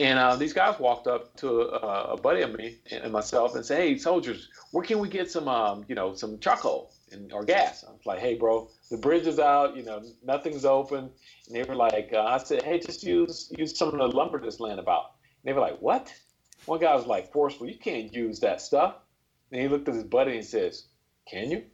And 0.00 0.18
uh, 0.18 0.36
these 0.36 0.52
guys 0.52 0.78
walked 0.78 1.08
up 1.08 1.34
to 1.38 1.62
a, 1.62 2.14
a, 2.14 2.16
buddy 2.16 2.42
of 2.42 2.56
me 2.56 2.76
and 2.92 3.12
myself 3.12 3.56
and 3.56 3.66
said, 3.66 3.78
"Hey, 3.78 3.98
soldiers, 3.98 4.48
where 4.70 4.84
can 4.84 5.00
we 5.00 5.08
get 5.08 5.30
some, 5.30 5.48
um, 5.48 5.84
you 5.88 5.96
know, 5.96 6.14
some 6.14 6.38
charcoal 6.38 6.92
and 7.10 7.32
or 7.32 7.44
gas?" 7.44 7.84
I 7.86 7.90
was 7.90 8.06
like, 8.06 8.20
"Hey, 8.20 8.36
bro, 8.36 8.68
the 8.90 8.96
bridge 8.96 9.26
is 9.26 9.40
out. 9.40 9.76
You 9.76 9.82
know, 9.82 10.02
nothing's 10.24 10.64
open." 10.64 11.10
And 11.46 11.56
they 11.56 11.64
were 11.64 11.74
like, 11.74 12.10
uh, 12.12 12.22
"I 12.22 12.38
said, 12.38 12.62
hey, 12.62 12.78
just 12.78 13.02
use 13.02 13.52
use 13.58 13.76
some 13.76 13.88
of 13.88 13.98
the 13.98 14.16
lumber 14.16 14.40
that's 14.40 14.60
laying 14.60 14.78
about." 14.78 15.14
And 15.42 15.48
they 15.48 15.52
were 15.52 15.60
like, 15.60 15.80
"What?" 15.80 16.12
One 16.68 16.80
guy 16.80 16.94
was 16.94 17.06
like, 17.06 17.32
"Forceful, 17.32 17.68
you 17.68 17.78
can't 17.78 18.12
use 18.12 18.40
that 18.40 18.60
stuff." 18.60 18.96
And 19.50 19.60
he 19.60 19.68
looked 19.68 19.88
at 19.88 19.94
his 19.94 20.04
buddy 20.04 20.36
and 20.36 20.44
says, 20.44 20.84
"Can 21.28 21.50
you?" 21.50 21.64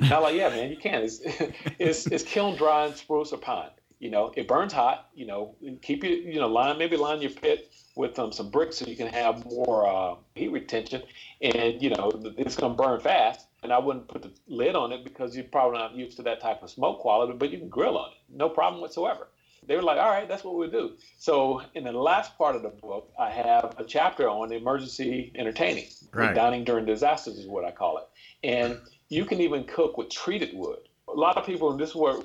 And 0.00 0.12
I'm 0.12 0.22
like, 0.22 0.34
"Yeah, 0.34 0.50
man, 0.50 0.70
you 0.70 0.76
can. 0.76 1.02
It's 1.02 1.20
it's, 1.78 2.06
it's 2.06 2.24
kiln 2.24 2.56
dry 2.56 2.90
spruce 2.92 3.32
or 3.32 3.38
pine." 3.38 3.70
you 4.00 4.10
know, 4.10 4.32
it 4.34 4.48
burns 4.48 4.72
hot. 4.72 5.08
You 5.14 5.26
know, 5.26 5.54
keep 5.82 6.02
your, 6.02 6.12
you 6.12 6.40
know, 6.40 6.48
line 6.48 6.78
maybe 6.78 6.96
line 6.96 7.20
your 7.20 7.30
pit 7.30 7.70
with 7.94 8.18
um, 8.18 8.32
some 8.32 8.50
bricks 8.50 8.78
so 8.78 8.86
you 8.86 8.96
can 8.96 9.08
have 9.08 9.44
more 9.44 9.86
uh, 9.86 10.16
heat 10.34 10.48
retention, 10.48 11.02
and 11.40 11.80
you 11.80 11.90
know, 11.90 12.10
it's 12.38 12.56
going 12.56 12.76
to 12.76 12.82
burn 12.82 12.98
fast. 12.98 13.46
And 13.62 13.72
I 13.72 13.78
wouldn't 13.78 14.08
put 14.08 14.22
the 14.22 14.32
lid 14.48 14.74
on 14.74 14.90
it 14.90 15.04
because 15.04 15.36
you're 15.36 15.44
probably 15.44 15.78
not 15.78 15.94
used 15.94 16.16
to 16.16 16.22
that 16.22 16.40
type 16.40 16.62
of 16.62 16.70
smoke 16.70 17.00
quality, 17.00 17.34
but 17.34 17.50
you 17.50 17.58
can 17.58 17.68
grill 17.68 17.98
on 17.98 18.10
it, 18.12 18.16
no 18.34 18.48
problem 18.48 18.80
whatsoever. 18.80 19.28
They 19.70 19.76
were 19.76 19.82
like, 19.82 19.98
all 19.98 20.10
right, 20.10 20.28
that's 20.28 20.42
what 20.42 20.56
we'll 20.56 20.68
do. 20.68 20.96
So 21.16 21.62
in 21.74 21.84
the 21.84 21.92
last 21.92 22.36
part 22.36 22.56
of 22.56 22.62
the 22.62 22.70
book, 22.70 23.12
I 23.16 23.30
have 23.30 23.76
a 23.78 23.84
chapter 23.84 24.28
on 24.28 24.52
emergency 24.52 25.30
entertaining, 25.36 25.86
right. 26.12 26.34
dining 26.34 26.64
during 26.64 26.86
disasters 26.86 27.38
is 27.38 27.46
what 27.46 27.64
I 27.64 27.70
call 27.70 27.98
it, 27.98 28.08
and 28.42 28.80
you 29.10 29.24
can 29.24 29.40
even 29.40 29.62
cook 29.62 29.96
with 29.96 30.10
treated 30.10 30.50
wood 30.54 30.80
a 31.06 31.12
lot 31.12 31.36
of 31.36 31.46
people, 31.46 31.70
and 31.70 31.78
this 31.78 31.90
is 31.90 31.94
where 31.94 32.16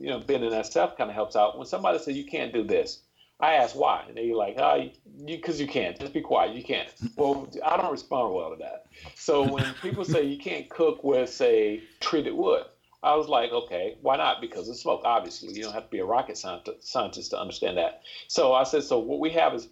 you 0.00 0.08
know 0.08 0.20
being 0.20 0.42
in 0.42 0.50
SF 0.50 0.96
kind 0.96 1.10
of 1.10 1.14
helps 1.14 1.36
out. 1.36 1.58
When 1.58 1.66
somebody 1.66 1.98
says 1.98 2.16
you 2.16 2.24
can't 2.24 2.54
do 2.54 2.62
this, 2.62 3.02
I 3.38 3.54
ask 3.54 3.76
why, 3.76 4.04
and 4.08 4.16
they're 4.16 4.34
like, 4.34 4.56
"Ah, 4.58 4.76
oh, 4.76 4.90
you 5.26 5.36
because 5.36 5.60
you 5.60 5.66
can't. 5.66 5.98
Just 5.98 6.14
be 6.14 6.20
quiet. 6.20 6.54
You 6.54 6.62
can't." 6.62 6.88
Well, 7.16 7.50
I 7.64 7.76
don't 7.76 7.92
respond 7.92 8.34
well 8.34 8.50
to 8.50 8.56
that. 8.56 8.86
So 9.14 9.42
when 9.42 9.64
people 9.82 10.04
say 10.04 10.24
you 10.24 10.38
can't 10.38 10.68
cook 10.70 11.04
with, 11.04 11.30
say, 11.30 11.82
treated 12.00 12.34
wood, 12.34 12.64
I 13.04 13.14
was 13.16 13.28
like, 13.28 13.52
okay, 13.52 13.96
why 14.00 14.16
not? 14.16 14.40
Because 14.40 14.68
of 14.68 14.76
smoke, 14.76 15.02
obviously. 15.04 15.52
You 15.52 15.62
don't 15.62 15.74
have 15.74 15.84
to 15.84 15.90
be 15.90 15.98
a 15.98 16.04
rocket 16.04 16.38
scientist 16.38 17.30
to 17.30 17.38
understand 17.38 17.76
that. 17.76 18.00
So 18.28 18.54
I 18.54 18.64
said, 18.64 18.82
so 18.82 18.98
what 18.98 19.20
we 19.20 19.30
have 19.30 19.52
is, 19.54 19.68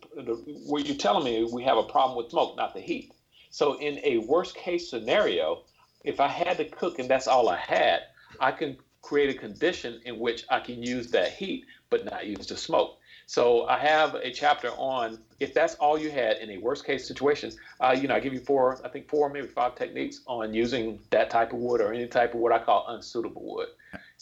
what 0.66 0.86
you're 0.86 0.96
telling 0.96 1.24
me, 1.24 1.48
we 1.50 1.64
have 1.64 1.78
a 1.78 1.82
problem 1.82 2.18
with 2.18 2.30
smoke, 2.30 2.56
not 2.56 2.74
the 2.74 2.80
heat. 2.80 3.10
So 3.50 3.80
in 3.80 4.00
a 4.04 4.18
worst 4.18 4.54
case 4.54 4.90
scenario, 4.90 5.62
if 6.04 6.20
I 6.20 6.28
had 6.28 6.58
to 6.58 6.66
cook 6.66 6.98
and 6.98 7.08
that's 7.08 7.26
all 7.26 7.48
I 7.48 7.56
had, 7.56 8.00
I 8.38 8.52
can 8.52 8.76
create 9.00 9.34
a 9.34 9.38
condition 9.38 10.00
in 10.04 10.18
which 10.18 10.44
I 10.50 10.60
can 10.60 10.82
use 10.82 11.10
that 11.12 11.32
heat 11.32 11.64
but 11.90 12.04
not 12.04 12.26
use 12.26 12.46
the 12.46 12.56
smoke. 12.56 12.98
So 13.26 13.66
I 13.66 13.78
have 13.78 14.14
a 14.14 14.30
chapter 14.30 14.68
on 14.70 15.18
if 15.40 15.52
that's 15.54 15.74
all 15.76 15.98
you 15.98 16.10
had 16.10 16.38
in 16.38 16.50
a 16.50 16.58
worst 16.58 16.84
case 16.84 17.06
situation. 17.06 17.52
Uh, 17.80 17.96
you 17.98 18.06
know, 18.08 18.14
I 18.14 18.20
give 18.20 18.32
you 18.32 18.40
four, 18.40 18.80
I 18.84 18.88
think 18.88 19.08
four, 19.08 19.28
maybe 19.28 19.46
five 19.46 19.74
techniques 19.74 20.20
on 20.26 20.54
using 20.54 21.00
that 21.10 21.30
type 21.30 21.52
of 21.52 21.58
wood 21.58 21.80
or 21.80 21.92
any 21.92 22.06
type 22.06 22.34
of 22.34 22.40
what 22.40 22.52
I 22.52 22.58
call 22.58 22.86
unsuitable 22.88 23.42
wood. 23.42 23.68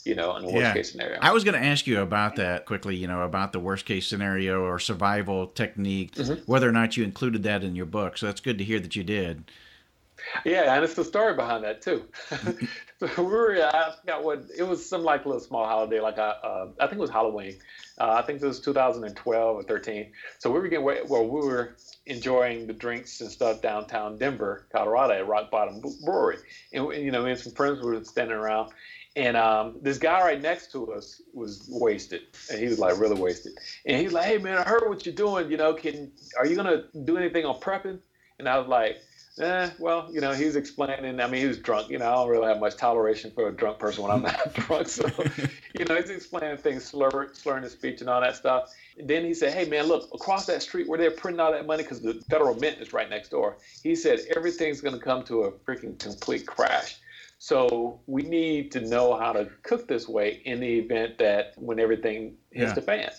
You 0.05 0.14
know, 0.14 0.34
in 0.36 0.46
the 0.46 0.48
worst 0.48 0.62
yeah. 0.62 0.72
case 0.72 0.92
scenario. 0.92 1.18
I 1.20 1.30
was 1.30 1.44
going 1.44 1.61
to 1.61 1.64
ask 1.64 1.86
you 1.86 2.01
about 2.01 2.36
that 2.36 2.64
quickly. 2.64 2.96
You 2.96 3.07
know, 3.07 3.22
about 3.22 3.53
the 3.53 3.61
worst 3.61 3.84
case 3.84 4.07
scenario 4.07 4.62
or 4.62 4.78
survival 4.78 5.48
technique, 5.48 6.14
mm-hmm. 6.14 6.40
whether 6.51 6.66
or 6.66 6.72
not 6.72 6.96
you 6.96 7.05
included 7.05 7.42
that 7.42 7.62
in 7.62 7.76
your 7.76 7.86
book. 7.86 8.16
So 8.16 8.26
that's 8.26 8.40
good 8.40 8.57
to 8.59 8.64
hear 8.64 8.80
that 8.80 8.96
you 8.96 9.05
did. 9.05 9.44
Yeah, 10.45 10.75
and 10.75 10.85
it's 10.85 10.95
the 10.95 11.05
story 11.05 11.35
behind 11.35 11.64
that 11.64 11.83
too. 11.83 12.05
so 12.99 13.09
we 13.18 13.25
were, 13.25 13.57
I 13.62 13.93
forgot 14.01 14.25
what 14.25 14.45
it 14.57 14.62
was, 14.62 14.89
some 14.89 15.03
like 15.03 15.27
little 15.27 15.41
small 15.41 15.66
holiday, 15.66 16.01
like 16.01 16.18
a, 16.18 16.23
uh, 16.23 16.68
I 16.81 16.87
think 16.87 16.99
it 16.99 17.03
was 17.03 17.11
Halloween. 17.11 17.57
Uh, 17.99 18.12
I 18.12 18.23
think 18.23 18.41
it 18.43 18.47
was 18.47 18.61
2012 18.61 19.57
or 19.57 19.62
13. 19.62 20.12
So 20.39 20.51
we 20.51 20.59
were 20.59 20.68
getting 20.68 20.85
well, 20.85 21.27
we 21.27 21.47
were 21.47 21.77
enjoying 22.07 22.66
the 22.66 22.73
drinks 22.73 23.21
and 23.21 23.31
stuff 23.31 23.61
downtown 23.61 24.18
Denver, 24.18 24.66
Colorado, 24.73 25.14
at 25.14 25.27
Rock 25.27 25.51
Bottom 25.51 25.83
Brewery, 26.05 26.39
and 26.73 26.93
you 26.95 27.11
know, 27.11 27.23
me 27.23 27.33
and 27.33 27.41
some 27.41 27.53
friends 27.53 27.83
were 27.83 28.03
standing 28.05 28.37
around, 28.37 28.73
and 29.16 29.37
um, 29.37 29.77
this 29.83 29.99
guy 29.99 30.21
right 30.23 30.41
next 30.41 30.73
to 30.73 30.93
us 30.93 31.21
was 31.35 31.66
wasted, 31.68 32.23
and 32.51 32.59
he 32.59 32.66
was 32.66 32.79
like 32.79 32.99
really 32.99 33.21
wasted. 33.21 33.53
And 33.85 34.01
he's 34.01 34.12
like, 34.12 34.25
"Hey 34.25 34.39
man, 34.39 34.57
I 34.57 34.62
heard 34.62 34.89
what 34.89 35.05
you're 35.05 35.14
doing. 35.14 35.51
You 35.51 35.59
know, 35.59 35.75
can 35.75 36.12
are 36.39 36.47
you 36.47 36.57
gonna 36.57 36.85
do 37.05 37.16
anything 37.16 37.45
on 37.45 37.61
prepping?" 37.61 37.99
And 38.39 38.49
I 38.49 38.59
was 38.59 38.68
like 38.68 38.99
Eh, 39.39 39.70
well, 39.78 40.09
you 40.12 40.20
know, 40.20 40.33
he's 40.33 40.57
explaining. 40.57 41.20
I 41.20 41.26
mean, 41.26 41.41
he 41.41 41.47
was 41.47 41.59
drunk. 41.59 41.89
You 41.89 41.99
know, 41.99 42.11
I 42.11 42.14
don't 42.14 42.28
really 42.28 42.47
have 42.47 42.59
much 42.59 42.76
toleration 42.76 43.31
for 43.31 43.49
a 43.49 43.53
drunk 43.53 43.78
person 43.78 44.03
when 44.03 44.12
I'm 44.12 44.22
not 44.22 44.53
drunk. 44.55 44.89
So, 44.89 45.09
you 45.78 45.85
know, 45.85 45.97
he's 45.97 46.11
explaining 46.11 46.57
things, 46.59 46.85
slur, 46.85 47.33
slurring 47.33 47.62
his 47.62 47.72
speech 47.72 48.01
and 48.01 48.11
all 48.11 48.20
that 48.20 48.37
stuff. 48.37 48.70
And 48.99 49.09
then 49.09 49.24
he 49.24 49.33
said, 49.33 49.55
"Hey, 49.55 49.68
man, 49.68 49.87
look 49.87 50.12
across 50.12 50.47
that 50.47 50.62
street 50.62 50.89
where 50.89 50.99
they're 50.99 51.11
printing 51.11 51.41
all 51.41 51.53
that 51.53 51.66
money 51.66 51.85
because 51.85 52.01
the 52.01 52.14
federal 52.28 52.55
mint 52.57 52.78
is 52.81 52.93
right 52.93 53.09
next 53.09 53.28
door." 53.28 53.57
He 53.83 53.95
said 53.95 54.20
everything's 54.35 54.81
going 54.81 54.95
to 54.95 55.01
come 55.01 55.22
to 55.24 55.45
a 55.45 55.53
freaking 55.53 55.99
complete 55.99 56.47
crash. 56.47 56.99
So 57.39 58.01
we 58.07 58.22
need 58.22 58.70
to 58.72 58.83
know 58.83 59.16
how 59.16 59.33
to 59.33 59.49
cook 59.62 59.89
this 59.89 60.07
way 60.07 60.43
in 60.45 60.61
the 60.61 60.78
event 60.78 61.16
that 61.18 61.55
when 61.57 61.81
everything 61.81 62.37
hits 62.51 62.68
yeah. 62.68 62.74
the 62.74 62.83
fan. 62.83 63.11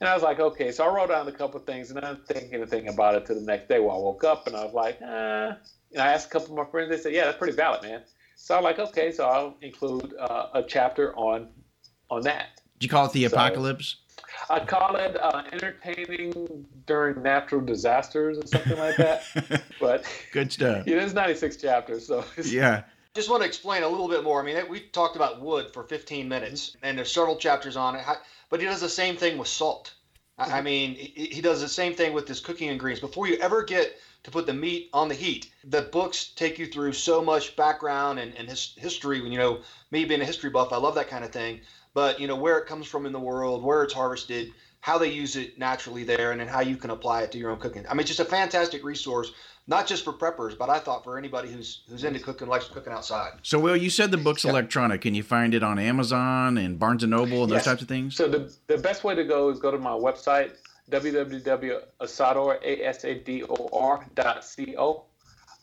And 0.00 0.08
I 0.08 0.14
was 0.14 0.22
like, 0.22 0.40
okay. 0.40 0.72
So 0.72 0.84
I 0.84 0.94
wrote 0.94 1.08
down 1.08 1.26
a 1.26 1.32
couple 1.32 1.60
of 1.60 1.66
things, 1.66 1.90
and 1.90 1.98
I 1.98 2.12
didn't 2.12 2.26
think 2.26 2.52
anything 2.52 2.88
about 2.88 3.14
it 3.14 3.26
till 3.26 3.36
the 3.36 3.46
next 3.46 3.68
day 3.68 3.80
when 3.80 3.90
I 3.90 3.98
woke 3.98 4.24
up, 4.24 4.46
and 4.46 4.56
I 4.56 4.64
was 4.64 4.74
like, 4.74 5.00
eh. 5.00 5.52
And 5.92 6.02
I 6.02 6.12
asked 6.12 6.26
a 6.28 6.30
couple 6.30 6.58
of 6.58 6.66
my 6.66 6.70
friends. 6.70 6.90
They 6.90 6.98
said, 6.98 7.12
yeah, 7.12 7.24
that's 7.24 7.38
pretty 7.38 7.56
valid, 7.56 7.82
man. 7.82 8.02
So 8.34 8.56
I'm 8.56 8.64
like, 8.64 8.78
okay. 8.78 9.10
So 9.12 9.26
I'll 9.26 9.56
include 9.62 10.14
uh, 10.18 10.48
a 10.54 10.62
chapter 10.62 11.16
on 11.16 11.48
on 12.10 12.22
that. 12.22 12.60
Did 12.78 12.86
you 12.86 12.90
call 12.90 13.06
it 13.06 13.12
the 13.12 13.26
so, 13.26 13.34
apocalypse? 13.34 13.96
I 14.50 14.60
call 14.60 14.96
it 14.96 15.16
uh, 15.20 15.42
entertaining 15.52 16.66
during 16.86 17.22
natural 17.22 17.60
disasters 17.60 18.38
or 18.38 18.46
something 18.46 18.78
like 18.78 18.96
that. 18.96 19.24
but 19.80 20.04
good 20.32 20.52
stuff. 20.52 20.86
Yeah, 20.86 20.96
there's 20.96 21.14
96 21.14 21.56
chapters, 21.56 22.06
so 22.06 22.24
yeah. 22.44 22.82
Just 23.14 23.30
want 23.30 23.42
to 23.42 23.48
explain 23.48 23.82
a 23.82 23.88
little 23.88 24.08
bit 24.08 24.22
more. 24.22 24.42
I 24.42 24.44
mean, 24.44 24.68
we 24.68 24.80
talked 24.80 25.16
about 25.16 25.40
wood 25.40 25.72
for 25.72 25.84
15 25.84 26.28
minutes, 26.28 26.76
and 26.82 26.98
there's 26.98 27.10
several 27.10 27.36
chapters 27.36 27.76
on 27.76 27.96
it. 27.96 28.02
But 28.48 28.60
he 28.60 28.66
does 28.66 28.80
the 28.80 28.88
same 28.88 29.16
thing 29.16 29.38
with 29.38 29.48
salt. 29.48 29.94
I 30.38 30.60
mean, 30.60 30.94
he 30.94 31.40
does 31.40 31.62
the 31.62 31.68
same 31.68 31.94
thing 31.94 32.12
with 32.12 32.28
his 32.28 32.40
cooking 32.40 32.68
ingredients. 32.68 33.00
Before 33.00 33.26
you 33.26 33.36
ever 33.36 33.62
get 33.62 33.98
to 34.24 34.30
put 34.30 34.46
the 34.46 34.52
meat 34.52 34.90
on 34.92 35.08
the 35.08 35.14
heat, 35.14 35.50
the 35.64 35.82
books 35.82 36.32
take 36.36 36.58
you 36.58 36.66
through 36.66 36.92
so 36.92 37.22
much 37.22 37.56
background 37.56 38.18
and, 38.18 38.34
and 38.34 38.48
his 38.48 38.74
history. 38.76 39.22
When 39.22 39.32
you 39.32 39.38
know 39.38 39.62
me 39.90 40.04
being 40.04 40.20
a 40.20 40.26
history 40.26 40.50
buff, 40.50 40.72
I 40.72 40.76
love 40.76 40.94
that 40.96 41.08
kind 41.08 41.24
of 41.24 41.32
thing. 41.32 41.60
But 41.96 42.20
you 42.20 42.26
know 42.28 42.36
where 42.36 42.58
it 42.58 42.66
comes 42.66 42.86
from 42.86 43.06
in 43.06 43.12
the 43.12 43.18
world, 43.18 43.64
where 43.64 43.82
it's 43.82 43.94
harvested, 43.94 44.52
how 44.80 44.98
they 44.98 45.10
use 45.10 45.34
it 45.34 45.58
naturally 45.58 46.04
there, 46.04 46.30
and 46.32 46.38
then 46.38 46.46
how 46.46 46.60
you 46.60 46.76
can 46.76 46.90
apply 46.90 47.22
it 47.22 47.32
to 47.32 47.38
your 47.38 47.50
own 47.50 47.58
cooking. 47.58 47.86
I 47.88 47.94
mean, 47.94 48.00
it's 48.00 48.10
just 48.10 48.20
a 48.20 48.26
fantastic 48.26 48.84
resource 48.84 49.32
not 49.66 49.86
just 49.86 50.04
for 50.04 50.12
preppers, 50.12 50.56
but 50.58 50.68
I 50.70 50.78
thought 50.78 51.02
for 51.04 51.16
anybody 51.16 51.50
who's 51.50 51.84
who's 51.88 52.04
into 52.04 52.20
cooking, 52.20 52.48
likes 52.48 52.68
cooking 52.68 52.92
outside. 52.92 53.32
So, 53.42 53.58
Will, 53.58 53.74
you 53.76 53.88
said 53.88 54.10
the 54.10 54.18
book's 54.18 54.44
yeah. 54.44 54.50
electronic. 54.50 55.00
Can 55.00 55.14
you 55.14 55.22
find 55.22 55.54
it 55.54 55.62
on 55.62 55.78
Amazon 55.78 56.58
and 56.58 56.78
Barnes 56.78 57.02
and 57.02 57.10
Noble 57.12 57.44
and 57.44 57.50
those 57.50 57.64
types 57.64 57.80
of 57.80 57.88
things? 57.88 58.14
So 58.14 58.28
the 58.28 58.54
the 58.66 58.76
best 58.76 59.02
way 59.02 59.14
to 59.14 59.24
go 59.24 59.48
is 59.48 59.58
go 59.58 59.70
to 59.70 59.78
my 59.78 59.90
website 59.90 60.52
www.asador 60.90 61.82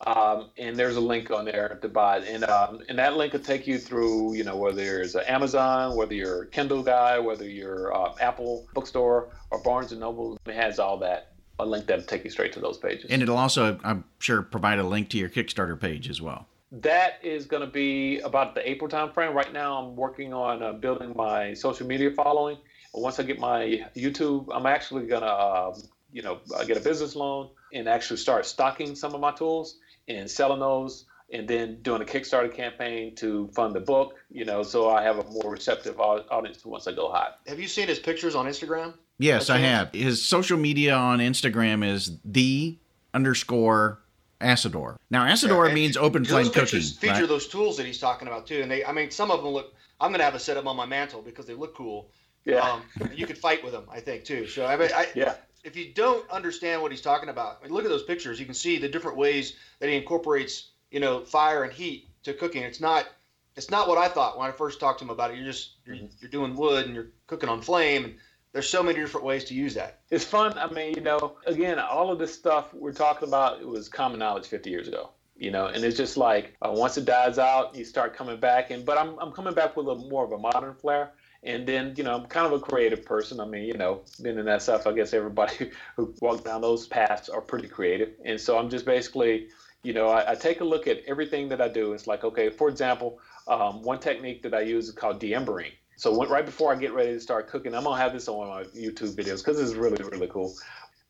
Um, 0.06 0.49
and 0.58 0.76
there's 0.76 0.97
a 0.97 1.01
link 1.01 1.32
on 1.32 1.45
there 1.45 1.80
to 1.82 1.88
buy 1.88 2.18
it, 2.18 2.28
and 2.28 2.43
um, 2.43 2.82
and 2.89 2.99
that 2.99 3.16
link 3.16 3.32
will 3.32 3.39
take 3.39 3.66
you 3.66 3.78
through, 3.78 4.34
you 4.34 4.43
know, 4.43 4.58
whether 4.58 5.01
it's 5.01 5.16
Amazon, 5.16 5.95
whether 5.95 6.14
you're 6.14 6.43
a 6.43 6.47
Kindle 6.47 6.84
guy, 6.84 7.20
whether 7.20 7.47
you're 7.47 7.95
uh, 7.95 8.14
Apple 8.20 8.68
bookstore 8.74 9.30
or 9.49 9.64
Barnes 9.64 9.91
and 9.91 10.01
Noble, 10.01 10.38
it 10.45 10.56
has 10.56 10.78
all 10.78 10.97
that 10.97 11.34
a 11.60 11.66
link 11.66 11.86
that'll 11.86 12.04
take 12.04 12.24
you 12.24 12.30
straight 12.30 12.51
to 12.54 12.60
those 12.60 12.78
pages. 12.78 13.06
And 13.10 13.22
it'll 13.22 13.38
also, 13.38 13.80
I'm 13.84 14.04
sure, 14.20 14.41
provide 14.41 14.80
a 14.80 14.84
link 14.84 15.10
to 15.10 15.18
your 15.18 15.30
Kickstarter 15.30 15.80
page 15.80 16.10
as 16.10 16.22
well. 16.22 16.47
That 16.72 17.20
is 17.22 17.45
going 17.45 17.62
to 17.62 17.72
be 17.72 18.20
about 18.22 18.56
the 18.56 18.68
April 18.68 18.89
timeframe. 18.89 19.34
Right 19.34 19.54
now, 19.54 19.78
I'm 19.78 19.95
working 19.95 20.34
on 20.34 20.64
uh, 20.64 20.74
building 20.74 21.14
my 21.16 21.54
social 21.54 21.88
media 21.88 22.12
following. 22.12 22.58
Once 22.93 23.20
I 23.20 23.24
get 23.24 23.39
my 23.39 23.86
YouTube, 23.95 24.47
I'm 24.51 24.66
actually 24.66 25.06
going 25.06 25.22
to, 25.22 25.28
uh, 25.28 25.76
you 26.12 26.24
know, 26.24 26.39
get 26.68 26.78
a 26.78 26.80
business 26.80 27.16
loan 27.16 27.49
and 27.74 27.88
actually 27.88 28.18
start 28.18 28.45
stocking 28.45 28.95
some 28.95 29.14
of 29.14 29.22
my 29.22 29.32
tools 29.32 29.78
and 30.08 30.30
selling 30.30 30.60
those 30.60 31.06
and 31.32 31.47
then 31.47 31.82
doing 31.82 32.01
a 32.01 32.06
Kickstarter 32.06 32.54
campaign 32.54 33.16
to 33.16 33.47
fund 33.56 33.74
the 33.74 33.80
book, 33.80 34.16
you 34.30 34.45
know, 34.45 34.62
so 34.62 34.89
I 34.89 35.01
have 35.04 35.18
a 35.18 35.24
more 35.24 35.51
receptive 35.51 35.99
audience 35.99 36.64
once 36.66 36.88
I 36.88 36.91
go 36.91 37.10
hot. 37.10 37.39
Have 37.47 37.60
you 37.60 37.68
seen 37.68 37.88
his 37.88 37.99
pictures 37.99 38.36
on 38.36 38.45
Instagram? 38.45 38.93
Yes, 39.18 39.49
I 39.49 39.58
have. 39.60 39.93
His 39.93 40.24
social 40.24 40.58
media 40.58 40.95
on 40.95 41.20
Instagram 41.20 41.88
is 41.88 42.18
the 42.26 42.78
underscore 43.14 43.99
Asador. 44.41 44.97
Now, 45.10 45.26
Asador 45.26 45.70
yeah, 45.70 45.74
means 45.74 45.97
open 45.97 46.26
flame 46.26 46.49
cooking. 46.49 46.82
Feature 46.82 47.14
right? 47.14 47.28
those 47.28 47.47
tools 47.47 47.78
that 47.78 47.86
he's 47.86 47.99
talking 47.99 48.28
about 48.28 48.45
too, 48.45 48.62
and 48.62 48.70
they. 48.70 48.84
I 48.84 48.91
mean, 48.91 49.10
some 49.12 49.32
of 49.32 49.41
them 49.43 49.54
look. 49.54 49.74
I'm 50.01 50.12
gonna 50.12 50.24
have 50.24 50.36
a 50.36 50.39
set 50.39 50.58
up 50.58 50.66
on 50.66 50.76
my 50.76 50.86
mantle 50.86 51.22
because 51.22 51.45
they 51.45 51.54
look 51.54 51.76
cool. 51.76 52.10
Yeah. 52.43 52.60
Um, 52.60 52.82
you 53.16 53.26
could 53.26 53.38
fight 53.38 53.64
with 53.64 53.72
them, 53.72 53.86
I 53.89 54.01
think, 54.01 54.26
too. 54.26 54.47
So 54.47 54.66
I 54.66 54.76
mean, 54.76 54.89
I, 54.93 55.08
yeah. 55.16 55.36
If 55.64 55.76
you 55.76 55.93
don't 55.93 56.30
understand 56.30 56.82
what 56.82 56.91
he's 56.91 57.01
talking 57.01 57.30
about, 57.30 57.59
I 57.61 57.66
mean, 57.66 57.74
look 57.74 57.86
at 57.86 57.89
those 57.89 58.03
pictures. 58.03 58.39
You 58.39 58.45
can 58.45 58.55
see 58.55 58.78
the 58.78 58.89
different 58.89 59.18
ways 59.18 59.55
that 59.80 59.89
he 59.89 59.95
incorporates, 59.95 60.72
you 60.91 60.99
know, 60.99 61.22
fire 61.22 61.64
and 61.64 61.72
heat 61.72 62.09
to 62.24 62.34
cooking. 62.34 62.64
It's 62.64 62.82
not. 62.82 63.07
It's 63.55 63.70
not 63.70 63.88
what 63.88 63.99
I 63.99 64.07
thought 64.07 64.39
when 64.39 64.47
I 64.47 64.51
first 64.51 64.80
talked 64.80 64.97
to 64.99 65.05
him 65.05 65.11
about 65.11 65.30
it. 65.30 65.38
You're 65.38 65.45
just 65.45 65.74
you're, 65.86 65.95
mm-hmm. 65.95 66.07
you're 66.20 66.32
doing 66.32 66.55
wood 66.55 66.88
and 66.88 66.95
you're 66.95 67.11
cooking 67.28 67.49
on 67.49 67.61
flame 67.61 68.03
and 68.03 68.16
there's 68.53 68.70
so 68.70 68.84
many 68.84 68.99
different 68.99 69.26
ways 69.26 69.43
to 69.45 69.55
use 69.55 69.74
that. 69.74 69.99
It's 70.11 70.24
fun. 70.24 70.57
I 70.57 70.72
mean, 70.72 70.93
you 70.93 71.01
know, 71.01 71.38
again, 71.47 71.80
all 71.80 72.11
of 72.11 72.20
this 72.20 72.34
stuff 72.34 72.74
we're 72.74 72.93
talking 72.93 73.28
about 73.28 73.59
it 73.59 73.68
was 73.68 73.89
common 73.89 74.20
knowledge 74.20 74.47
50 74.47 74.70
years 74.70 74.88
ago. 74.88 75.09
You 75.36 75.49
know, 75.49 75.66
and 75.66 75.84
it's 75.84 75.97
just 75.97 76.16
like 76.16 76.55
uh, 76.61 76.72
once 76.72 76.95
it 76.97 77.05
dies 77.05 77.39
out, 77.39 77.76
you 77.76 77.84
start 77.84 78.16
coming 78.16 78.39
back. 78.39 78.70
And 78.70 78.86
but 78.86 78.97
I'm 78.97 79.18
I'm 79.20 79.32
coming 79.32 79.53
back 79.53 79.76
with 79.76 79.88
a 79.88 79.95
more 79.95 80.24
of 80.24 80.32
a 80.32 80.38
modern 80.38 80.76
flair. 80.76 81.11
And 81.46 81.68
then, 81.68 81.94
you 81.98 82.04
know, 82.04 82.16
I'm 82.16 82.26
kind 82.26 82.46
of 82.46 82.54
a 82.54 82.60
creative 82.60 83.04
person. 83.04 83.39
I 83.39 83.46
mean, 83.46 83.64
you 83.64 83.74
know, 83.74 84.02
being 84.22 84.38
in 84.38 84.60
stuff, 84.60 84.88
I 84.88 84.94
guess 84.94 85.14
everybody 85.14 85.72
who 85.98 86.14
walked 86.22 86.46
down 86.46 86.62
those 86.62 86.88
paths 86.88 87.30
are 87.30 87.41
pretty 87.41 87.68
creative. 87.68 88.12
And 88.24 88.39
so 88.39 88.58
I'm 88.58 88.70
just 88.70 88.86
basically, 88.86 89.50
you 89.84 89.94
know, 89.94 90.08
I, 90.08 90.32
I 90.32 90.36
take 90.36 90.62
a 90.62 90.64
look 90.64 90.88
at 90.88 91.02
everything 91.06 91.50
that 91.50 91.60
I 91.60 91.68
do. 91.68 91.94
It's 91.94 92.08
like, 92.08 92.24
okay, 92.24 92.50
for 92.50 92.70
example, 92.70 93.20
um, 93.48 93.82
one 93.82 94.00
technique 94.00 94.41
that 94.44 94.54
I 94.54 94.62
use 94.62 94.88
is 94.88 94.94
called 94.94 95.20
de-embering. 95.20 95.72
So 95.96 96.18
when, 96.18 96.30
right 96.30 96.46
before 96.46 96.72
I 96.74 96.76
get 96.76 96.94
ready 96.94 97.14
to 97.14 97.20
start 97.20 97.48
cooking, 97.48 97.76
I'm 97.76 97.84
gonna 97.84 98.02
have 98.02 98.14
this 98.14 98.28
on 98.28 98.48
my 98.48 98.64
YouTube 98.64 99.16
videos 99.16 99.44
because 99.44 99.60
it's 99.60 99.74
really 99.74 100.04
really 100.04 100.28
cool. 100.28 100.54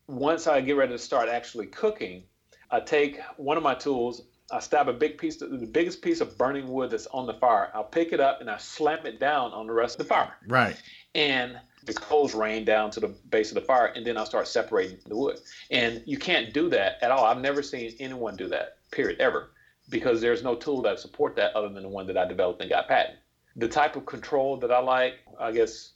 Once 0.06 0.46
I 0.46 0.60
get 0.60 0.76
ready 0.76 0.92
to 0.92 0.98
start 0.98 1.28
actually 1.28 1.66
cooking, 1.66 2.24
I 2.70 2.80
take 2.80 3.20
one 3.36 3.56
of 3.56 3.62
my 3.62 3.74
tools. 3.74 4.22
I 4.50 4.60
stab 4.60 4.88
a 4.88 4.92
big 4.92 5.18
piece, 5.18 5.40
of, 5.40 5.58
the 5.58 5.66
biggest 5.66 6.02
piece 6.02 6.20
of 6.20 6.36
burning 6.36 6.68
wood 6.68 6.90
that's 6.90 7.06
on 7.08 7.26
the 7.26 7.34
fire. 7.34 7.70
I'll 7.74 7.84
pick 7.84 8.12
it 8.12 8.20
up 8.20 8.40
and 8.40 8.50
I 8.50 8.58
slam 8.58 9.06
it 9.06 9.18
down 9.18 9.52
on 9.52 9.66
the 9.66 9.72
rest 9.72 9.98
of 9.98 10.06
the 10.06 10.14
fire. 10.14 10.36
Right. 10.46 10.76
And 11.14 11.58
the 11.84 11.94
coals 11.94 12.34
rain 12.34 12.64
down 12.64 12.90
to 12.92 13.00
the 13.00 13.08
base 13.28 13.50
of 13.50 13.54
the 13.54 13.60
fire, 13.60 13.86
and 13.86 14.06
then 14.06 14.16
I'll 14.16 14.26
start 14.26 14.48
separating 14.48 14.98
the 15.06 15.16
wood. 15.16 15.38
And 15.70 16.02
you 16.06 16.18
can't 16.18 16.52
do 16.52 16.68
that 16.70 16.98
at 17.02 17.10
all. 17.10 17.24
I've 17.24 17.40
never 17.40 17.62
seen 17.62 17.94
anyone 18.00 18.36
do 18.36 18.48
that. 18.48 18.78
Period. 18.90 19.20
Ever. 19.20 19.50
Because 19.90 20.20
there's 20.20 20.42
no 20.42 20.54
tool 20.54 20.82
that 20.82 20.98
support 20.98 21.36
that 21.36 21.54
other 21.54 21.68
than 21.68 21.82
the 21.82 21.88
one 21.88 22.06
that 22.06 22.16
I 22.16 22.26
developed 22.26 22.60
and 22.62 22.70
got 22.70 22.88
patent 22.88 23.18
the 23.56 23.68
type 23.68 23.96
of 23.96 24.06
control 24.06 24.56
that 24.58 24.70
I 24.70 24.80
like, 24.80 25.14
I 25.38 25.52
guess 25.52 25.92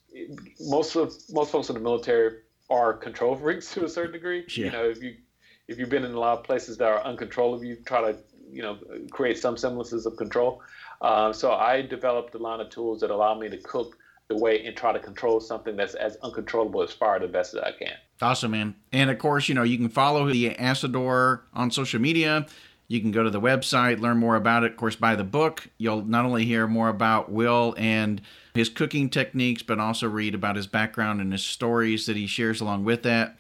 most 0.61 0.97
of 0.97 1.15
most 1.31 1.51
folks 1.51 1.69
in 1.69 1.75
the 1.75 1.81
military 1.81 2.39
are 2.71 2.93
control 2.93 3.37
freaks 3.41 3.73
to 3.75 3.85
a 3.85 3.89
certain 3.89 4.13
degree. 4.13 4.45
Yeah. 4.49 4.67
You 4.67 4.73
know, 4.73 4.85
if 4.85 5.03
you 5.03 5.17
if 5.67 5.79
you've 5.79 5.91
been 5.91 6.05
in 6.05 6.13
a 6.13 6.19
lot 6.19 6.39
of 6.39 6.45
places 6.45 6.79
that 6.79 6.89
are 6.89 7.03
uncontrollable, 7.05 7.65
you 7.65 7.77
try 7.85 8.13
to 8.13 8.19
you 8.51 8.63
know 8.63 8.79
create 9.11 9.39
some 9.39 9.57
semblances 9.57 10.07
of 10.07 10.17
control. 10.17 10.63
Um, 11.01 11.33
so 11.33 11.53
I 11.53 11.83
developed 11.83 12.35
a 12.35 12.39
line 12.39 12.61
of 12.61 12.71
tools 12.71 13.01
that 13.01 13.11
allow 13.11 13.39
me 13.39 13.49
to 13.49 13.57
cook 13.59 13.97
the 14.29 14.37
way 14.37 14.65
and 14.67 14.77
try 14.77 14.93
to 14.93 14.99
control 14.99 15.41
something 15.41 15.77
that's 15.77 15.95
as 15.95 16.17
uncontrollable 16.23 16.83
as 16.83 16.93
far 16.93 17.19
the 17.19 17.29
best 17.29 17.53
that 17.53 17.67
I 17.67 17.73
can. 17.73 17.95
Awesome, 18.21 18.51
man. 18.51 18.75
And 18.93 19.11
of 19.11 19.19
course, 19.19 19.49
you 19.49 19.55
know, 19.55 19.63
you 19.63 19.79
can 19.79 19.89
follow 19.89 20.31
the 20.31 20.51
Asador 20.55 21.41
on 21.55 21.71
social 21.71 22.01
media. 22.01 22.47
You 22.89 23.01
can 23.01 23.11
go 23.11 23.23
to 23.23 23.31
the 23.31 23.41
website, 23.41 24.01
learn 24.01 24.19
more 24.19 24.37
about 24.37 24.65
it. 24.65 24.73
Of 24.73 24.77
course, 24.79 24.97
buy 24.97 25.15
the 25.15 25.25
book. 25.25 25.69
You'll 25.77 26.03
not 26.03 26.25
only 26.25 26.45
hear 26.47 26.67
more 26.67 26.89
about 26.89 27.31
Will 27.31 27.75
and 27.77 28.21
his 28.55 28.71
cooking 28.71 29.11
techniques, 29.11 29.63
but 29.63 29.79
also 29.79 30.09
read 30.09 30.35
about 30.35 30.57
his 30.57 30.67
background 30.67 31.21
and 31.21 31.33
his 31.33 31.45
stories 31.45 32.07
that 32.07 32.17
he 32.17 32.27
shares 32.27 32.61
along 32.61 32.85
with 32.85 33.03
that. 33.03 33.37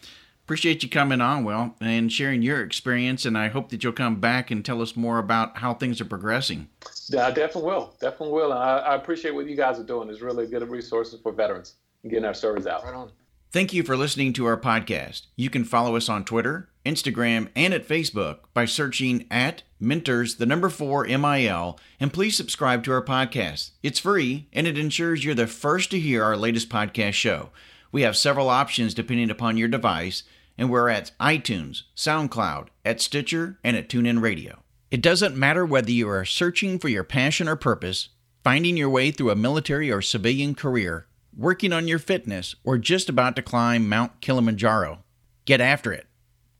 Appreciate 0.48 0.82
you 0.82 0.88
coming 0.88 1.20
on, 1.20 1.44
Will, 1.44 1.74
and 1.78 2.10
sharing 2.10 2.40
your 2.40 2.62
experience. 2.62 3.26
And 3.26 3.36
I 3.36 3.48
hope 3.48 3.68
that 3.68 3.84
you'll 3.84 3.92
come 3.92 4.18
back 4.18 4.50
and 4.50 4.64
tell 4.64 4.80
us 4.80 4.96
more 4.96 5.18
about 5.18 5.58
how 5.58 5.74
things 5.74 6.00
are 6.00 6.06
progressing. 6.06 6.70
Yeah, 7.10 7.26
I 7.26 7.32
definitely 7.32 7.64
will. 7.70 7.94
Definitely 8.00 8.32
will. 8.32 8.52
And 8.52 8.58
I, 8.58 8.78
I 8.78 8.94
appreciate 8.94 9.34
what 9.34 9.46
you 9.46 9.54
guys 9.54 9.78
are 9.78 9.84
doing. 9.84 10.08
It's 10.08 10.22
really 10.22 10.46
good 10.46 10.66
resources 10.66 11.20
for 11.20 11.32
veterans 11.32 11.74
and 12.02 12.10
getting 12.10 12.24
our 12.24 12.32
stories 12.32 12.66
out. 12.66 12.82
Right 12.82 12.94
on. 12.94 13.10
Thank 13.52 13.74
you 13.74 13.82
for 13.82 13.94
listening 13.94 14.32
to 14.32 14.46
our 14.46 14.58
podcast. 14.58 15.26
You 15.36 15.50
can 15.50 15.64
follow 15.64 15.96
us 15.96 16.08
on 16.08 16.24
Twitter, 16.24 16.70
Instagram, 16.86 17.48
and 17.54 17.74
at 17.74 17.86
Facebook 17.86 18.38
by 18.54 18.64
searching 18.64 19.26
at 19.30 19.64
Mentors, 19.78 20.36
the 20.36 20.46
number 20.46 20.70
four 20.70 21.04
MIL, 21.04 21.78
and 22.00 22.10
please 22.10 22.38
subscribe 22.38 22.82
to 22.84 22.92
our 22.92 23.04
podcast. 23.04 23.72
It's 23.82 24.00
free 24.00 24.48
and 24.54 24.66
it 24.66 24.78
ensures 24.78 25.26
you're 25.26 25.34
the 25.34 25.46
first 25.46 25.90
to 25.90 26.00
hear 26.00 26.24
our 26.24 26.38
latest 26.38 26.70
podcast 26.70 27.12
show. 27.12 27.50
We 27.92 28.00
have 28.00 28.16
several 28.16 28.48
options 28.48 28.94
depending 28.94 29.30
upon 29.30 29.58
your 29.58 29.68
device 29.68 30.22
and 30.58 30.68
we're 30.68 30.88
at 30.88 31.12
iTunes, 31.20 31.82
SoundCloud, 31.96 32.68
at 32.84 33.00
Stitcher, 33.00 33.58
and 33.62 33.76
at 33.76 33.88
TuneIn 33.88 34.20
Radio. 34.20 34.58
It 34.90 35.00
doesn't 35.00 35.36
matter 35.36 35.64
whether 35.64 35.92
you 35.92 36.08
are 36.08 36.24
searching 36.24 36.78
for 36.80 36.88
your 36.88 37.04
passion 37.04 37.48
or 37.48 37.54
purpose, 37.56 38.08
finding 38.42 38.76
your 38.76 38.90
way 38.90 39.12
through 39.12 39.30
a 39.30 39.36
military 39.36 39.90
or 39.92 40.02
civilian 40.02 40.56
career, 40.56 41.06
working 41.36 41.72
on 41.72 41.86
your 41.86 42.00
fitness, 42.00 42.56
or 42.64 42.76
just 42.76 43.08
about 43.08 43.36
to 43.36 43.42
climb 43.42 43.88
Mount 43.88 44.20
Kilimanjaro. 44.20 45.04
Get 45.44 45.60
after 45.60 45.92
it. 45.92 46.07